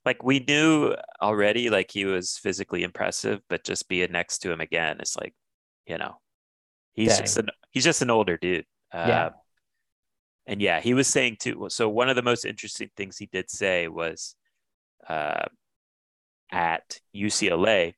[0.05, 1.69] like we knew already.
[1.69, 5.33] Like he was physically impressive, but just being next to him again, it's like
[5.85, 6.19] you know,
[6.93, 7.21] he's Dang.
[7.21, 8.65] just an he's just an older dude.
[8.93, 9.29] Uh, yeah.
[10.47, 11.67] And yeah, he was saying too.
[11.69, 14.35] So one of the most interesting things he did say was,
[15.07, 15.45] uh,
[16.51, 17.93] at UCLA,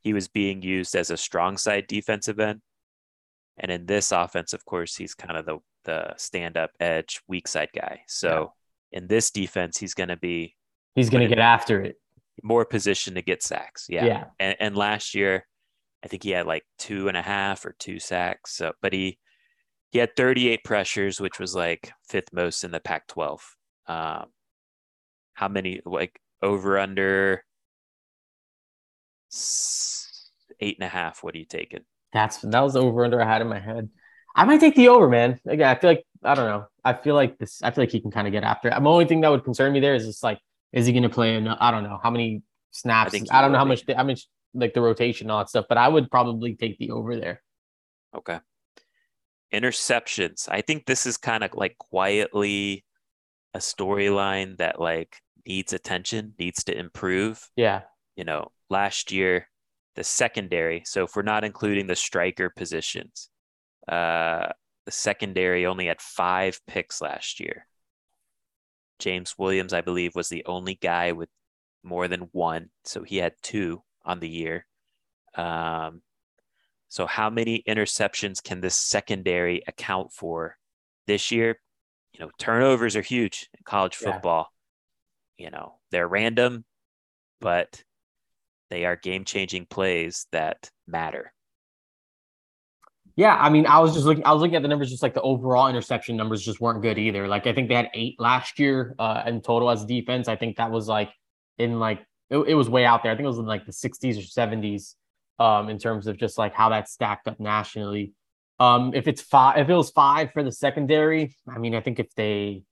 [0.00, 2.60] he was being used as a strong side defensive end.
[3.58, 7.48] And in this offense, of course, he's kind of the, the stand up edge, weak
[7.48, 8.02] side guy.
[8.06, 8.52] So
[8.92, 9.00] yeah.
[9.00, 10.54] in this defense, he's going to be.
[10.94, 11.96] He's going to get after it.
[12.42, 13.86] More position to get sacks.
[13.88, 14.04] Yeah.
[14.04, 14.24] Yeah.
[14.38, 15.46] And, and last year,
[16.04, 18.54] I think he had like two and a half or two sacks.
[18.54, 19.18] So, but he,
[19.90, 23.56] he had 38 pressures, which was like fifth most in the Pac 12.
[23.86, 24.26] Um,
[25.34, 27.42] how many, like over under
[30.60, 31.22] eight and a half.
[31.22, 31.80] What are you taking?
[32.12, 33.88] That's that was over under I had in my head.
[34.34, 35.40] I might take the over, man.
[35.46, 36.66] Again, I feel like I don't know.
[36.84, 37.62] I feel like this.
[37.62, 38.70] I feel like he can kind of get after it.
[38.70, 40.40] The only thing that would concern me there is just like,
[40.72, 41.36] is he going to play?
[41.36, 43.14] In, I don't know how many snaps.
[43.14, 43.84] I, I don't know how much.
[43.88, 45.66] How much like the rotation, all that stuff.
[45.68, 47.42] But I would probably take the over there.
[48.16, 48.40] Okay.
[49.52, 50.48] Interceptions.
[50.50, 52.84] I think this is kind of like quietly
[53.54, 55.16] a storyline that like
[55.46, 57.48] needs attention, needs to improve.
[57.56, 57.82] Yeah.
[58.16, 59.48] You know, last year,
[59.94, 60.82] the secondary.
[60.84, 63.30] So if we're not including the striker positions,
[63.86, 64.48] uh,
[64.84, 67.66] the secondary only had five picks last year.
[68.98, 71.28] James Williams, I believe, was the only guy with
[71.82, 72.70] more than one.
[72.84, 74.66] So he had two on the year.
[75.34, 76.02] Um,
[76.88, 80.56] so how many interceptions can this secondary account for
[81.06, 81.60] this year?
[82.12, 84.48] You know, turnovers are huge in college football.
[85.36, 86.64] you know, they're random,
[87.40, 87.84] but
[88.70, 91.32] they are game changing plays that matter.
[93.18, 94.24] Yeah, I mean, I was just looking.
[94.24, 94.90] I was looking at the numbers.
[94.90, 97.26] Just like the overall interception numbers just weren't good either.
[97.26, 100.28] Like I think they had eight last year uh, in total as defense.
[100.28, 101.10] I think that was like
[101.58, 103.10] in like it, it was way out there.
[103.10, 104.94] I think it was in like the 60s or 70s
[105.40, 108.12] um, in terms of just like how that stacked up nationally.
[108.60, 111.98] Um, if it's five, if it was five for the secondary, I mean, I think
[111.98, 112.62] if they,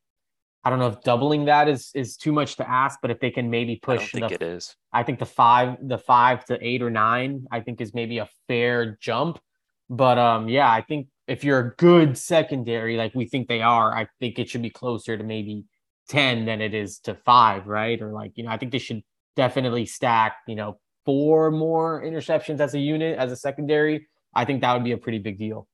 [0.62, 3.32] I don't know if doubling that is is too much to ask, but if they
[3.32, 4.76] can maybe push, I think the, it is.
[4.92, 8.28] I think the five, the five to eight or nine, I think is maybe a
[8.46, 9.40] fair jump.
[9.88, 13.94] But um, yeah, I think if you're a good secondary, like we think they are,
[13.96, 15.64] I think it should be closer to maybe
[16.08, 18.00] ten than it is to five, right?
[18.00, 19.02] Or like you know, I think they should
[19.36, 24.08] definitely stack, you know, four more interceptions as a unit as a secondary.
[24.34, 25.68] I think that would be a pretty big deal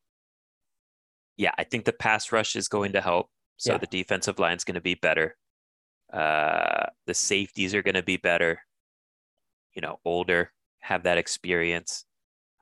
[1.36, 3.28] yeah, I think the pass rush is going to help.
[3.56, 3.78] So yeah.
[3.78, 5.36] the defensive line is going to be better.
[6.12, 8.60] Uh, the safeties are going to be better.
[9.74, 12.04] You know, older, have that experience.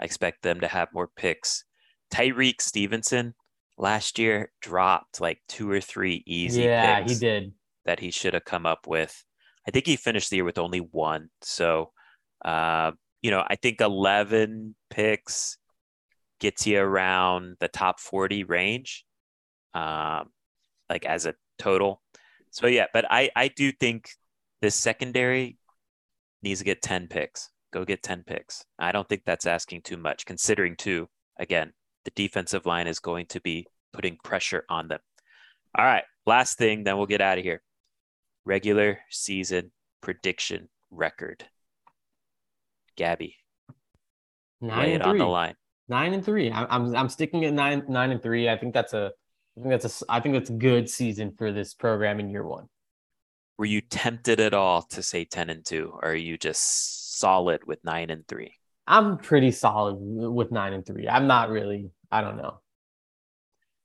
[0.00, 1.64] I expect them to have more picks.
[2.12, 3.34] Tyrique Stevenson
[3.76, 6.70] last year dropped like two or three easy picks.
[6.70, 7.52] yeah, he did.
[7.84, 9.24] That he should have come up with.
[9.66, 11.28] I think he finished the year with only one.
[11.42, 11.92] So,
[12.44, 15.58] uh, you know, I think 11 picks
[16.40, 19.04] gets you around the top 40 range,
[19.74, 20.30] um,
[20.88, 22.02] like as a total.
[22.50, 24.10] So yeah, but I I do think
[24.60, 25.58] this secondary
[26.42, 27.50] needs to get 10 picks.
[27.72, 28.64] Go get 10 picks.
[28.78, 31.72] I don't think that's asking too much, considering too, again,
[32.04, 35.00] the defensive line is going to be putting pressure on them.
[35.78, 37.62] All right, last thing, then we'll get out of here.
[38.44, 39.70] Regular season
[40.00, 41.44] prediction record.
[42.96, 43.36] Gabby,
[44.60, 45.10] Nine lay it three.
[45.10, 45.54] on the line.
[45.88, 46.50] Nine and three.
[46.50, 48.48] I'm I'm, I'm sticking at nine nine and three.
[48.48, 49.12] I think that's a
[49.56, 52.46] I think that's a I think that's a good season for this program in year
[52.46, 52.66] one.
[53.58, 57.60] Were you tempted at all to say ten and two, or are you just solid
[57.66, 58.54] with nine and three?
[58.86, 61.08] I'm pretty solid with nine and three.
[61.08, 61.90] I'm not really.
[62.10, 62.60] I don't know.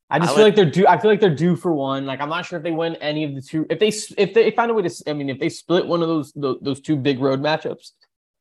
[0.09, 0.87] I just I feel like, like they're due.
[0.87, 2.05] I feel like they're due for one.
[2.05, 3.65] Like I'm not sure if they win any of the two.
[3.69, 3.89] If they
[4.21, 6.57] if they find a way to, I mean, if they split one of those those,
[6.61, 7.91] those two big road matchups,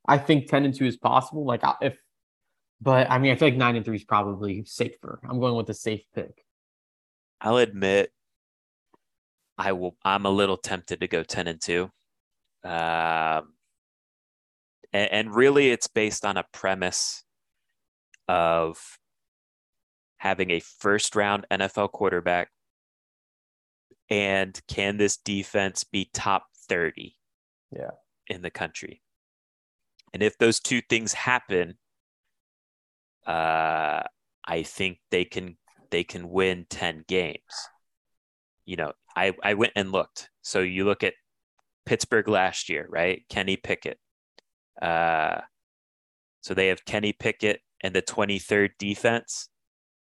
[0.07, 1.45] I think ten and two is possible.
[1.45, 1.97] Like if
[2.81, 5.21] but I mean, I feel like nine and three is probably safer.
[5.29, 6.45] I'm going with a safe pick.
[7.41, 8.13] I'll admit,
[9.57, 9.97] I will.
[10.05, 11.91] I'm a little tempted to go ten and two,
[12.63, 13.54] um,
[14.95, 17.23] and, and really, it's based on a premise
[18.27, 18.79] of
[20.17, 22.49] having a first round NFL quarterback,
[24.09, 27.17] and can this defense be top thirty?
[27.71, 27.91] Yeah,
[28.29, 29.03] in the country.
[30.15, 31.77] And if those two things happen,
[33.27, 34.03] uh,
[34.47, 35.57] I think they can
[35.91, 37.39] they can win 10 games.
[38.65, 40.29] You know, I, I went and looked.
[40.43, 41.15] So you look at
[41.87, 43.23] Pittsburgh last year, right?
[43.29, 43.99] Kenny Pickett.
[44.81, 45.41] Uh,
[46.41, 49.49] so they have Kenny Pickett and the 23rd defense,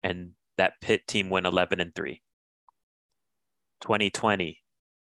[0.03, 2.21] and that Pitt team went 11 and 3.
[3.83, 4.59] 2020,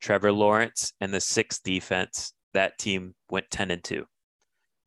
[0.01, 4.05] Trevor Lawrence and the sixth defense, that team went 10 and 2.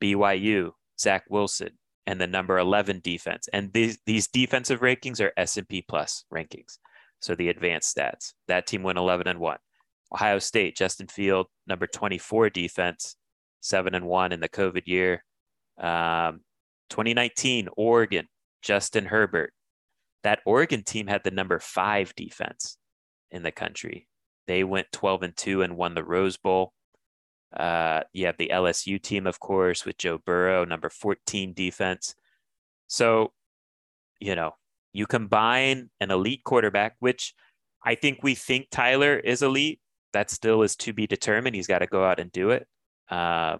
[0.01, 3.47] BYU, Zach Wilson, and the number 11 defense.
[3.51, 6.77] And these, these defensive rankings are S&P plus rankings.
[7.21, 8.33] So the advanced stats.
[8.47, 9.57] That team went 11 and 1.
[10.13, 13.17] Ohio State, Justin Field, number 24 defense,
[13.67, 15.23] 7 and 1 in the COVID year.
[15.77, 16.41] Um,
[16.89, 18.27] 2019, Oregon,
[18.61, 19.53] Justin Herbert.
[20.23, 22.77] That Oregon team had the number 5 defense
[23.31, 24.07] in the country.
[24.47, 26.73] They went 12 and 2 and won the Rose Bowl.
[27.55, 32.15] Uh, you have the LSU team, of course, with Joe Burrow, number 14 defense.
[32.87, 33.33] So,
[34.19, 34.53] you know,
[34.93, 37.33] you combine an elite quarterback, which
[37.83, 39.79] I think we think Tyler is elite.
[40.13, 41.55] That still is to be determined.
[41.55, 42.67] He's got to go out and do it.
[43.09, 43.59] Um,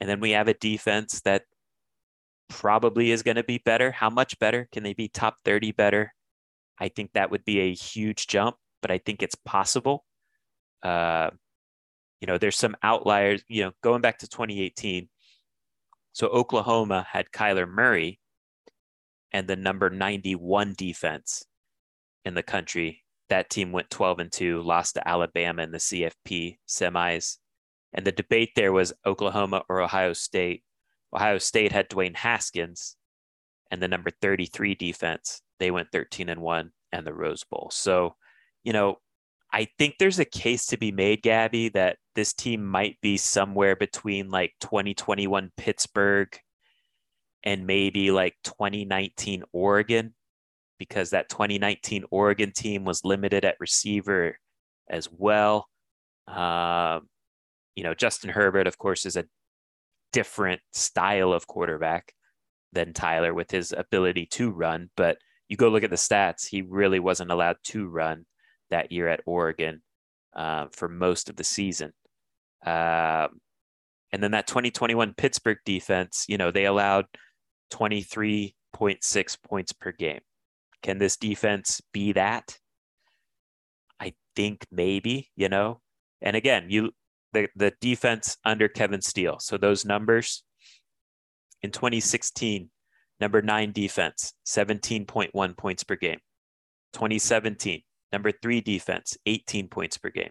[0.00, 1.44] and then we have a defense that
[2.48, 3.90] probably is going to be better.
[3.90, 4.68] How much better?
[4.72, 6.12] Can they be top 30 better?
[6.78, 10.04] I think that would be a huge jump, but I think it's possible.
[10.82, 11.30] Uh,
[12.20, 15.08] you know, there's some outliers, you know, going back to 2018.
[16.12, 18.20] So Oklahoma had Kyler Murray
[19.32, 21.44] and the number 91 defense
[22.24, 23.02] in the country.
[23.28, 27.38] That team went 12 and 2, lost to Alabama in the CFP semis.
[27.94, 30.62] And the debate there was Oklahoma or Ohio State.
[31.14, 32.96] Ohio State had Dwayne Haskins
[33.70, 35.42] and the number 33 defense.
[35.58, 37.70] They went 13 and 1 and the Rose Bowl.
[37.72, 38.16] So,
[38.64, 38.98] you know,
[39.52, 43.76] I think there's a case to be made, Gabby, that this team might be somewhere
[43.76, 46.34] between like 2021 Pittsburgh
[47.44, 50.14] and maybe like 2019 Oregon,
[50.78, 54.38] because that 2019 Oregon team was limited at receiver
[54.88, 55.68] as well.
[56.26, 57.08] Um,
[57.74, 59.24] you know, Justin Herbert, of course, is a
[60.12, 62.12] different style of quarterback
[62.72, 64.90] than Tyler with his ability to run.
[64.96, 65.18] But
[65.48, 68.24] you go look at the stats, he really wasn't allowed to run
[68.70, 69.82] that year at Oregon
[70.34, 71.92] uh, for most of the season.
[72.64, 73.40] Um,
[74.12, 77.06] and then that 2021 Pittsburgh defense, you know, they allowed
[77.72, 80.20] 23.6 points per game.
[80.82, 82.58] Can this defense be that?
[84.00, 85.80] I think maybe, you know.
[86.20, 86.92] And again, you
[87.32, 89.38] the, the defense under Kevin Steele.
[89.40, 90.42] So those numbers
[91.62, 92.70] in 2016,
[93.20, 96.18] number nine defense, 17.1 points per game.
[96.92, 97.82] 2017,
[98.12, 100.30] number three defense, 18 points per game.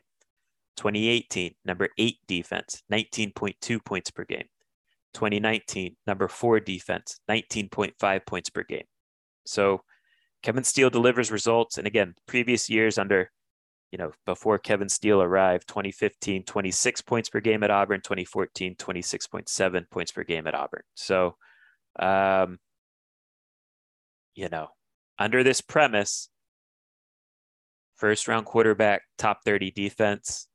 [0.77, 4.45] 2018, number eight defense, 19.2 points per game.
[5.13, 8.85] 2019, number four defense, 19.5 points per game.
[9.45, 9.81] So
[10.43, 11.77] Kevin Steele delivers results.
[11.77, 13.31] And again, previous years under
[13.91, 19.89] you know, before Kevin Steele arrived, 2015, 26 points per game at Auburn, 2014, 26.7
[19.89, 20.83] points per game at Auburn.
[20.95, 21.35] So,
[21.99, 22.57] um,
[24.33, 24.69] you know,
[25.19, 26.29] under this premise,
[27.95, 30.47] first round quarterback, top 30 defense,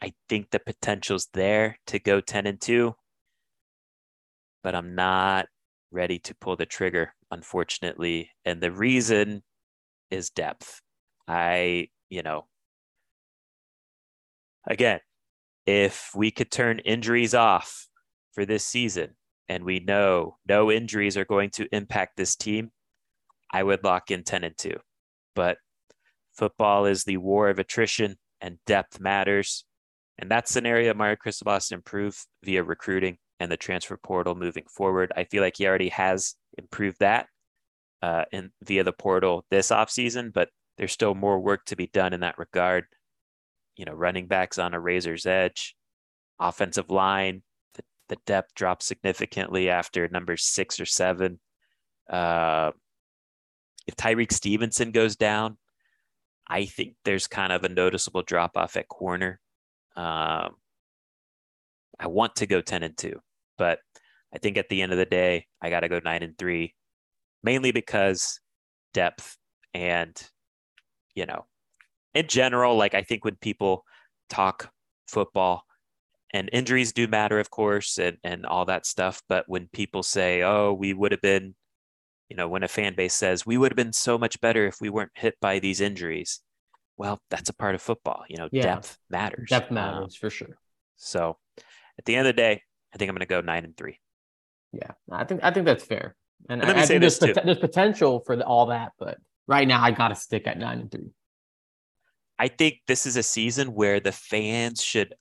[0.00, 2.94] I think the potential's there to go 10 and 2,
[4.62, 5.46] but I'm not
[5.90, 8.30] ready to pull the trigger, unfortunately.
[8.46, 9.42] And the reason
[10.10, 10.80] is depth.
[11.26, 12.46] I, you know,
[14.66, 15.00] again,
[15.66, 17.88] if we could turn injuries off
[18.32, 19.16] for this season
[19.48, 22.70] and we know no injuries are going to impact this team,
[23.50, 24.74] I would lock in 10 and 2.
[25.34, 25.58] But
[26.32, 29.64] football is the war of attrition and depth matters.
[30.18, 34.34] And that's an area Mario Cristobal has to improve via recruiting and the transfer portal
[34.34, 35.12] moving forward.
[35.16, 37.26] I feel like he already has improved that
[38.02, 42.12] uh, in via the portal this offseason, but there's still more work to be done
[42.12, 42.84] in that regard
[43.78, 45.74] you know, running backs on a razor's edge,
[46.38, 47.42] offensive line,
[47.74, 51.38] the, the depth drops significantly after number six or seven.
[52.10, 52.72] Uh,
[53.86, 55.56] if Tyrique Stevenson goes down,
[56.46, 59.40] I think there's kind of a noticeable drop off at corner.
[59.96, 60.56] Um,
[62.00, 63.14] I want to go 10 and 2,
[63.56, 63.78] but
[64.34, 66.74] I think at the end of the day, I got to go 9 and 3,
[67.42, 68.40] mainly because
[68.92, 69.36] depth
[69.72, 70.20] and,
[71.14, 71.46] you know,
[72.18, 73.84] in general, like I think when people
[74.28, 74.72] talk
[75.06, 75.62] football
[76.34, 79.22] and injuries do matter, of course, and, and all that stuff.
[79.28, 81.54] But when people say, oh, we would have been,
[82.28, 84.80] you know, when a fan base says, we would have been so much better if
[84.80, 86.40] we weren't hit by these injuries.
[86.96, 88.24] Well, that's a part of football.
[88.28, 88.62] You know, yeah.
[88.62, 89.48] depth matters.
[89.48, 90.58] Depth matters um, for sure.
[90.96, 91.36] So
[91.98, 92.62] at the end of the day,
[92.92, 94.00] I think I'm going to go nine and three.
[94.72, 96.16] Yeah, I think I think that's fair.
[96.48, 99.66] And, and I, I think there's, pot- there's potential for the, all that, but right
[99.66, 101.10] now I got to stick at nine and three.
[102.38, 105.14] I think this is a season where the fans should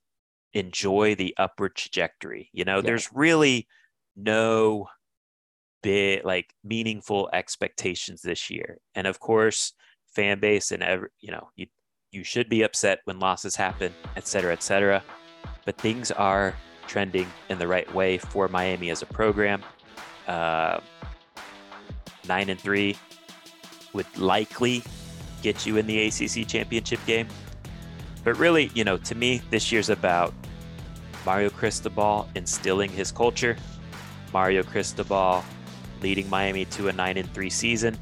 [0.53, 2.49] enjoy the upward trajectory.
[2.53, 2.81] You know, yeah.
[2.81, 3.67] there's really
[4.15, 4.87] no
[5.83, 8.77] big like meaningful expectations this year.
[8.95, 9.73] And of course,
[10.07, 11.67] fan base and every, you know, you
[12.11, 15.03] you should be upset when losses happen, et cetera, et cetera.
[15.65, 16.55] But things are
[16.87, 19.61] trending in the right way for Miami as a program.
[20.27, 20.79] Uh,
[22.27, 22.95] nine and three
[23.93, 24.83] would likely
[25.41, 27.27] get you in the ACC championship game.
[28.23, 30.33] But really, you know, to me, this year's about
[31.25, 33.57] Mario Cristobal instilling his culture,
[34.33, 35.43] Mario Cristobal
[36.01, 37.97] leading Miami to a 9 and 3 season,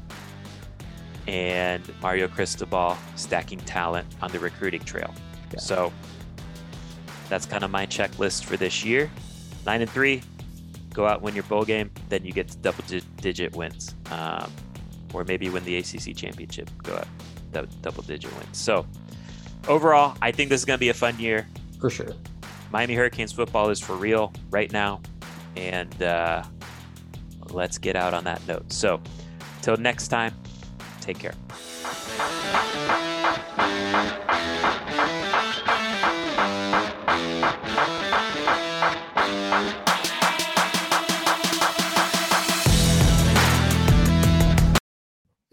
[1.26, 5.12] and Mario Cristobal stacking talent on the recruiting trail.
[5.52, 5.60] Yeah.
[5.60, 5.92] So
[7.28, 9.10] that's kind of my checklist for this year.
[9.64, 10.22] 9 and 3,
[10.92, 12.84] go out win your bowl game, then you get to double
[13.20, 13.94] digit wins.
[14.10, 14.52] Um,
[15.16, 17.08] or maybe win the ACC championship, go out
[17.80, 18.58] double digit wins.
[18.58, 18.86] So
[19.66, 21.46] overall, I think this is going to be a fun year
[21.80, 22.14] for sure.
[22.70, 25.00] Miami Hurricanes football is for real right now,
[25.56, 26.42] and uh,
[27.50, 28.70] let's get out on that note.
[28.72, 29.00] So
[29.56, 30.34] until next time,
[31.00, 31.34] take care.